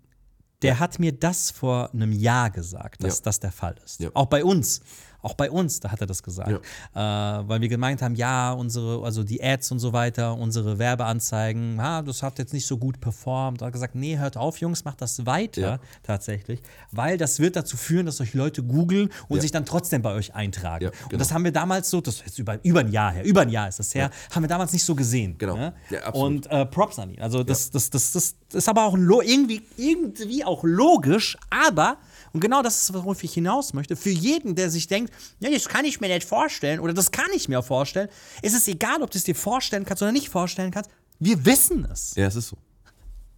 der 0.62 0.78
hat 0.78 0.98
mir 1.00 1.12
das 1.12 1.50
vor 1.50 1.90
einem 1.92 2.12
Jahr 2.12 2.48
gesagt, 2.50 3.02
dass 3.02 3.18
Ja. 3.18 3.24
das 3.24 3.40
der 3.40 3.52
Fall 3.52 3.74
ist. 3.84 4.00
Ja. 4.00 4.10
Auch 4.14 4.26
bei 4.26 4.44
uns. 4.44 4.82
Auch 5.24 5.34
bei 5.34 5.50
uns, 5.50 5.80
da 5.80 5.90
hat 5.90 6.00
er 6.02 6.06
das 6.06 6.22
gesagt. 6.22 6.50
Äh, 6.50 6.98
weil 6.98 7.60
wir 7.62 7.68
gemeint 7.68 8.02
haben, 8.02 8.14
ja, 8.14 8.52
unsere, 8.52 9.02
also 9.04 9.24
die 9.24 9.42
Ads 9.42 9.72
und 9.72 9.78
so 9.78 9.92
weiter, 9.94 10.34
unsere 10.36 10.78
Werbeanzeigen, 10.78 11.80
ah, 11.80 12.02
das 12.02 12.22
hat 12.22 12.38
jetzt 12.38 12.52
nicht 12.52 12.66
so 12.66 12.76
gut 12.76 13.00
performt. 13.00 13.62
Er 13.62 13.66
hat 13.66 13.72
gesagt, 13.72 13.94
nee, 13.94 14.18
hört 14.18 14.36
auf, 14.36 14.58
Jungs, 14.58 14.84
macht 14.84 15.00
das 15.00 15.24
weiter 15.24 15.60
Ja. 15.60 15.78
tatsächlich, 16.02 16.60
weil 16.90 17.16
das 17.16 17.40
wird 17.40 17.56
dazu 17.56 17.76
führen, 17.78 18.04
dass 18.06 18.20
euch 18.20 18.34
Leute 18.34 18.62
googeln 18.62 19.08
und 19.28 19.36
Ja. 19.36 19.42
sich 19.42 19.50
dann 19.50 19.64
trotzdem 19.64 20.02
bei 20.02 20.12
euch 20.12 20.34
eintragen. 20.34 20.84
Ja, 20.84 20.90
Und 20.90 21.08
genau. 21.10 21.18
das 21.18 21.32
haben 21.32 21.44
wir 21.44 21.52
damals 21.52 21.88
so, 21.88 22.00
das 22.00 22.16
ist 22.16 22.26
jetzt 22.26 22.38
über, 22.38 22.62
über 22.62 22.80
ein 22.80 22.92
Jahr 22.92 23.12
her, 23.12 23.24
über 23.24 23.40
ein 23.42 23.48
Jahr 23.48 23.68
ist 23.68 23.78
das 23.78 23.94
her, 23.94 24.10
haben 24.30 24.42
wir 24.42 24.48
damals 24.48 24.72
nicht 24.74 24.84
so 24.84 24.94
gesehen. 24.94 25.36
Genau. 25.38 25.56
Ne? 25.56 25.72
Ja, 25.88 26.10
und 26.10 26.46
äh, 26.50 26.66
Props 26.66 26.98
an 26.98 27.10
ihn. 27.10 27.20
Also 27.22 27.42
das, 27.42 27.70
das, 27.70 27.88
das, 27.88 28.12
das, 28.12 28.34
ist 28.52 28.68
aber 28.68 28.84
auch 28.84 28.94
irgendwie, 28.96 29.62
irgendwie 29.76 30.44
auch 30.44 30.62
logisch, 30.64 31.36
aber, 31.50 31.96
und 32.34 32.40
genau 32.40 32.62
das 32.62 32.82
ist, 32.82 32.92
worauf 32.92 33.22
ich 33.22 33.32
hinaus 33.32 33.72
möchte, 33.72 33.94
für 33.96 34.10
jeden, 34.10 34.56
der 34.56 34.68
sich 34.68 34.88
denkt, 34.88 35.12
ja, 35.38 35.50
das 35.50 35.68
kann 35.68 35.84
ich 35.84 36.00
mir 36.00 36.08
nicht 36.08 36.28
vorstellen 36.28 36.80
oder 36.80 36.92
das 36.92 37.12
kann 37.12 37.30
ich 37.34 37.48
mir 37.48 37.62
vorstellen, 37.62 38.08
ist 38.42 38.54
es 38.54 38.66
egal, 38.68 39.02
ob 39.02 39.10
du 39.12 39.18
es 39.18 39.24
dir 39.24 39.36
vorstellen 39.36 39.84
kannst 39.84 40.02
oder 40.02 40.12
nicht 40.12 40.28
vorstellen 40.28 40.72
kannst, 40.72 40.90
wir 41.20 41.44
wissen 41.46 41.86
es. 41.90 42.14
Ja, 42.16 42.26
es 42.26 42.34
ist 42.34 42.48
so. 42.48 42.56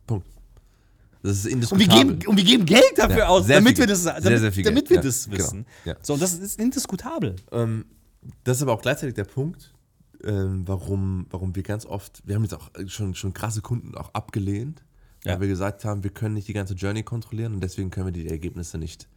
Punkt. 0.06 0.26
Das 1.22 1.36
ist 1.38 1.44
Und 1.44 1.50
wir, 1.50 1.52
indiskutabel. 1.52 2.16
geben, 2.16 2.26
und 2.26 2.36
wir 2.38 2.44
geben 2.44 2.64
Geld 2.64 2.92
dafür 2.96 3.18
Ja, 3.18 3.26
aus, 3.28 3.46
damit 3.46 3.76
wir 3.76 3.86
das, 3.86 4.04
damit, 4.04 4.22
Sehr, 4.22 4.38
sehr 4.38 4.52
viel 4.52 4.64
damit 4.64 4.88
wir 4.88 4.96
Ja, 4.96 5.02
das 5.02 5.24
genau. 5.26 5.38
wissen. 5.38 5.66
Ja. 5.84 5.94
So, 6.00 6.14
und 6.14 6.22
das 6.22 6.32
ist 6.32 6.58
indiskutabel. 6.58 7.36
Ähm, 7.52 7.84
das 8.44 8.56
ist 8.56 8.62
aber 8.62 8.72
auch 8.72 8.80
gleichzeitig 8.80 9.14
der 9.14 9.24
Punkt, 9.24 9.74
ähm, 10.24 10.62
warum, 10.66 11.26
warum 11.28 11.54
wir 11.54 11.62
ganz 11.62 11.84
oft, 11.84 12.22
wir 12.24 12.34
haben 12.34 12.44
jetzt 12.44 12.54
auch 12.54 12.70
schon, 12.86 13.14
schon 13.14 13.34
krasse 13.34 13.60
Kunden 13.60 13.94
auch 13.94 14.14
abgelehnt, 14.14 14.84
weil 15.26 15.34
Ja. 15.34 15.40
wir 15.40 15.48
gesagt 15.48 15.84
haben, 15.84 16.02
wir 16.04 16.10
können 16.10 16.34
nicht 16.34 16.48
die 16.48 16.52
ganze 16.52 16.74
Journey 16.74 17.02
kontrollieren 17.02 17.54
und 17.54 17.60
deswegen 17.62 17.90
können 17.90 18.06
wir 18.06 18.12
die 18.12 18.28
Ergebnisse 18.28 18.78
nicht 18.78 19.08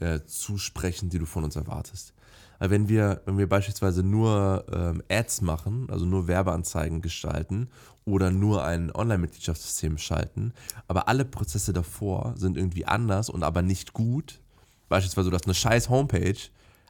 äh, 0.00 0.20
zusprechen, 0.26 1.08
die 1.10 1.18
du 1.18 1.26
von 1.26 1.44
uns 1.44 1.56
erwartest. 1.56 2.12
Weil 2.58 2.70
wenn 2.70 2.88
wir, 2.88 3.22
wenn 3.26 3.38
wir 3.38 3.48
beispielsweise 3.48 4.02
nur 4.02 4.64
ähm, 4.72 5.02
Ads 5.08 5.40
machen, 5.42 5.88
also 5.90 6.04
nur 6.06 6.28
Werbeanzeigen 6.28 7.00
gestalten 7.02 7.68
oder 8.04 8.30
nur 8.30 8.64
ein 8.64 8.90
Online-Mitgliedschaftssystem 8.94 9.98
schalten, 9.98 10.52
aber 10.88 11.08
alle 11.08 11.24
Prozesse 11.24 11.72
davor 11.72 12.34
sind 12.36 12.56
irgendwie 12.56 12.86
anders 12.86 13.28
und 13.30 13.42
aber 13.42 13.62
nicht 13.62 13.92
gut, 13.92 14.40
beispielsweise 14.88 15.30
du 15.30 15.36
hast 15.36 15.46
eine 15.46 15.54
scheiß 15.54 15.88
Homepage, 15.88 16.38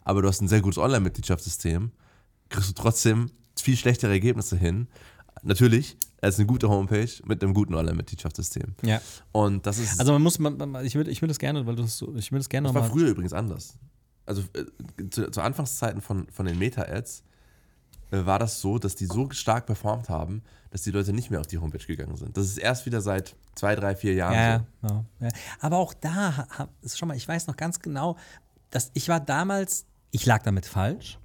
aber 0.04 0.22
du 0.22 0.28
hast 0.28 0.40
ein 0.42 0.48
sehr 0.48 0.60
gutes 0.60 0.78
Online-Mitgliedschaftssystem, 0.78 1.90
kriegst 2.50 2.68
du 2.70 2.74
trotzdem 2.74 3.30
viel 3.58 3.76
schlechtere 3.76 4.10
Ergebnisse 4.12 4.56
hin. 4.56 4.86
Natürlich, 5.42 5.96
als 6.25 6.39
eine 6.39 6.47
gute 6.47 6.68
Homepage 6.68 7.11
mit 7.25 7.43
einem 7.43 7.55
guten 7.55 7.75
Online-Mitgliedschaftssystem. 7.75 8.75
Ja. 8.83 9.01
Und 9.33 9.66
das 9.66 9.79
ist 9.79 10.01
Also 10.01 10.12
man 10.12 10.22
muss, 10.22 10.39
man, 10.39 10.57
man, 10.57 10.85
ich 10.85 10.95
würde 10.95 11.11
ich 11.11 11.22
würd 11.22 11.31
das 11.31 11.39
gerne, 11.39 11.66
weil 11.66 11.77
du 11.77 11.83
das 11.83 11.99
so, 11.99 12.14
ich 12.16 12.33
würde 12.33 12.41
das 12.41 12.49
gerne 12.49 12.68
das 12.68 12.75
war 12.75 12.85
früher 12.85 13.09
übrigens 13.09 13.33
anders. 13.33 13.77
Also 14.27 14.43
äh, 14.55 15.09
zu, 15.11 15.31
zu 15.31 15.41
Anfangszeiten 15.41 16.01
von, 16.01 16.27
von 16.29 16.47
den 16.47 16.59
Meta-Ads 16.59 17.25
äh, 18.11 18.25
war 18.25 18.39
das 18.39 18.61
so, 18.61 18.79
dass 18.79 18.97
die 18.97 19.07
so 19.07 19.31
stark 19.31 19.66
performt 19.66 20.09
haben, 20.09 20.43
dass 20.70 20.83
die 20.83 20.91
Leute 20.91 21.12
nicht 21.12 21.31
mehr 21.31 21.41
auf 21.41 21.47
die 21.47 21.59
Homepage 21.59 21.85
gegangen 21.85 22.16
sind. 22.16 22.37
Das 22.37 22.47
ist 22.47 22.59
erst 22.59 22.87
wieder 22.87 23.01
seit 23.01 23.37
zwei, 23.55 23.77
drei, 23.77 23.95
vier 23.95 24.14
Jahren 24.14 24.35
Ja, 24.35 24.66
so. 24.83 24.89
ja, 24.89 25.05
ja. 25.27 25.29
Aber 25.61 25.77
auch 25.79 25.95
da, 25.95 26.47
ist 26.83 26.99
schon 26.99 27.09
mal, 27.09 27.16
ich 27.16 27.29
weiß 27.29 27.47
noch 27.47 27.57
ganz 27.57 27.81
genau, 27.81 28.16
dass 28.70 28.91
ich 28.95 29.09
war 29.09 29.20
damals, 29.20 29.87
ich 30.11 30.27
lag 30.27 30.43
damit 30.43 30.66
falsch, 30.66 31.18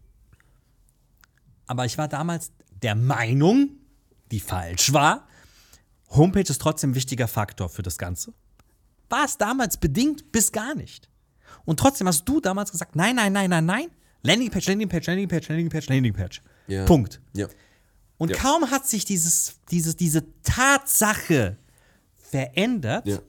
aber 1.68 1.86
ich 1.86 1.98
war 1.98 2.08
damals 2.08 2.52
der 2.82 2.96
Meinung, 2.96 3.70
die 4.32 4.40
falsch 4.40 4.94
war, 4.94 5.28
Homepage 6.10 6.42
ist 6.50 6.62
trotzdem 6.62 6.92
ein 6.92 6.96
wichtiger 6.96 7.28
Faktor 7.28 7.70
für 7.70 7.82
das 7.84 7.98
Ganze. 7.98 8.34
War 9.10 9.26
es 9.26 9.38
damals 9.38 9.78
bedingt 9.78 10.32
bis 10.32 10.52
gar 10.52 10.76
nicht. 10.76 11.10
Und 11.66 11.80
trotzdem 11.80 12.08
hast 12.08 12.26
du 12.26 12.40
damals 12.40 12.72
gesagt, 12.72 12.96
nein, 12.96 13.16
nein, 13.16 13.34
nein, 13.34 13.50
nein, 13.50 13.66
nein, 13.66 13.88
Landingpage, 14.24 14.68
Landingpage, 14.68 15.08
Landingpage, 15.08 15.48
Landingpage, 15.50 15.88
Landingpage. 15.90 16.42
Ja. 16.68 16.86
Punkt. 16.86 17.22
Ja. 17.34 17.48
Und 18.18 18.32
Ja. 18.32 18.38
kaum 18.38 18.70
hat 18.70 18.86
sich 18.88 19.06
dieses, 19.06 19.60
dieses, 19.72 19.96
diese 19.96 20.24
Tatsache 20.44 21.58
verändert, 22.18 23.08
Ja. 23.08 23.20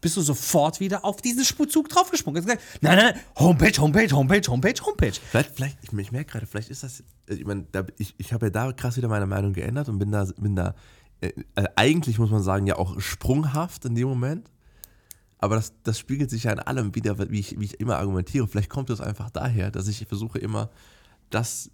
Bist 0.00 0.16
du 0.16 0.20
sofort 0.20 0.80
wieder 0.80 1.04
auf 1.04 1.20
diesen 1.20 1.44
Spurzug 1.44 1.88
draufgesprungen. 1.88 2.44
Nein, 2.44 2.58
nein, 2.80 3.14
Homepage, 3.36 3.80
Homepage, 3.80 4.10
Homepage, 4.14 4.48
Homepage, 4.48 4.80
Homepage. 4.84 5.12
Vielleicht, 5.30 5.50
vielleicht, 5.54 5.78
ich, 5.82 5.92
ich 5.92 6.12
merke 6.12 6.32
gerade, 6.32 6.46
vielleicht 6.46 6.70
ist 6.70 6.82
das, 6.82 7.00
äh, 7.28 7.34
ich 7.34 7.44
meine, 7.44 7.66
da, 7.72 7.84
ich, 7.98 8.14
ich 8.18 8.32
habe 8.32 8.46
ja 8.46 8.50
da 8.50 8.72
krass 8.72 8.96
wieder 8.96 9.08
meine 9.08 9.26
Meinung 9.26 9.52
geändert 9.52 9.88
und 9.88 9.98
bin 9.98 10.12
da, 10.12 10.24
bin 10.36 10.54
da 10.56 10.74
äh, 11.20 11.32
äh, 11.56 11.64
eigentlich 11.76 12.18
muss 12.18 12.30
man 12.30 12.42
sagen, 12.42 12.66
ja 12.66 12.76
auch 12.76 13.00
sprunghaft 13.00 13.84
in 13.84 13.94
dem 13.94 14.08
Moment. 14.08 14.50
Aber 15.38 15.56
das, 15.56 15.72
das 15.84 15.98
spiegelt 15.98 16.30
sich 16.30 16.44
ja 16.44 16.52
in 16.52 16.58
allem 16.58 16.94
wieder, 16.94 17.30
wie 17.30 17.38
ich, 17.38 17.58
wie 17.58 17.64
ich 17.64 17.80
immer 17.80 17.96
argumentiere. 17.98 18.48
Vielleicht 18.48 18.70
kommt 18.70 18.90
es 18.90 19.00
einfach 19.00 19.30
daher, 19.30 19.70
dass 19.70 19.86
ich 19.86 20.06
versuche 20.06 20.38
immer, 20.38 20.70
das 21.30 21.70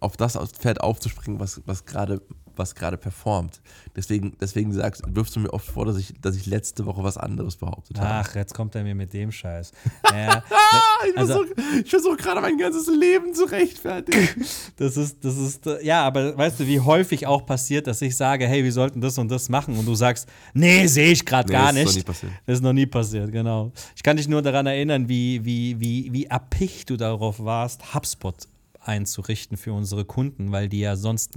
auf 0.00 0.16
das 0.16 0.36
Pferd 0.52 0.80
aufzuspringen, 0.80 1.40
was, 1.40 1.62
was 1.66 1.84
gerade 1.84 2.22
was 2.58 2.74
gerade 2.74 2.96
performt. 2.96 3.60
Deswegen, 3.94 4.36
deswegen 4.40 4.72
sagst, 4.72 5.02
wirfst 5.08 5.36
du 5.36 5.40
mir 5.40 5.52
oft 5.52 5.66
vor, 5.66 5.86
dass 5.86 5.96
ich, 5.96 6.14
dass 6.20 6.36
ich 6.36 6.46
letzte 6.46 6.86
Woche 6.86 7.02
was 7.02 7.16
anderes 7.16 7.56
behauptet 7.56 7.98
habe. 7.98 8.28
Ach, 8.28 8.34
jetzt 8.34 8.54
kommt 8.54 8.74
er 8.74 8.82
mir 8.82 8.94
mit 8.94 9.12
dem 9.12 9.32
Scheiß. 9.32 9.72
Naja, 10.10 10.42
ich 11.08 11.16
also- 11.18 11.44
versuche 11.44 11.84
versuch 11.86 12.16
gerade 12.16 12.40
mein 12.40 12.56
ganzes 12.58 12.86
Leben 12.86 13.34
zu 13.34 13.44
rechtfertigen. 13.44 14.44
das 14.76 14.96
ist, 14.96 15.24
das 15.24 15.36
ist, 15.36 15.66
äh, 15.66 15.84
ja, 15.84 16.04
aber 16.04 16.36
weißt 16.36 16.60
du, 16.60 16.66
wie 16.66 16.80
häufig 16.80 17.26
auch 17.26 17.44
passiert, 17.44 17.86
dass 17.86 18.00
ich 18.02 18.16
sage, 18.16 18.46
hey, 18.46 18.62
wir 18.64 18.72
sollten 18.72 19.00
das 19.00 19.18
und 19.18 19.28
das 19.30 19.48
machen 19.48 19.76
und 19.76 19.86
du 19.86 19.94
sagst, 19.94 20.28
nee, 20.54 20.86
sehe 20.86 21.10
ich 21.12 21.24
gerade 21.24 21.48
Nee, 21.48 21.52
gar 21.58 21.70
ist 21.70 21.76
noch 21.76 21.84
nicht. 21.84 21.96
nie 21.96 22.02
passiert. 22.02 22.32
Das 22.46 22.54
ist 22.56 22.62
noch 22.62 22.72
nie 22.72 22.86
passiert, 22.86 23.32
genau. 23.32 23.72
Ich 23.94 24.02
kann 24.02 24.16
dich 24.16 24.28
nur 24.28 24.42
daran 24.42 24.66
erinnern, 24.66 25.08
wie, 25.08 25.44
wie, 25.44 25.78
wie, 25.80 26.12
wie 26.12 26.26
erpicht 26.26 26.90
du 26.90 26.96
darauf 26.96 27.42
warst, 27.42 27.94
HubSpot 27.94 28.34
einzurichten 28.80 29.56
für 29.56 29.72
unsere 29.72 30.04
Kunden, 30.04 30.52
weil 30.52 30.68
die 30.68 30.80
ja 30.80 30.96
sonst, 30.96 31.32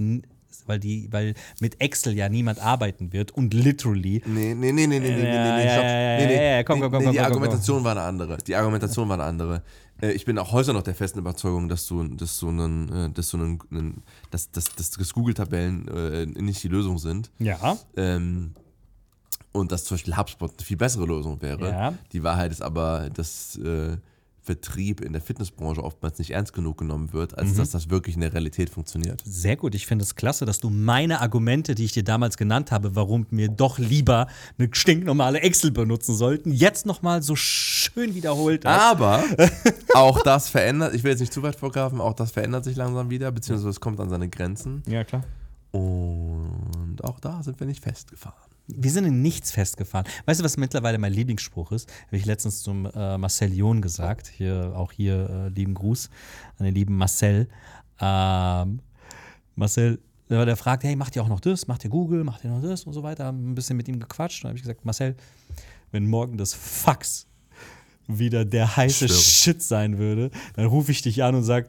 weil 0.66 0.78
die, 0.78 1.08
weil 1.10 1.34
mit 1.60 1.80
Excel 1.80 2.14
ja 2.16 2.28
niemand 2.28 2.60
arbeiten 2.60 3.12
wird 3.12 3.30
und 3.32 3.54
literally 3.54 4.22
Nee, 4.26 4.54
nee, 4.54 4.72
nee, 4.72 4.86
nee, 4.86 4.98
nee, 4.98 4.98
nee, 4.98 5.10
nee, 5.10 5.22
nee, 5.22 5.64
nee, 5.66 6.26
nee, 6.26 6.26
nee, 6.26 6.64
komm, 6.64 6.80
komm, 6.80 6.92
komm, 6.92 7.12
Die. 7.12 7.20
Argumentation 7.20 7.84
war 7.84 7.92
eine 7.92 8.02
andere. 8.02 8.38
Die 8.38 8.54
Argumentation 8.54 9.08
war 9.08 9.14
eine 9.14 9.24
andere. 9.24 9.62
Äh, 10.00 10.12
Ich 10.12 10.24
bin 10.24 10.38
auch 10.38 10.52
heute 10.52 10.72
noch 10.72 10.82
der 10.82 10.94
festen 10.94 11.18
Überzeugung, 11.18 11.68
dass 11.68 11.86
du, 11.86 12.04
dass 12.04 12.38
du 12.38 12.48
einen, 12.48 12.92
äh, 12.92 13.10
dass 13.10 13.30
du 13.30 13.36
einen, 13.38 14.02
dass, 14.30 14.50
dass, 14.50 14.66
dass 14.74 15.12
Google-Tabellen 15.14 15.88
äh, 15.88 16.26
nicht 16.26 16.62
die 16.62 16.68
Lösung 16.68 16.98
sind. 16.98 17.30
ja, 17.38 17.76
Ähm, 17.96 18.54
und 19.52 19.72
dass 19.72 19.84
zum 19.84 19.96
Beispiel 19.96 20.16
HubSpot 20.16 20.50
eine 20.50 20.64
viel 20.64 20.76
bessere 20.76 21.06
Lösung 21.06 21.42
wäre. 21.42 21.68
Ja. 21.68 21.94
Die 22.12 22.22
Wahrheit 22.22 22.52
ist 22.52 22.62
aber, 22.62 23.10
dass 23.10 23.56
äh, 23.56 23.96
Vertrieb 24.42 25.00
in 25.02 25.12
der 25.12 25.20
Fitnessbranche 25.20 25.84
oftmals 25.84 26.18
nicht 26.18 26.30
ernst 26.30 26.52
genug 26.52 26.78
genommen 26.78 27.12
wird, 27.12 27.32
Mhm. 27.32 27.38
als 27.38 27.54
dass 27.54 27.70
das 27.70 27.90
wirklich 27.90 28.14
in 28.14 28.22
der 28.22 28.32
Realität 28.32 28.70
funktioniert. 28.70 29.22
Sehr 29.24 29.56
gut. 29.56 29.74
Ich 29.74 29.86
finde 29.86 30.02
es 30.04 30.14
klasse, 30.16 30.44
dass 30.46 30.58
du 30.60 30.70
meine 30.70 31.20
Argumente, 31.20 31.74
die 31.74 31.84
ich 31.84 31.92
dir 31.92 32.04
damals 32.04 32.36
genannt 32.36 32.72
habe, 32.72 32.96
warum 32.96 33.26
wir 33.30 33.48
doch 33.48 33.78
lieber 33.78 34.26
eine 34.58 34.68
stinknormale 34.72 35.40
Excel 35.40 35.70
benutzen 35.70 36.14
sollten, 36.14 36.52
jetzt 36.52 36.86
nochmal 36.86 37.22
so 37.22 37.36
schön 37.36 38.14
wiederholt 38.14 38.64
hast. 38.64 38.80
Aber 38.80 39.22
auch 39.94 40.22
das 40.22 40.48
verändert, 40.48 40.94
ich 40.94 41.02
will 41.04 41.10
jetzt 41.10 41.20
nicht 41.20 41.32
zu 41.32 41.42
weit 41.42 41.56
vorgreifen, 41.56 42.00
auch 42.00 42.14
das 42.14 42.30
verändert 42.30 42.64
sich 42.64 42.76
langsam 42.76 43.10
wieder, 43.10 43.30
beziehungsweise 43.32 43.68
es 43.70 43.80
kommt 43.80 44.00
an 44.00 44.08
seine 44.08 44.28
Grenzen. 44.28 44.82
Ja, 44.88 45.04
klar. 45.04 45.22
Und 45.72 46.98
auch 47.04 47.20
da 47.20 47.42
sind 47.42 47.58
wir 47.60 47.66
nicht 47.66 47.82
festgefahren. 47.82 48.49
Wir 48.76 48.90
sind 48.90 49.04
in 49.04 49.22
nichts 49.22 49.52
festgefahren. 49.52 50.06
Weißt 50.26 50.40
du, 50.40 50.44
was 50.44 50.56
mittlerweile 50.56 50.98
mein 50.98 51.12
Lieblingsspruch 51.12 51.72
ist? 51.72 51.90
Habe 52.06 52.16
ich 52.16 52.26
letztens 52.26 52.62
zum 52.62 52.86
äh, 52.86 53.18
Marcel 53.18 53.52
John 53.52 53.82
gesagt. 53.82 54.28
Hier, 54.28 54.72
auch 54.74 54.92
hier 54.92 55.28
äh, 55.30 55.48
lieben 55.48 55.74
Gruß 55.74 56.10
an 56.58 56.66
den 56.66 56.74
lieben 56.74 56.96
Marcel. 56.96 57.48
Ähm, 58.00 58.80
Marcel, 59.54 60.00
der 60.28 60.56
fragt, 60.56 60.84
hey, 60.84 60.96
macht 60.96 61.16
ihr 61.16 61.22
auch 61.22 61.28
noch 61.28 61.40
das? 61.40 61.66
Macht 61.66 61.84
ihr 61.84 61.90
Google? 61.90 62.24
Macht 62.24 62.44
ihr 62.44 62.50
noch 62.50 62.62
das? 62.62 62.84
Und 62.84 62.92
so 62.92 63.02
weiter. 63.02 63.24
Haben 63.24 63.50
ein 63.50 63.54
bisschen 63.54 63.76
mit 63.76 63.88
ihm 63.88 63.98
gequatscht. 63.98 64.44
Und 64.44 64.48
habe 64.48 64.56
ich 64.56 64.62
gesagt, 64.62 64.84
Marcel, 64.84 65.16
wenn 65.90 66.06
morgen 66.06 66.36
das 66.36 66.54
Fax 66.54 67.26
wieder 68.06 68.44
der 68.44 68.76
heiße 68.76 69.08
Stimmt. 69.08 69.20
Shit 69.20 69.62
sein 69.62 69.98
würde, 69.98 70.30
dann 70.54 70.66
rufe 70.66 70.92
ich 70.92 71.02
dich 71.02 71.22
an 71.22 71.34
und 71.34 71.44
sage, 71.44 71.68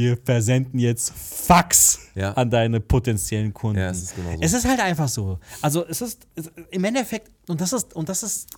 wir 0.00 0.16
versenden 0.16 0.78
jetzt 0.78 1.12
Fax 1.12 2.00
Ja. 2.14 2.32
an 2.32 2.48
deine 2.50 2.80
potenziellen 2.80 3.52
Kunden. 3.52 3.80
Ja, 3.80 3.90
es 3.90 4.02
ist 4.02 4.16
genau 4.16 4.32
so. 4.32 4.38
Es 4.40 4.52
ist 4.52 4.66
halt 4.66 4.80
einfach 4.80 5.08
so. 5.08 5.38
Also 5.60 5.86
es 5.86 6.00
ist 6.00 6.26
es, 6.34 6.50
im 6.70 6.84
Endeffekt, 6.84 7.30
und 7.48 7.60
das 7.60 7.72
ist, 7.72 7.94
und 7.94 8.08
das 8.08 8.22
ist, 8.22 8.48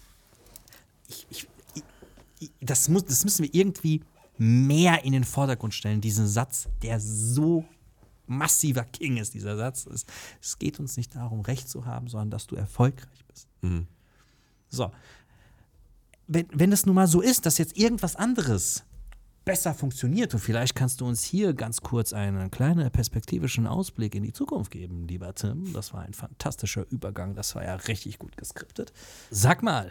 ich, 1.08 1.26
ich, 1.30 1.46
ich, 2.38 2.50
das, 2.60 2.88
muss, 2.88 3.04
das 3.04 3.24
müssen 3.24 3.42
wir 3.44 3.54
irgendwie 3.54 4.02
mehr 4.38 5.04
in 5.04 5.12
den 5.12 5.24
Vordergrund 5.24 5.74
stellen, 5.74 6.00
diesen 6.00 6.26
Satz, 6.28 6.68
der 6.82 7.00
so 7.00 7.64
massiver 8.26 8.84
King 8.84 9.16
ist, 9.16 9.34
dieser 9.34 9.56
Satz. 9.56 9.86
Es, 9.86 10.06
es 10.40 10.58
geht 10.58 10.78
uns 10.78 10.96
nicht 10.96 11.14
darum, 11.14 11.40
Recht 11.40 11.68
zu 11.68 11.84
haben, 11.86 12.06
sondern 12.08 12.30
dass 12.30 12.46
du 12.46 12.54
erfolgreich 12.56 13.24
bist. 13.28 13.48
So. 14.68 14.90
Wenn, 16.28 16.46
wenn 16.52 16.72
es 16.72 16.86
nun 16.86 16.94
mal 16.94 17.08
so 17.08 17.20
ist, 17.20 17.46
dass 17.46 17.58
jetzt 17.58 17.76
irgendwas 17.76 18.16
anderes 18.16 18.84
besser 19.44 19.74
funktioniert 19.74 20.32
und 20.34 20.40
vielleicht 20.40 20.74
kannst 20.74 21.00
du 21.00 21.06
uns 21.06 21.24
hier 21.24 21.52
ganz 21.54 21.80
kurz 21.80 22.12
einen 22.12 22.50
kleinen 22.50 22.90
perspektivischen 22.90 23.66
Ausblick 23.66 24.14
in 24.14 24.22
die 24.22 24.32
Zukunft 24.32 24.70
geben, 24.70 25.06
lieber 25.08 25.34
Tim. 25.34 25.72
Das 25.72 25.92
war 25.92 26.02
ein 26.02 26.14
fantastischer 26.14 26.86
Übergang, 26.90 27.34
das 27.34 27.54
war 27.54 27.64
ja 27.64 27.74
richtig 27.74 28.18
gut 28.18 28.36
geskriptet. 28.36 28.92
Sag 29.30 29.62
mal, 29.62 29.90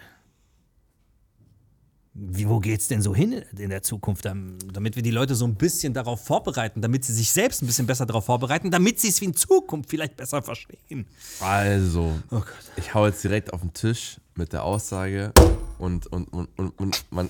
wie, 2.14 2.49
wo 2.49 2.60
geht's 2.60 2.89
denn 2.89 3.02
so 3.02 3.16
hin 3.16 3.41
in 3.58 3.70
der 3.70 3.84
Zukunft, 3.84 4.26
dam- 4.26 4.58
damit 4.74 4.97
wir 4.97 5.04
die 5.04 5.12
Leute 5.12 5.34
so 5.34 5.45
ein 5.45 5.56
bisschen 5.56 5.93
darauf 5.93 6.22
vorbereiten, 6.26 6.82
damit 6.82 7.06
sie 7.06 7.14
sich 7.14 7.32
selbst 7.32 7.62
ein 7.64 7.68
bisschen 7.68 7.88
besser 7.88 8.06
darauf 8.06 8.26
vorbereiten, 8.26 8.70
damit 8.70 8.99
sie 8.99 9.08
es 9.08 9.22
in 9.22 9.34
Zukunft 9.34 9.89
vielleicht 9.89 10.18
besser 10.18 10.41
verstehen? 10.41 11.08
Also, 11.39 12.14
Oh 12.30 12.41
ich 12.76 12.93
hau 12.93 13.06
jetzt 13.08 13.24
direkt 13.24 13.54
auf 13.54 13.62
den 13.62 13.72
Tisch 13.74 14.20
mit 14.36 14.52
der 14.52 14.64
Aussage 14.66 15.32
und, 15.78 16.08
und, 16.08 16.26
und, 16.34 16.49
und, 16.58 16.80
und 16.80 17.06
man, 17.12 17.30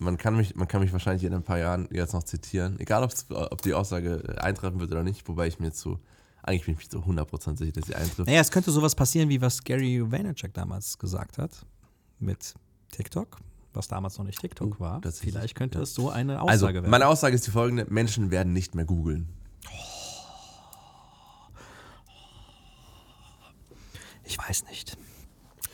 man, 0.00 0.16
kann 0.16 0.36
mich, 0.36 0.54
man 0.56 0.66
kann 0.66 0.80
mich 0.80 0.92
wahrscheinlich 0.92 1.24
in 1.24 1.32
ein 1.34 1.42
paar 1.42 1.58
Jahren 1.58 1.88
jetzt 1.92 2.12
noch 2.14 2.22
zitieren, 2.24 2.78
egal 2.80 3.02
ob 3.30 3.62
die 3.62 3.74
Aussage 3.74 4.36
eintreffen 4.42 4.80
wird 4.80 4.90
oder 4.90 5.02
nicht, 5.02 5.26
wobei 5.28 5.46
ich 5.46 5.60
mir 5.60 5.70
so, 5.70 5.98
eigentlich 6.42 6.64
bin 6.64 6.74
ich 6.78 6.92
mir 6.92 7.00
so 7.00 7.06
100% 7.06 7.56
sicher, 7.58 7.72
dass 7.72 7.86
sie 7.86 7.94
eintrifft. 7.94 8.26
Naja, 8.26 8.40
es 8.40 8.50
könnte 8.50 8.70
sowas 8.70 8.94
passieren, 8.94 9.28
wie 9.28 9.40
was 9.40 9.62
Gary 9.62 10.02
Vaynerchuk 10.10 10.52
damals 10.54 10.98
gesagt 10.98 11.38
hat 11.38 11.64
mit 12.18 12.54
TikTok, 12.92 13.36
was 13.74 13.88
damals 13.88 14.18
noch 14.18 14.24
nicht 14.24 14.40
TikTok 14.40 14.80
war. 14.80 15.00
tatsächlich, 15.02 15.34
Vielleicht 15.34 15.54
könnte 15.54 15.80
es 15.80 15.94
so 15.94 16.10
eine 16.10 16.40
Also, 16.40 16.66
Aussage 16.66 16.74
werden. 16.82 16.90
meine 16.90 17.06
Aussage 17.06 17.34
ist 17.34 17.46
die 17.46 17.50
folgende: 17.50 17.86
Menschen 17.88 18.30
werden 18.30 18.52
nicht 18.52 18.74
mehr 18.74 18.84
googeln. 18.86 19.28
Ich 24.24 24.38
weiß 24.38 24.64
nicht. 24.66 24.96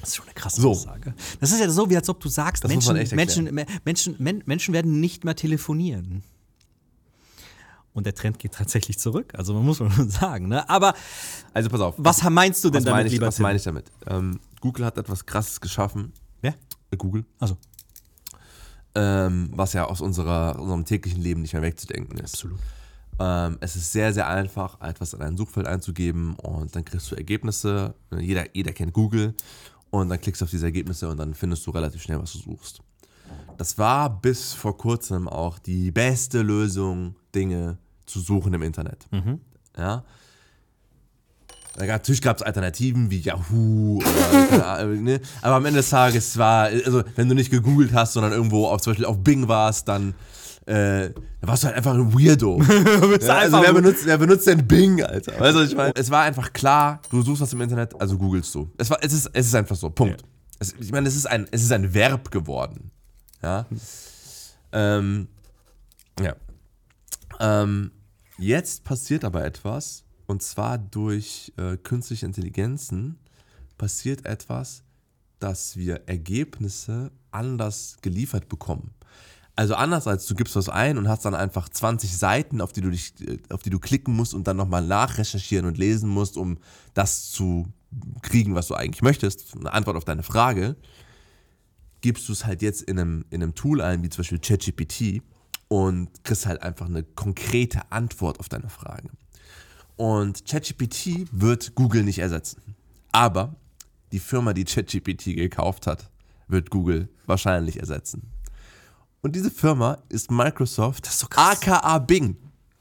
Das 0.07 0.13
ist 0.13 0.17
schon 0.19 0.27
eine 0.27 0.35
krasse 0.35 0.61
So. 0.61 0.71
Aussage. 0.71 1.15
Das 1.41 1.51
ist 1.51 1.59
ja 1.59 1.69
so, 1.69 1.91
wie 1.91 1.97
als 1.97 2.09
ob 2.09 2.21
du 2.21 2.29
sagst, 2.29 2.63
Das 2.63 2.71
Menschen, 2.71 2.95
Menschen, 2.95 3.53
Menschen, 3.85 4.15
Men, 4.21 4.43
Menschen 4.47 4.73
werden 4.73 5.01
nicht 5.01 5.25
mehr 5.25 5.35
telefonieren. 5.35 6.23
Und 7.93 8.07
der 8.07 8.15
Trend 8.15 8.39
geht 8.39 8.53
tatsächlich 8.53 8.99
zurück. 9.01 9.33
Also 9.37 9.53
man 9.53 9.65
muss 9.65 9.81
man 9.81 10.09
sagen. 10.09 10.47
Ne? 10.47 10.69
Aber 10.71 10.95
Also, 11.55 11.69
pass 11.71 11.81
auf. 11.81 11.95
was 11.99 12.23
meinst 12.23 12.63
du 12.63 12.71
denn 12.71 12.77
was 12.79 12.85
damit, 12.85 12.97
meine 12.99 13.07
ich, 13.09 13.13
lieber 13.15 13.27
was 13.27 13.35
Tim? 13.37 13.43
meine 13.43 13.57
ich 13.57 13.65
damit? 13.65 13.91
Ähm, 14.07 14.39
Google 14.61 14.85
hat 14.85 14.97
etwas 14.97 15.27
Krasses 15.27 15.61
geschaffen. 15.61 16.13
Wer? 16.41 16.55
Äh, 16.93 16.97
Google. 16.97 17.25
Also, 17.41 17.57
ähm, 18.95 19.51
was 19.55 19.73
ja 19.73 19.87
aus 19.87 20.01
unserer, 20.01 20.57
unserem 20.61 20.85
täglichen 20.85 21.21
Leben 21.21 21.43
nicht 21.43 21.53
mehr 21.53 21.63
wegzudenken 21.63 22.17
ist. 22.19 22.35
absolut. 22.35 22.61
Ähm, 23.19 23.57
es 23.61 23.75
ist 23.77 23.93
sehr, 23.93 24.13
sehr 24.13 24.29
einfach, 24.29 24.81
etwas 24.83 25.15
in 25.15 25.23
ein 25.23 25.37
Suchfeld 25.37 25.67
einzugeben 25.67 26.35
und 26.37 26.77
dann 26.77 26.85
kriegst 26.85 27.11
du 27.11 27.15
Ergebnisse. 27.17 27.95
Jeder, 28.17 28.55
jeder 28.55 28.73
kennt 28.73 28.93
Google 28.93 29.35
und 30.01 30.09
dann 30.09 30.21
klickst 30.21 30.41
du 30.41 30.45
auf 30.45 30.51
diese 30.51 30.67
Ergebnisse 30.67 31.09
und 31.09 31.17
dann 31.19 31.35
findest 31.35 31.67
du 31.67 31.71
relativ 31.71 32.03
schnell, 32.03 32.21
was 32.21 32.33
du 32.33 32.39
suchst. 32.39 32.81
Das 33.59 33.79
war 33.79 34.11
bis 34.21 34.53
vor 34.53 34.77
kurzem 34.77 35.29
auch 35.29 35.59
die 35.59 35.91
beste 35.91 36.43
Lösung, 36.43 37.17
Dinge 37.35 37.79
zu 38.07 38.21
suchen 38.21 38.53
im 38.55 38.63
Internet. 38.63 39.07
Ja. 39.77 40.05
Da 41.77 41.85
gab- 41.87 41.97
Natürlich 41.97 42.23
gab 42.23 42.37
es 42.39 42.43
Alternativen 42.43 43.11
wie 43.11 43.19
Yahoo 43.21 43.99
oder, 43.99 44.67
Ahnung, 44.79 45.03
ne? 45.03 45.21
aber 45.43 45.57
am 45.57 45.65
Ende 45.67 45.81
des 45.81 45.91
Tages 45.91 46.39
war, 46.39 46.65
also 46.67 47.03
wenn 47.17 47.29
du 47.29 47.35
nicht 47.35 47.51
gegoogelt 47.51 47.93
hast, 47.93 48.15
sondern 48.15 48.33
irgendwo 48.33 48.67
auf, 48.69 48.81
zum 48.81 48.93
Beispiel 48.93 49.05
auf 49.07 49.19
Bing 49.23 49.49
warst, 49.49 49.87
dann, 49.89 50.15
äh, 50.67 51.11
dann 51.11 51.15
warst 51.43 51.63
du 51.63 51.69
halt 51.69 51.77
einfach 51.77 51.95
ein 51.95 52.13
Weirdo. 52.13 52.61
ja, 52.63 52.69
also 52.69 53.33
einfach 53.33 53.63
wer 53.63 53.73
benutzt, 53.73 54.05
wer 54.05 54.19
benutzt 54.19 54.47
denn 54.49 54.67
Bing, 54.67 55.01
Alter? 55.03 55.39
Weißt 55.39 55.55
du, 55.55 55.61
was 55.61 55.69
ich 55.69 55.77
meine? 55.77 55.93
Es 55.95 56.11
war 56.11 56.25
einfach 56.25 56.53
klar, 56.53 57.01
du 57.11 57.23
suchst 57.23 57.41
was 57.41 57.53
im 57.53 57.61
Internet, 57.61 57.99
also 58.01 58.19
googelst 58.19 58.53
du. 58.55 58.71
Es, 58.77 58.91
war, 58.91 58.99
es, 59.01 59.13
ist, 59.13 59.31
es 59.33 59.47
ist 59.47 59.55
einfach 59.55 59.77
so, 59.77 59.91
Punkt. 59.91 60.25
Es, 60.59 60.75
ich 60.81 60.91
meine, 60.91 61.07
es 61.07 61.15
ist, 61.15 61.27
ein, 61.27 61.47
es 61.53 61.63
ist 61.63 61.71
ein 61.71 61.95
Verb 61.95 62.33
geworden. 62.33 62.91
Ja. 63.43 63.67
Ähm, 64.73 65.29
ja. 66.21 66.35
Ähm, 67.39 67.93
jetzt 68.39 68.83
passiert 68.83 69.25
aber 69.25 69.45
etwas, 69.45 70.05
und 70.27 70.43
zwar 70.43 70.79
durch 70.79 71.53
äh, 71.57 71.77
künstliche 71.77 72.27
Intelligenzen 72.27 73.21
passiert 73.79 74.27
etwas, 74.27 74.83
dass 75.39 75.77
wir 75.77 76.09
Ergebnisse 76.09 77.13
anders 77.31 77.99
geliefert 78.03 78.49
bekommen. 78.49 78.96
Also 79.57 79.75
anders 79.75 80.07
als 80.07 80.27
du 80.27 80.35
gibst 80.35 80.55
was 80.55 80.69
ein 80.69 80.99
und 80.99 81.09
hast 81.09 81.25
dann 81.25 81.35
einfach 81.35 81.71
20 81.71 82.17
Seiten, 82.17 82.61
auf 82.61 82.73
die 82.73 82.83
du 82.83 82.91
dich, 82.91 83.15
äh, 83.27 83.39
auf 83.49 83.63
die 83.63 83.71
du 83.71 83.79
klicken 83.79 84.15
musst 84.15 84.35
und 84.35 84.47
dann 84.47 84.59
nochmal 84.59 84.87
nachrecherchieren 84.87 85.67
und 85.67 85.79
lesen 85.79 86.11
musst, 86.11 86.37
um 86.37 86.59
das 86.93 87.31
zu 87.31 87.67
kriegen, 88.21 88.55
was 88.55 88.69
du 88.69 88.75
eigentlich 88.75 89.03
möchtest, 89.03 89.57
eine 89.57 89.73
Antwort 89.73 89.97
auf 89.97 90.05
deine 90.05 90.23
Frage, 90.23 90.77
gibst 92.03 92.29
du 92.29 92.33
es 92.33 92.45
halt 92.45 92.61
jetzt 92.61 92.83
in 92.83 92.99
einem, 92.99 93.25
in 93.31 93.43
einem 93.43 93.55
Tool 93.55 93.81
ein, 93.81 94.03
wie 94.03 94.11
zum 94.11 94.19
Beispiel 94.19 94.39
ChatGPT, 94.39 95.23
und 95.69 96.23
kriegst 96.23 96.47
halt 96.47 96.63
einfach 96.63 96.87
eine 96.87 97.03
konkrete 97.03 97.91
Antwort 97.91 98.39
auf 98.39 98.49
deine 98.49 98.69
Frage. 98.69 99.09
Und 99.97 100.45
ChatGPT 100.47 101.27
wird 101.33 101.75
Google 101.75 102.05
nicht 102.05 102.19
ersetzen. 102.19 102.63
Aber 103.11 103.57
die 104.13 104.21
Firma, 104.21 104.53
die 104.53 104.65
ChatGPT 104.65 105.35
gekauft 105.35 105.87
hat, 105.87 106.11
wird 106.49 106.71
Google 106.71 107.09
wahrscheinlich 107.25 107.81
ersetzen. 107.81 108.31
Und 109.27 109.35
diese 109.35 109.51
Firma 109.51 109.99
ist 110.09 110.31
Microsoft, 110.31 111.09
ist 111.09 111.19
so 111.19 111.27
aka 111.35 111.99
Bing. 111.99 112.37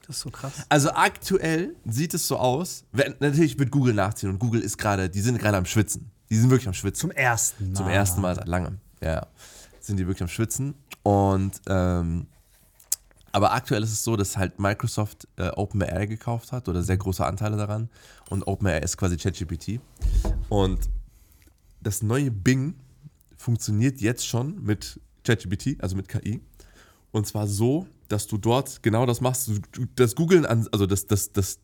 Das 0.06 0.18
ist 0.18 0.22
so 0.22 0.30
krass. 0.30 0.52
Also 0.68 0.92
aktuell 0.92 1.74
sieht 1.84 2.14
es 2.14 2.28
so 2.28 2.36
aus, 2.36 2.84
wenn, 2.92 3.16
natürlich 3.18 3.58
wird 3.58 3.72
Google 3.72 3.94
nachziehen 3.94 4.30
und 4.30 4.38
Google 4.38 4.60
ist 4.60 4.78
gerade, 4.78 5.10
die 5.10 5.22
sind 5.22 5.38
gerade 5.38 5.56
am 5.56 5.64
Schwitzen. 5.64 6.08
Die 6.30 6.36
sind 6.36 6.48
wirklich 6.48 6.68
am 6.68 6.72
Schwitzen. 6.72 7.00
Zum 7.00 7.10
ersten 7.10 7.72
Mal. 7.72 7.74
Zum 7.74 7.88
ersten 7.88 8.20
Mal 8.20 8.36
seit 8.36 8.46
langem. 8.46 8.78
Ja, 9.02 9.14
ja. 9.14 9.26
Sind 9.80 9.96
die 9.96 10.06
wirklich 10.06 10.22
am 10.22 10.28
Schwitzen. 10.28 10.74
Und 11.02 11.60
ähm, 11.66 12.28
aber 13.32 13.52
aktuell 13.52 13.82
ist 13.82 13.90
es 13.90 14.04
so, 14.04 14.14
dass 14.14 14.36
halt 14.36 14.60
Microsoft 14.60 15.26
äh, 15.38 15.48
OpenAI 15.48 16.06
gekauft 16.06 16.52
hat 16.52 16.68
oder 16.68 16.84
sehr 16.84 16.96
große 16.96 17.26
Anteile 17.26 17.56
daran. 17.56 17.90
Und 18.30 18.46
OpenAI 18.46 18.78
ist 18.78 18.96
quasi 18.96 19.16
ChatGPT. 19.16 19.80
Und 20.48 20.78
das 21.80 22.02
neue 22.02 22.30
Bing 22.30 22.76
funktioniert 23.36 24.00
jetzt 24.00 24.24
schon 24.28 24.62
mit 24.62 25.00
ChatGPT, 25.26 25.76
also 25.82 25.96
mit 25.96 26.08
KI. 26.08 26.40
Und 27.12 27.26
zwar 27.26 27.46
so, 27.46 27.86
dass 28.08 28.26
du 28.26 28.36
dort 28.36 28.82
genau 28.82 29.06
das 29.06 29.20
machst. 29.20 29.50
Das 29.94 30.14
Googlen 30.14 30.44
an, 30.44 30.66
also 30.72 30.86
das, 30.86 31.06
das, 31.06 31.32
das 31.32 31.58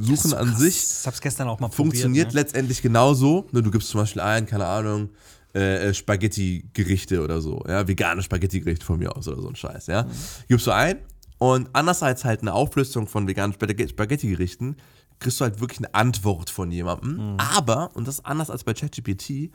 Suchen 0.00 0.34
an 0.34 0.56
sich 0.56 0.76
Ich 1.00 1.06
hab's 1.06 1.20
gestern 1.20 1.48
auch 1.48 1.60
mal 1.60 1.68
funktioniert 1.70 2.28
probiert. 2.28 2.34
Ne? 2.34 2.40
letztendlich 2.40 2.82
genauso. 2.82 3.46
Nur 3.52 3.62
du 3.62 3.70
gibst 3.70 3.88
zum 3.90 4.00
Beispiel 4.00 4.22
ein, 4.22 4.46
keine 4.46 4.66
Ahnung, 4.66 5.10
äh, 5.54 5.88
äh, 5.88 5.94
Spaghetti-Gerichte 5.94 7.22
oder 7.22 7.40
so. 7.40 7.62
Ja, 7.68 7.86
vegane 7.86 8.22
Spaghetti-Gerichte 8.22 8.84
von 8.84 8.98
mir 8.98 9.16
aus 9.16 9.28
oder 9.28 9.40
so 9.40 9.48
ein 9.48 9.56
Scheiß. 9.56 9.86
Ja, 9.86 10.02
Mhm. 10.04 10.08
gibst 10.48 10.66
du 10.66 10.72
ein 10.72 10.98
und 11.38 11.68
anders 11.74 12.02
als 12.02 12.24
halt 12.24 12.42
eine 12.42 12.52
Auflistung 12.52 13.06
von 13.06 13.26
veganen 13.28 13.54
Spaghetti- 13.54 13.88
Spaghetti-Gerichten 13.88 14.76
kriegst 15.20 15.40
du 15.40 15.44
halt 15.44 15.60
wirklich 15.60 15.78
eine 15.78 15.94
Antwort 15.94 16.50
von 16.50 16.70
jemandem. 16.70 17.14
Mhm. 17.34 17.36
Aber, 17.38 17.90
und 17.94 18.06
das 18.06 18.16
ist 18.16 18.26
anders 18.26 18.50
als 18.50 18.64
bei 18.64 18.74
ChatGPT, 18.74 19.50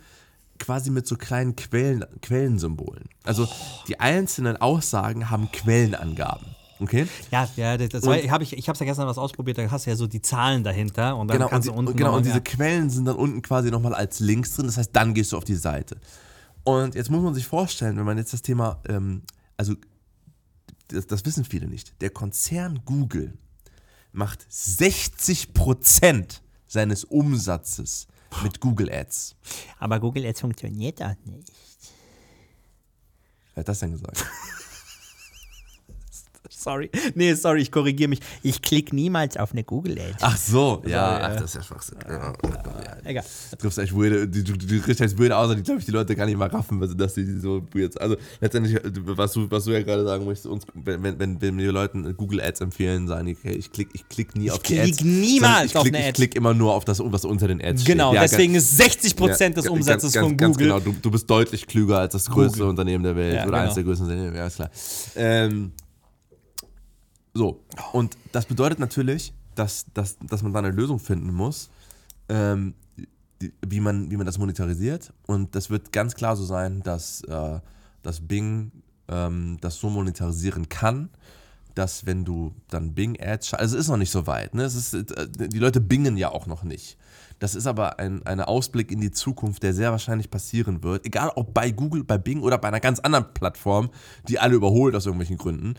quasi 0.64 0.92
mit 0.92 1.06
so 1.06 1.18
kleinen 1.18 1.56
Quellen, 1.56 2.06
Quellensymbolen. 2.22 3.10
Also 3.26 3.48
die 3.88 4.00
einzelnen 4.00 4.56
Aussagen 4.58 5.30
haben 5.30 5.52
Quellenangaben. 5.52 6.56
Okay? 6.80 7.06
Ja, 7.32 7.48
ja, 7.56 7.78
das, 7.78 8.04
war, 8.04 8.16
hab 8.16 8.42
ich, 8.42 8.54
ich 8.58 8.70
hab's 8.70 8.80
ja 8.80 8.86
gestern 8.86 9.08
was 9.08 9.18
ausprobiert, 9.18 9.58
da 9.58 9.70
hast 9.70 9.86
du 9.86 9.90
ja 9.90 9.96
so 9.96 10.08
die 10.08 10.22
Zahlen 10.22 10.64
dahinter 10.64 11.18
und 11.18 11.28
dann 11.28 11.36
Genau, 11.36 11.46
und, 11.46 11.52
kannst 11.52 11.68
die, 11.68 11.72
du 11.72 11.78
unten 11.78 11.96
genau, 11.96 12.16
und 12.16 12.26
diese 12.26 12.36
ja. 12.36 12.42
Quellen 12.42 12.90
sind 12.90 13.06
dann 13.06 13.16
unten 13.16 13.42
quasi 13.42 13.72
nochmal 13.72 13.94
als 13.94 14.20
Links 14.20 14.56
drin. 14.56 14.66
Das 14.66 14.78
heißt, 14.78 14.90
dann 14.94 15.14
gehst 15.14 15.34
du 15.34 15.38
auf 15.38 15.44
die 15.44 15.56
Seite. 15.56 15.98
Und 16.64 16.96
jetzt 16.96 17.12
muss 17.12 17.22
man 17.22 17.34
sich 17.34 17.46
vorstellen, 17.46 17.98
wenn 17.98 18.06
man 18.06 18.18
jetzt 18.18 18.32
das 18.32 18.42
Thema, 18.42 18.82
ähm, 18.88 19.24
also 19.58 19.76
das, 20.88 21.08
das 21.08 21.26
wissen 21.26 21.44
viele 21.44 21.68
nicht, 21.68 22.02
der 22.02 22.10
Konzern 22.10 22.80
Google 22.86 23.34
macht 24.14 24.46
60% 24.50 26.40
seines 26.68 27.04
Umsatzes 27.04 28.08
mit 28.42 28.60
Google 28.60 28.92
Ads. 28.92 29.36
Aber 29.80 30.00
Google 30.00 30.26
Ads 30.26 30.42
funktioniert 30.42 31.02
auch 31.02 31.16
nicht. 31.26 31.52
Wer 33.54 33.62
hat 33.62 33.68
das 33.68 33.80
denn 33.80 33.92
gesagt? 33.92 34.26
Sorry. 36.64 36.90
Nee, 37.16 37.34
sorry, 37.34 37.62
ich 37.62 37.72
korrigiere 37.72 38.10
mich. 38.10 38.20
Ich 38.42 38.62
klicke 38.62 38.96
niemals 38.96 39.38
auf 39.38 39.52
eine 39.52 39.64
Google 39.64 40.00
Ad. 40.00 40.16
Ach 40.22 40.38
so, 40.38 40.82
ja, 40.86 40.90
ja. 41.20 41.20
ach, 41.28 41.36
das 41.36 41.44
ist 41.46 41.56
ja 41.56 41.64
Schwachsinn. 41.64 41.98
Ja, 42.08 42.14
ja. 42.14 42.98
Egal. 43.04 43.24
Du 43.52 43.58
triffst 43.58 43.80
echt 43.80 43.94
weirde, 43.94 44.28
du, 44.28 44.44
du, 44.44 44.54
du 44.54 44.80
kriegst 44.82 45.02
echt 45.02 45.20
weirde 45.20 45.36
Aussage, 45.38 45.58
die 45.58 45.64
glaube 45.64 45.80
ich 45.80 45.86
die 45.86 45.92
Leute 45.92 46.16
gar 46.16 46.26
nicht 46.26 46.38
mal 46.38 46.48
raffen, 46.48 46.80
was- 46.80 46.96
dass 46.96 47.14
die 47.16 47.40
so 47.40 47.62
weird 47.74 48.00
Also 48.00 48.16
letztendlich, 48.40 48.80
was 49.06 49.34
du, 49.34 49.50
was 49.52 49.66
du 49.66 49.72
ja 49.72 49.82
gerade 49.82 50.04
sagen 50.06 50.26
möchtest, 50.26 50.48
uns, 50.48 50.66
wenn, 50.74 51.04
wenn, 51.20 51.42
wenn, 51.42 51.58
wir 51.58 51.72
Leuten 51.72 52.16
Google 52.16 52.42
Ads 52.42 52.62
empfehlen, 52.62 53.08
sagen 53.08 53.26
die, 53.28 53.36
okay, 53.36 53.52
ich 53.54 53.72
klick, 53.72 53.90
ich 53.94 54.08
klick 54.08 54.36
nie 54.36 54.52
auf 54.52 54.60
die 54.60 54.80
Ads. 54.80 55.02
niemals 55.04 55.42
sondern 55.42 55.66
ich 55.66 55.76
auf 55.76 55.84
klick, 55.84 55.96
eine 55.96 56.04
Ich 56.04 56.10
Ad. 56.10 56.16
klick 56.16 56.36
immer 56.36 56.54
nur 56.54 56.74
auf 56.74 56.86
das, 56.86 57.02
was 57.04 57.26
unter 57.26 57.48
den 57.48 57.62
Ads 57.62 57.84
Genau, 57.84 58.10
steht. 58.12 58.16
Ja, 58.16 58.22
deswegen 58.22 58.56
ist 58.56 58.78
60 58.78 59.16
Prozent 59.16 59.58
des 59.58 59.68
Umsatzes 59.68 60.14
ganz, 60.14 60.26
von 60.28 60.38
ganz, 60.38 60.56
Google. 60.56 60.70
Ganz 60.70 60.84
genau, 60.84 60.94
du, 60.96 61.00
du 61.02 61.12
bist 61.12 61.30
deutlich 61.30 61.68
klüger 61.68 62.00
als 62.00 62.14
das 62.14 62.30
größte 62.30 62.60
Google. 62.60 62.70
Unternehmen 62.70 63.04
der 63.04 63.16
Welt 63.16 63.48
oder 63.48 63.58
eines 63.58 63.76
genau. 63.76 63.76
der 63.76 63.84
größten 63.84 64.08
Unternehmen, 64.08 64.36
ja, 64.36 64.48
ist 64.48 64.56
klar. 64.56 64.70
Ähm, 65.16 65.72
so, 67.34 67.64
und 67.94 68.18
das 68.32 68.46
bedeutet 68.46 68.80
natürlich, 68.80 69.34
dass, 69.56 69.86
dass, 69.94 70.18
dass 70.20 70.44
man 70.44 70.54
da 70.54 70.60
eine 70.60 70.72
Lösung 70.72 71.00
finden 71.00 71.34
muss, 71.34 71.70
ähm, 72.30 72.76
wie, 73.62 73.80
man, 73.80 74.10
wie 74.12 74.18
man 74.18 74.26
das 74.26 74.38
monetarisiert. 74.38 75.12
Und 75.26 75.56
das 75.56 75.70
wird 75.70 75.92
ganz 75.92 76.16
klar 76.16 76.36
so 76.36 76.46
sein, 76.46 76.82
dass, 76.84 77.22
äh, 77.24 77.60
dass 78.04 78.20
Bing 78.26 78.72
ähm, 79.08 79.58
das 79.62 79.76
so 79.76 79.90
monetarisieren 79.90 80.70
kann, 80.70 81.10
dass 81.76 82.06
wenn 82.06 82.24
du 82.26 82.54
dann 82.70 82.94
Bing-Ads, 82.94 83.50
scha- 83.54 83.56
also 83.58 83.76
es 83.78 83.86
ist 83.86 83.90
noch 83.90 83.98
nicht 83.98 84.12
so 84.12 84.28
weit, 84.28 84.54
ne? 84.54 84.64
es 84.64 84.76
ist, 84.76 84.94
äh, 84.94 85.28
die 85.30 85.60
Leute 85.60 85.82
bingen 85.82 86.18
ja 86.18 86.30
auch 86.30 86.46
noch 86.48 86.64
nicht. 86.64 86.98
Das 87.40 87.56
ist 87.56 87.68
aber 87.68 88.00
ein 88.00 88.26
ein 88.26 88.40
Ausblick 88.40 88.90
in 88.92 89.02
die 89.02 89.12
Zukunft, 89.12 89.64
der 89.64 89.74
sehr 89.74 89.92
wahrscheinlich 89.92 90.30
passieren 90.30 90.82
wird, 90.84 91.06
egal 91.06 91.32
ob 91.36 91.54
bei 91.54 91.72
Google, 91.72 92.04
bei 92.04 92.18
Bing 92.18 92.42
oder 92.42 92.58
bei 92.58 92.70
einer 92.70 92.80
ganz 92.80 93.00
anderen 93.00 93.34
Plattform, 93.34 93.90
die 94.30 94.40
alle 94.40 94.56
überholt 94.56 94.96
aus 94.96 95.06
irgendwelchen 95.08 95.38
Gründen, 95.38 95.74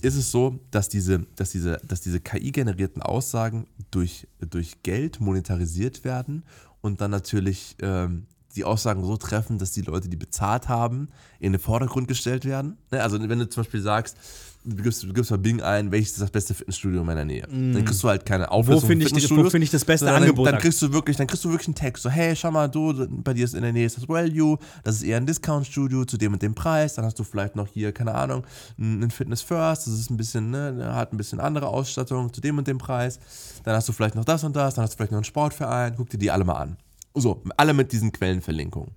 ist 0.00 0.14
es 0.16 0.30
so, 0.30 0.60
dass 0.70 0.88
diese, 0.88 1.26
dass 1.36 1.50
diese, 1.50 1.78
dass 1.86 2.00
diese 2.00 2.20
KI-generierten 2.20 3.02
Aussagen 3.02 3.66
durch, 3.90 4.28
durch 4.38 4.82
Geld 4.82 5.20
monetarisiert 5.20 6.04
werden 6.04 6.44
und 6.80 7.00
dann 7.02 7.10
natürlich 7.10 7.76
ähm, 7.82 8.26
die 8.56 8.64
Aussagen 8.64 9.04
so 9.04 9.16
treffen, 9.16 9.58
dass 9.58 9.72
die 9.72 9.82
Leute, 9.82 10.08
die 10.08 10.16
bezahlt 10.16 10.68
haben, 10.68 11.08
in 11.38 11.52
den 11.52 11.60
Vordergrund 11.60 12.08
gestellt 12.08 12.44
werden. 12.44 12.78
Ne, 12.90 13.02
Also 13.02 13.20
wenn 13.20 13.38
du 13.38 13.48
zum 13.48 13.62
Beispiel 13.64 13.82
sagst, 13.82 14.16
du 14.64 14.82
gibst, 14.82 15.02
du 15.02 15.12
gibst 15.12 15.30
bei 15.30 15.36
Bing 15.36 15.60
ein, 15.62 15.90
welches 15.90 16.12
ist 16.12 16.20
das 16.20 16.30
beste 16.30 16.54
Fitnessstudio 16.54 17.00
in 17.00 17.06
meiner 17.06 17.24
Nähe, 17.24 17.46
dann 17.48 17.84
kriegst 17.84 18.02
du 18.02 18.08
halt 18.08 18.26
keine 18.26 18.50
Auflistung 18.50 18.88
finde 18.88 19.08
von 19.08 19.18
ich 19.18 19.30
wo 19.30 19.48
finde 19.48 19.64
ich 19.64 19.70
das 19.70 19.84
beste 19.84 20.06
sondern 20.06 20.22
Angebot? 20.22 20.46
Dann, 20.46 20.54
dann 20.54 20.62
kriegst 20.62 20.82
du 20.82 20.92
wirklich, 20.92 21.16
dann 21.16 21.26
kriegst 21.26 21.44
du 21.44 21.50
wirklich 21.50 21.68
einen 21.68 21.74
Text, 21.74 22.02
so 22.02 22.10
hey, 22.10 22.36
schau 22.36 22.50
mal, 22.50 22.68
du, 22.68 23.06
bei 23.08 23.32
dir 23.32 23.44
ist 23.44 23.54
in 23.54 23.62
der 23.62 23.72
Nähe 23.72 23.86
ist 23.86 23.96
das 23.96 24.08
Value, 24.08 24.58
das 24.84 24.96
ist 24.96 25.02
eher 25.02 25.16
ein 25.16 25.26
Discount-Studio 25.26 26.04
zu 26.04 26.18
dem 26.18 26.34
und 26.34 26.42
dem 26.42 26.54
Preis, 26.54 26.94
dann 26.94 27.04
hast 27.04 27.18
du 27.18 27.24
vielleicht 27.24 27.56
noch 27.56 27.68
hier, 27.68 27.92
keine 27.92 28.14
Ahnung, 28.14 28.44
ein 28.78 29.10
Fitness 29.10 29.42
First, 29.42 29.86
das 29.86 29.94
ist 29.94 30.10
ein 30.10 30.16
bisschen, 30.16 30.50
ne, 30.50 30.92
hat 30.94 31.12
ein 31.12 31.16
bisschen 31.16 31.40
andere 31.40 31.68
Ausstattung 31.68 32.32
zu 32.32 32.40
dem 32.40 32.58
und 32.58 32.66
dem 32.66 32.78
Preis, 32.78 33.18
dann 33.64 33.74
hast 33.74 33.88
du 33.88 33.92
vielleicht 33.92 34.14
noch 34.14 34.24
das 34.24 34.44
und 34.44 34.54
das, 34.54 34.74
dann 34.74 34.84
hast 34.84 34.92
du 34.92 34.96
vielleicht 34.96 35.12
noch 35.12 35.18
einen 35.18 35.24
Sportverein, 35.24 35.94
guck 35.96 36.10
dir 36.10 36.18
die 36.18 36.30
alle 36.30 36.44
mal 36.44 36.54
an. 36.54 36.76
So, 37.14 37.42
alle 37.56 37.72
mit 37.72 37.92
diesen 37.92 38.12
Quellenverlinkungen. 38.12 38.92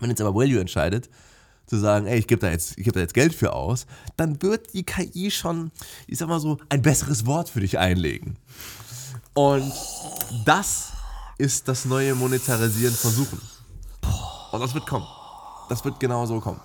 Wenn 0.00 0.10
jetzt 0.10 0.20
aber 0.20 0.34
Value 0.34 0.60
entscheidet, 0.60 1.10
zu 1.70 1.78
sagen, 1.78 2.06
ey, 2.08 2.18
ich 2.18 2.26
gebe 2.26 2.40
da, 2.40 2.50
jetzt- 2.50 2.76
geb 2.76 2.92
da 2.92 2.98
jetzt 3.00 3.14
Geld 3.14 3.32
für 3.32 3.52
aus, 3.52 3.86
dann 4.16 4.42
wird 4.42 4.74
die 4.74 4.82
KI 4.82 5.30
schon, 5.30 5.70
ich 6.08 6.18
sag 6.18 6.28
mal 6.28 6.40
so, 6.40 6.58
ein 6.68 6.82
besseres 6.82 7.26
Wort 7.26 7.48
für 7.48 7.60
dich 7.60 7.78
einlegen. 7.78 8.36
Und 9.34 9.72
das 10.44 10.88
ist 11.38 11.68
das 11.68 11.84
neue 11.84 12.16
Monetarisieren 12.16 12.92
von 12.94 13.12
Suchen. 13.12 13.40
Und 14.50 14.60
das 14.60 14.74
wird 14.74 14.84
kommen. 14.86 15.06
Das 15.68 15.84
wird 15.84 16.00
genau 16.00 16.26
so 16.26 16.40
kommen. 16.40 16.60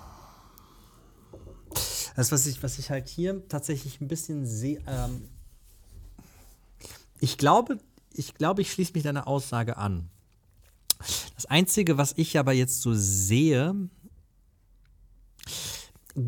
Das, 2.16 2.32
was 2.32 2.46
ich, 2.46 2.60
was 2.62 2.78
ich 2.80 2.90
halt 2.90 3.08
hier 3.08 3.46
tatsächlich 3.48 4.00
ein 4.00 4.08
bisschen 4.08 4.44
sehe, 4.44 4.80
ähm, 4.88 5.28
ich 7.20 7.38
glaube, 7.38 7.78
ich 8.12 8.34
glaube, 8.34 8.62
ich 8.62 8.72
schließe 8.72 8.92
mich 8.94 9.04
deiner 9.04 9.28
Aussage 9.28 9.76
an. 9.76 10.08
Das 11.36 11.46
Einzige, 11.46 11.96
was 11.96 12.14
ich 12.16 12.38
aber 12.38 12.52
jetzt 12.52 12.80
so 12.80 12.92
sehe, 12.94 13.74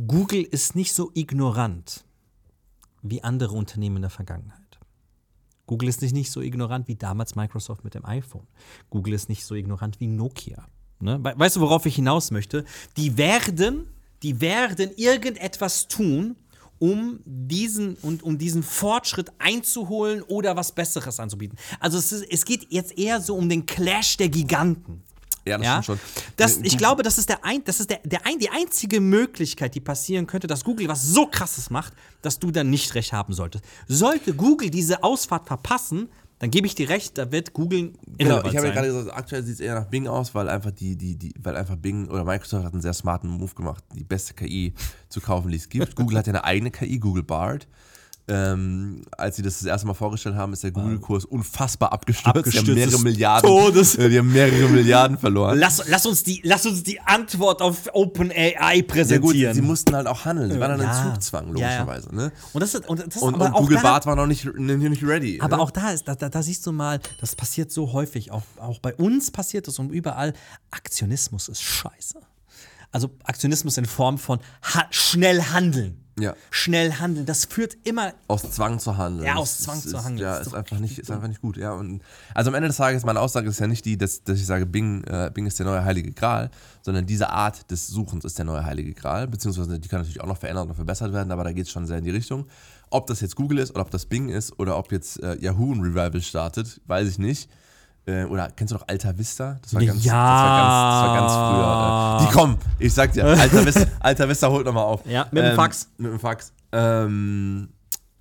Google 0.07 0.43
ist 0.43 0.75
nicht 0.77 0.93
so 0.93 1.11
ignorant 1.15 2.05
wie 3.03 3.23
andere 3.23 3.55
Unternehmen 3.55 3.97
in 3.97 4.03
der 4.03 4.11
Vergangenheit. 4.11 4.59
Google 5.67 5.89
ist 5.89 6.01
nicht, 6.03 6.31
so 6.31 6.41
ignorant 6.41 6.89
wie 6.89 6.95
damals 6.97 7.35
Microsoft 7.37 7.85
mit 7.85 7.95
dem 7.95 8.05
iPhone. 8.05 8.47
Google 8.91 9.13
ist 9.15 9.29
nicht 9.29 9.45
so 9.45 9.55
ignorant 9.55 10.01
wie 10.01 10.07
Nokia. 10.07 10.67
Ne? 11.01 11.19
We- 11.23 11.35
Weißt 11.39 11.57
du, 11.57 11.61
worauf 11.61 11.85
ich 11.87 11.95
hinaus 11.97 12.31
möchte? 12.31 12.65
Die 12.97 13.17
werden, 13.19 13.87
die 14.23 14.41
werden 14.41 14.91
irgendetwas 14.97 15.87
tun, 15.89 16.37
um 16.79 17.21
diesen 17.25 17.97
und 17.97 18.23
um 18.23 18.39
diesen 18.39 18.63
Fortschritt 18.63 19.33
einzuholen 19.39 20.23
oder 20.23 20.57
was 20.57 20.73
Besseres 20.73 21.19
anzubieten. 21.21 21.59
Also 21.81 21.99
es, 21.99 22.13
ist, 22.13 22.25
es 22.31 22.45
geht 22.45 22.73
jetzt 22.73 22.97
eher 22.97 23.21
so 23.21 23.37
um 23.37 23.49
den 23.49 23.67
Clash 23.67 24.17
der 24.17 24.29
Giganten. 24.29 25.03
Ja, 25.47 25.59
das 25.59 25.67
Ja? 25.67 25.83
stimmt 25.83 25.85
schon. 25.87 25.99
Das, 26.37 26.57
Äh, 26.59 26.61
ich 26.65 26.79
glaube, 26.79 27.03
das 27.03 27.19
ist, 27.19 27.29
der 27.29 27.45
ein, 27.45 27.63
das 27.65 27.81
ist 27.81 27.91
der, 27.91 28.01
der 28.05 28.27
ein, 28.27 28.39
die 28.39 28.51
einzige 28.51 29.01
Möglichkeit, 29.01 29.75
die 29.75 29.81
passieren 29.81 30.27
könnte, 30.27 30.47
dass 30.47 30.65
Google 30.65 30.89
was 30.89 31.03
so 31.03 31.27
krasses 31.27 31.71
macht, 31.71 31.93
dass 32.23 32.39
du 32.39 32.51
dann 32.51 32.71
nicht 32.71 32.95
recht 32.95 33.13
haben 33.13 33.33
solltest. 33.33 33.65
Sollte 33.87 34.35
Google 34.35 34.71
diese 34.71 35.03
Ausfahrt 35.03 35.47
verpassen, 35.47 36.09
dann 36.41 36.51
gebe 36.53 36.69
ich 36.69 36.75
dir 36.77 36.89
recht, 36.89 37.19
da 37.19 37.33
wird 37.33 37.53
Google 37.53 37.93
Genau, 38.17 38.45
ich 38.45 38.57
habe 38.57 38.69
ja 38.69 38.73
gerade 38.73 38.87
gesagt, 38.87 39.13
aktuell 39.13 39.43
sieht 39.43 39.55
es 39.55 39.61
eher 39.61 39.75
nach 39.75 39.87
Bing 39.87 40.07
aus, 40.07 40.35
weil 40.37 40.49
einfach 40.49 40.71
die, 40.71 40.95
die, 40.97 41.17
die, 41.17 41.35
weil 41.41 41.57
einfach 41.57 41.75
Bing 41.77 42.07
oder 42.09 42.25
Microsoft 42.25 42.65
hat 42.65 42.73
einen 42.73 42.83
sehr 42.83 42.95
smarten 42.95 43.29
Move 43.29 43.55
gemacht, 43.55 43.83
die 43.95 44.05
beste 44.05 44.35
KI 44.35 44.73
zu 45.09 45.21
kaufen, 45.21 45.51
die 45.51 45.57
es 45.57 45.69
gibt. 45.69 45.97
Google 45.97 46.17
hat 46.19 46.27
ja 46.29 46.33
eine 46.35 46.45
eigene 46.45 46.71
KI, 46.71 46.99
Google 47.01 47.25
Bard. 47.25 47.67
Ähm, 48.29 49.03
als 49.17 49.37
sie 49.37 49.43
das 49.43 49.59
das 49.59 49.67
erste 49.67 49.87
Mal 49.87 49.95
vorgestellt 49.95 50.35
haben, 50.37 50.53
ist 50.53 50.63
der 50.63 50.71
Google-Kurs 50.71 51.25
unfassbar 51.25 51.93
abgestürzt. 51.93 52.27
Die 52.27 52.29
haben 52.31 52.39
Abgestürzt 52.39 52.75
mehrere 52.75 53.01
Milliarden, 53.01 53.49
Todes. 53.49 53.95
äh, 53.97 54.09
die 54.11 54.19
haben 54.19 54.33
mehrere 54.33 54.69
Milliarden 54.69 55.17
verloren. 55.19 55.59
Lass, 55.59 55.83
lass, 55.89 56.05
uns 56.05 56.23
die, 56.25 56.41
lass 56.45 56.67
uns 56.67 56.83
die 56.83 57.01
Antwort 57.01 57.63
auf 57.63 57.89
OpenAI 57.95 58.55
Ja 58.55 58.77
gut, 58.81 58.89
präsentieren. 58.89 59.55
sie 59.55 59.63
mussten 59.63 59.97
halt 59.97 60.07
auch 60.07 60.25
handeln. 60.25 60.53
Sie 60.53 60.61
waren 60.61 60.79
dann 60.79 60.81
Ja. 60.83 61.05
in 61.07 61.15
Zugzwang, 61.15 61.49
logischerweise. 61.53 62.15
Ne? 62.15 62.31
und 62.53 62.61
das 62.63 62.75
und 62.75 62.99
das 63.15 63.23
Und, 63.23 63.35
und 63.35 63.53
Google 63.53 63.77
da, 63.77 63.83
Bart 63.83 64.07
war 64.07 64.15
noch 64.17 64.27
nicht, 64.27 64.45
nicht 64.57 65.03
ready. 65.05 65.41
Aber 65.41 65.57
ne? 65.57 65.63
auch 65.63 65.71
da 65.71 65.91
ist, 65.93 66.07
da, 66.07 66.15
da, 66.15 66.29
da 66.29 66.43
siehst 66.43 66.67
du 66.67 66.73
mal, 66.73 67.01
das 67.21 67.35
passiert 67.35 67.73
so 67.73 67.93
häufig, 67.93 68.31
auch, 68.31 68.43
auch 68.61 68.79
bei 68.81 68.95
uns 68.95 69.31
passiert 69.31 69.67
das 69.69 69.79
und 69.79 69.91
überall. 69.91 70.35
Aktionismus 70.71 71.49
ist 71.49 71.63
scheiße. 71.63 72.19
Also 72.93 73.11
Aktionismus 73.25 73.77
in 73.79 73.87
Form 73.87 74.19
von 74.19 74.41
ha 74.63 74.87
schnell 74.91 75.43
handeln. 75.43 76.05
Ja. 76.21 76.35
Schnell 76.51 76.95
handeln, 76.95 77.27
das 77.27 77.45
führt 77.45 77.77
immer 77.85 78.13
Aus 78.27 78.43
Zwang 78.51 78.79
zu 78.81 78.97
handeln. 78.97 79.25
Ja, 79.25 79.37
aus 79.37 79.59
Zwang 79.59 79.79
ist, 79.79 79.89
zu 79.89 80.03
handeln. 80.03 80.19
Ja, 80.19 80.39
ist 80.39 80.49
ist 80.49 80.55
einfach 80.55 80.79
nicht, 80.79 80.99
ist 80.99 81.11
einfach 81.11 81.29
nicht 81.29 81.41
gut. 81.41 81.57
Ja, 81.57 81.73
und 81.73 82.03
also 82.35 82.51
am 82.51 82.55
Ende 82.55 82.69
des 82.69 82.77
Tages, 82.77 83.05
meine 83.05 83.21
Aussage 83.21 83.49
ist 83.49 83.61
ja 83.61 83.67
nicht 83.67 83.85
die, 83.85 83.97
dass, 83.97 84.25
dass 84.25 84.39
ich 84.39 84.47
sage, 84.47 84.67
Bing, 84.67 85.05
äh, 85.05 85.31
Bing 85.33 85.47
ist 85.47 85.59
der 85.59 85.67
neue 85.67 85.85
heilige 85.85 86.13
Gral, 86.13 86.51
sondern 86.83 87.07
diese 87.07 87.31
Art 87.31 87.71
des 87.71 87.87
Suchens 87.87 88.25
ist 88.25 88.39
der 88.39 88.45
neue 88.45 88.65
heilige 88.65 88.95
Gral, 88.95 89.29
beziehungsweise 89.29 89.79
die 89.79 89.89
kann 89.89 90.01
natürlich 90.01 90.21
auch 90.21 90.27
noch 90.27 90.39
verändert 90.39 90.69
und 90.69 90.75
verbessert 90.75 91.13
werden, 91.13 91.31
aber 91.31 91.45
da 91.45 91.53
geht 91.53 91.67
es 91.67 91.71
schon 91.71 91.87
sehr 91.87 91.99
in 91.99 92.05
die 92.05 92.11
Richtung. 92.11 92.47
Ob 92.91 93.07
das 93.07 93.21
jetzt 93.21 93.37
Google 93.37 93.59
ist 93.59 93.71
oder 93.71 93.83
ob 93.83 93.91
das 93.91 94.07
Bing 94.07 94.29
ist 94.29 94.59
oder 94.59 94.77
ob 94.77 94.91
jetzt 94.91 95.23
äh, 95.23 95.37
Yahoo 95.39 95.73
ein 95.73 95.81
Revival 95.81 96.21
startet, 96.21 96.81
weiß 96.87 97.09
ich 97.09 97.19
nicht. 97.19 97.49
Äh, 98.09 98.25
oder 98.25 98.49
kennst 98.57 98.73
du 98.73 98.77
noch 98.77 98.89
Alta 98.89 99.17
Vista? 99.19 99.59
Das 99.61 99.75
war 99.75 99.85
ganz, 99.85 100.03
Ja. 100.05 100.15
das 100.15 100.43
war 100.43 101.17
ganz, 101.19 101.33
das 101.33 101.37
war 101.37 102.19
ganz 102.19 102.23
früher. 102.23 102.27
Äh, 102.27 102.27
die 102.33 102.39
kommen, 102.39 102.59
ich 102.79 102.95
sag 102.95 103.13
dir, 103.13 103.25
Alta 103.39 103.67
Vista, 103.67 103.85
Alta 104.01 104.29
Vista 104.29 104.49
holt 104.49 104.65
nochmal 104.65 104.85
auf. 104.85 105.05
Ja, 105.07 105.27
mit 105.31 105.45
dem 105.45 105.51
Ähm, 105.51 105.57
Fax. 105.57 105.91
Mit 105.99 106.11
dem 106.13 106.19
Fax. 106.21 106.53
Ähm, 106.73 107.69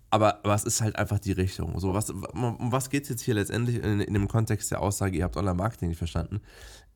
aber, 0.09 0.39
aber 0.43 0.55
es 0.55 0.63
ist 0.65 0.81
halt 0.81 0.97
einfach 0.97 1.19
die 1.19 1.31
Richtung. 1.31 1.79
So, 1.79 1.93
was, 1.93 2.09
um 2.09 2.71
was 2.71 2.89
geht 2.89 3.03
es 3.03 3.09
jetzt 3.09 3.21
hier 3.21 3.33
letztendlich 3.35 3.77
in, 3.83 4.01
in 4.01 4.13
dem 4.13 4.27
Kontext 4.27 4.71
der 4.71 4.81
Aussage, 4.81 5.17
ihr 5.17 5.23
habt 5.23 5.37
Online-Marketing 5.37 5.89
nicht 5.89 5.97
verstanden? 5.97 6.41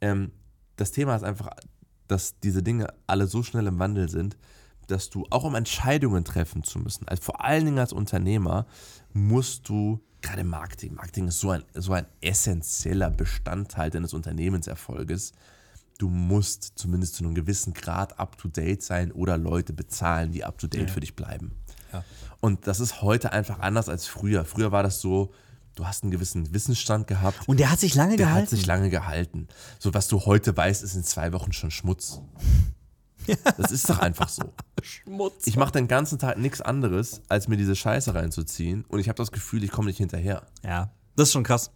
Ähm, 0.01 0.31
das 0.75 0.91
Thema 0.91 1.15
ist 1.15 1.23
einfach, 1.23 1.49
dass 2.07 2.39
diese 2.39 2.61
Dinge 2.63 2.87
alle 3.07 3.27
so 3.27 3.41
schnell 3.43 3.67
im 3.67 3.79
Wandel 3.79 4.09
sind, 4.09 4.37
dass 4.87 5.09
du 5.09 5.25
auch 5.29 5.43
um 5.45 5.55
Entscheidungen 5.55 6.25
treffen 6.25 6.63
zu 6.63 6.79
müssen, 6.79 7.07
also 7.07 7.21
vor 7.23 7.43
allen 7.45 7.63
Dingen 7.65 7.79
als 7.79 7.93
Unternehmer, 7.93 8.65
musst 9.13 9.69
du, 9.69 10.01
gerade 10.21 10.43
Marketing, 10.43 10.95
Marketing 10.95 11.27
ist 11.27 11.39
so 11.39 11.51
ein, 11.51 11.63
so 11.73 11.93
ein 11.93 12.05
essentieller 12.21 13.09
Bestandteil 13.09 13.89
deines 13.89 14.13
Unternehmenserfolges, 14.13 15.33
du 15.97 16.09
musst 16.09 16.73
zumindest 16.75 17.15
zu 17.15 17.23
einem 17.23 17.35
gewissen 17.35 17.73
Grad 17.73 18.19
up-to-date 18.19 18.81
sein 18.81 19.11
oder 19.11 19.37
Leute 19.37 19.73
bezahlen, 19.73 20.31
die 20.31 20.43
up-to-date 20.43 20.89
für 20.89 20.99
dich 20.99 21.15
bleiben. 21.15 21.51
Ja. 21.93 22.03
Und 22.39 22.65
das 22.65 22.79
ist 22.79 23.01
heute 23.01 23.31
einfach 23.31 23.59
anders 23.59 23.87
als 23.87 24.07
früher. 24.07 24.45
Früher 24.45 24.71
war 24.71 24.81
das 24.81 24.99
so, 24.99 25.31
du 25.75 25.85
hast 25.85 26.03
einen 26.03 26.11
gewissen 26.11 26.53
Wissensstand 26.53 27.07
gehabt. 27.07 27.47
Und 27.47 27.59
der 27.59 27.69
hat 27.69 27.79
sich 27.79 27.93
lange 27.93 28.17
der 28.17 28.27
gehalten. 28.27 28.43
hat 28.43 28.49
sich 28.49 28.65
lange 28.65 28.89
gehalten. 28.89 29.47
So, 29.77 29.93
was 29.93 30.07
du 30.07 30.25
heute 30.25 30.55
weißt, 30.55 30.83
ist 30.83 30.95
in 30.95 31.03
zwei 31.03 31.33
Wochen 31.33 31.53
schon 31.53 31.71
Schmutz. 31.71 32.21
Das 33.57 33.71
ist 33.71 33.89
doch 33.89 33.99
einfach 33.99 34.29
so. 34.29 34.53
Schmutz. 34.81 35.45
Ich 35.47 35.55
mache 35.55 35.71
den 35.71 35.87
ganzen 35.87 36.19
Tag 36.19 36.37
nichts 36.37 36.61
anderes, 36.61 37.21
als 37.29 37.47
mir 37.47 37.57
diese 37.57 37.75
Scheiße 37.75 38.13
reinzuziehen. 38.13 38.85
Und 38.87 38.99
ich 38.99 39.09
habe 39.09 39.17
das 39.17 39.31
Gefühl, 39.31 39.63
ich 39.63 39.71
komme 39.71 39.87
nicht 39.87 39.97
hinterher. 39.97 40.45
Ja, 40.63 40.91
das 41.15 41.29
ist 41.29 41.33
schon 41.33 41.43
krass. 41.43 41.71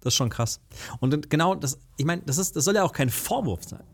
Das 0.00 0.12
ist 0.12 0.16
schon 0.16 0.30
krass. 0.30 0.60
Und 1.00 1.30
genau 1.30 1.54
das, 1.54 1.78
ich 1.96 2.04
meine, 2.04 2.22
das, 2.22 2.38
ist, 2.38 2.54
das 2.56 2.64
soll 2.64 2.74
ja 2.74 2.82
auch 2.82 2.92
kein 2.92 3.10
Vorwurf 3.10 3.64
sein. 3.64 3.84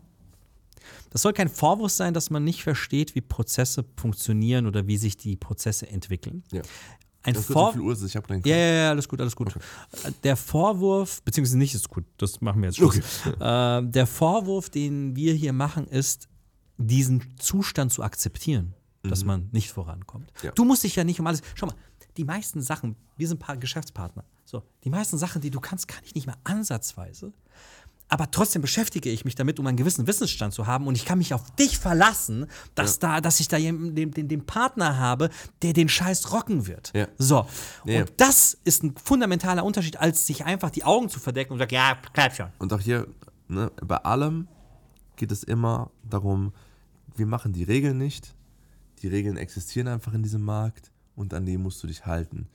Das 1.09 1.21
soll 1.21 1.33
kein 1.33 1.49
Vorwurf 1.49 1.91
sein, 1.91 2.13
dass 2.13 2.29
man 2.29 2.43
nicht 2.43 2.63
versteht, 2.63 3.15
wie 3.15 3.21
Prozesse 3.21 3.85
funktionieren 3.97 4.65
oder 4.65 4.87
wie 4.87 4.97
sich 4.97 5.17
die 5.17 5.35
Prozesse 5.35 5.87
entwickeln. 5.87 6.43
Ja. 6.51 6.61
Ein 7.23 7.35
Das 7.35 7.45
Vor 7.45 7.67
so 7.67 7.71
viel 7.73 7.81
Uhr, 7.81 7.93
ist, 7.93 8.03
ich 8.03 8.15
habe 8.15 8.41
ja, 8.45 8.55
ja, 8.55 8.73
ja, 8.73 8.89
alles 8.89 9.07
gut, 9.07 9.21
alles 9.21 9.35
gut. 9.35 9.53
Der 10.23 10.35
Vorwurf, 10.35 11.21
beziehungsweise 11.21 11.57
nicht 11.57 11.75
ist 11.75 11.87
gut, 11.87 12.05
das 12.17 12.41
machen 12.41 12.61
wir 12.61 12.69
jetzt 12.69 12.77
Schluss. 12.77 12.97
Äh, 13.39 13.83
der 13.83 14.07
Vorwurf, 14.07 14.69
den 14.69 15.15
wir 15.15 15.33
hier 15.33 15.53
machen, 15.53 15.85
ist, 15.87 16.27
diesen 16.81 17.37
Zustand 17.37 17.91
zu 17.91 18.03
akzeptieren, 18.03 18.73
dass 19.03 19.25
man 19.25 19.49
nicht 19.51 19.71
vorankommt. 19.71 20.31
Ja. 20.43 20.51
Du 20.51 20.63
musst 20.63 20.83
dich 20.83 20.95
ja 20.95 21.03
nicht 21.03 21.19
um 21.19 21.27
alles. 21.27 21.41
Schau 21.55 21.67
mal, 21.67 21.75
die 22.17 22.25
meisten 22.25 22.61
Sachen, 22.61 22.95
wir 23.17 23.27
sind 23.27 23.39
paar 23.39 23.57
Geschäftspartner. 23.57 24.25
So, 24.45 24.63
die 24.83 24.89
meisten 24.89 25.17
Sachen, 25.17 25.41
die 25.41 25.49
du 25.49 25.59
kannst, 25.59 25.87
kann 25.87 26.03
ich 26.03 26.13
nicht 26.13 26.27
mal 26.27 26.35
ansatzweise. 26.43 27.33
Aber 28.09 28.29
trotzdem 28.29 28.61
beschäftige 28.61 29.09
ich 29.09 29.23
mich 29.23 29.35
damit, 29.35 29.57
um 29.57 29.67
einen 29.67 29.77
gewissen 29.77 30.05
Wissensstand 30.05 30.53
zu 30.53 30.67
haben. 30.67 30.85
Und 30.85 30.95
ich 30.95 31.05
kann 31.05 31.17
mich 31.17 31.33
auf 31.33 31.49
dich 31.51 31.77
verlassen, 31.77 32.47
dass, 32.75 32.99
da, 32.99 33.21
dass 33.21 33.39
ich 33.39 33.47
da 33.47 33.55
jemanden, 33.55 33.95
den, 33.95 34.11
den, 34.11 34.27
den 34.27 34.45
Partner 34.45 34.97
habe, 34.97 35.29
der 35.61 35.71
den 35.71 35.87
Scheiß 35.87 36.33
rocken 36.33 36.67
wird. 36.67 36.91
Ja. 36.93 37.07
So. 37.17 37.47
Ja. 37.85 38.01
Und 38.01 38.11
das 38.17 38.57
ist 38.65 38.83
ein 38.83 38.95
fundamentaler 39.01 39.63
Unterschied, 39.63 39.97
als 39.97 40.27
sich 40.27 40.43
einfach 40.43 40.71
die 40.71 40.83
Augen 40.83 41.07
zu 41.07 41.21
verdecken 41.21 41.53
und 41.53 41.59
sagen, 41.59 41.73
ja, 41.73 41.97
klappt 42.11 42.35
schon. 42.35 42.49
Und 42.59 42.73
auch 42.73 42.81
hier, 42.81 43.07
ne, 43.47 43.71
bei 43.81 43.97
allem 43.97 44.49
geht 45.15 45.31
es 45.31 45.43
immer 45.43 45.89
darum, 46.03 46.51
wir 47.21 47.27
machen 47.27 47.53
die 47.53 47.63
Regeln 47.63 47.99
nicht. 47.99 48.33
Die 49.03 49.07
Regeln 49.07 49.37
existieren 49.37 49.87
einfach 49.87 50.15
in 50.15 50.23
diesem 50.23 50.41
Markt 50.41 50.91
und 51.15 51.35
an 51.35 51.45
die 51.45 51.55
musst 51.59 51.83
du 51.83 51.87
dich 51.87 52.07
halten. 52.07 52.47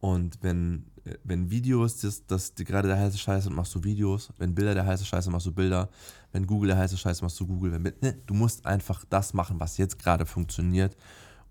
Und 0.00 0.38
wenn, 0.42 0.86
äh, 1.04 1.14
wenn 1.22 1.52
Videos, 1.52 1.98
das, 1.98 2.26
das 2.26 2.52
die 2.52 2.64
gerade 2.64 2.88
der 2.88 2.98
heiße 2.98 3.16
Scheiße, 3.16 3.48
machst 3.50 3.76
du 3.76 3.84
Videos. 3.84 4.32
Wenn 4.36 4.56
Bilder 4.56 4.74
der 4.74 4.84
heiße 4.84 5.04
Scheiße, 5.04 5.30
machst 5.30 5.46
du 5.46 5.52
Bilder. 5.52 5.88
Wenn 6.32 6.48
Google 6.48 6.70
der 6.70 6.78
heiße 6.78 6.96
Scheiße, 6.96 7.22
machst 7.22 7.38
du 7.38 7.46
Google. 7.46 7.70
Wenn, 7.72 7.82
ne, 8.00 8.18
du 8.26 8.34
musst 8.34 8.66
einfach 8.66 9.04
das 9.08 9.34
machen, 9.34 9.60
was 9.60 9.76
jetzt 9.76 10.00
gerade 10.00 10.26
funktioniert. 10.26 10.96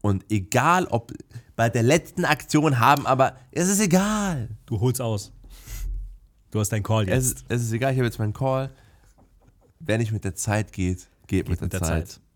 Und 0.01 0.29
egal, 0.29 0.87
ob 0.87 1.13
bei 1.55 1.69
der 1.69 1.83
letzten 1.83 2.25
Aktion 2.25 2.79
haben, 2.79 3.07
aber 3.07 3.37
es 3.51 3.69
ist 3.69 3.79
egal. 3.79 4.49
Du 4.65 4.81
holst 4.81 4.99
aus. 4.99 5.31
Du 6.51 6.59
hast 6.59 6.73
deinen 6.73 6.83
Call 6.83 7.07
Es 7.07 7.29
jetzt. 7.29 7.37
ist, 7.39 7.45
es 7.47 7.61
ist 7.63 7.71
egal, 7.71 7.93
ich 7.93 7.97
habe 7.97 8.07
jetzt 8.07 8.19
meinen 8.19 8.33
Call. 8.33 8.71
Wer 9.79 9.99
nicht 9.99 10.11
mit 10.11 10.25
der 10.25 10.35
Zeit 10.35 10.73
geht, 10.73 11.07
geht, 11.27 11.47
mit, 11.47 11.61
der, 11.61 11.69
der 11.69 11.79
Zeit. 11.81 12.07
Zeit. 12.09 12.21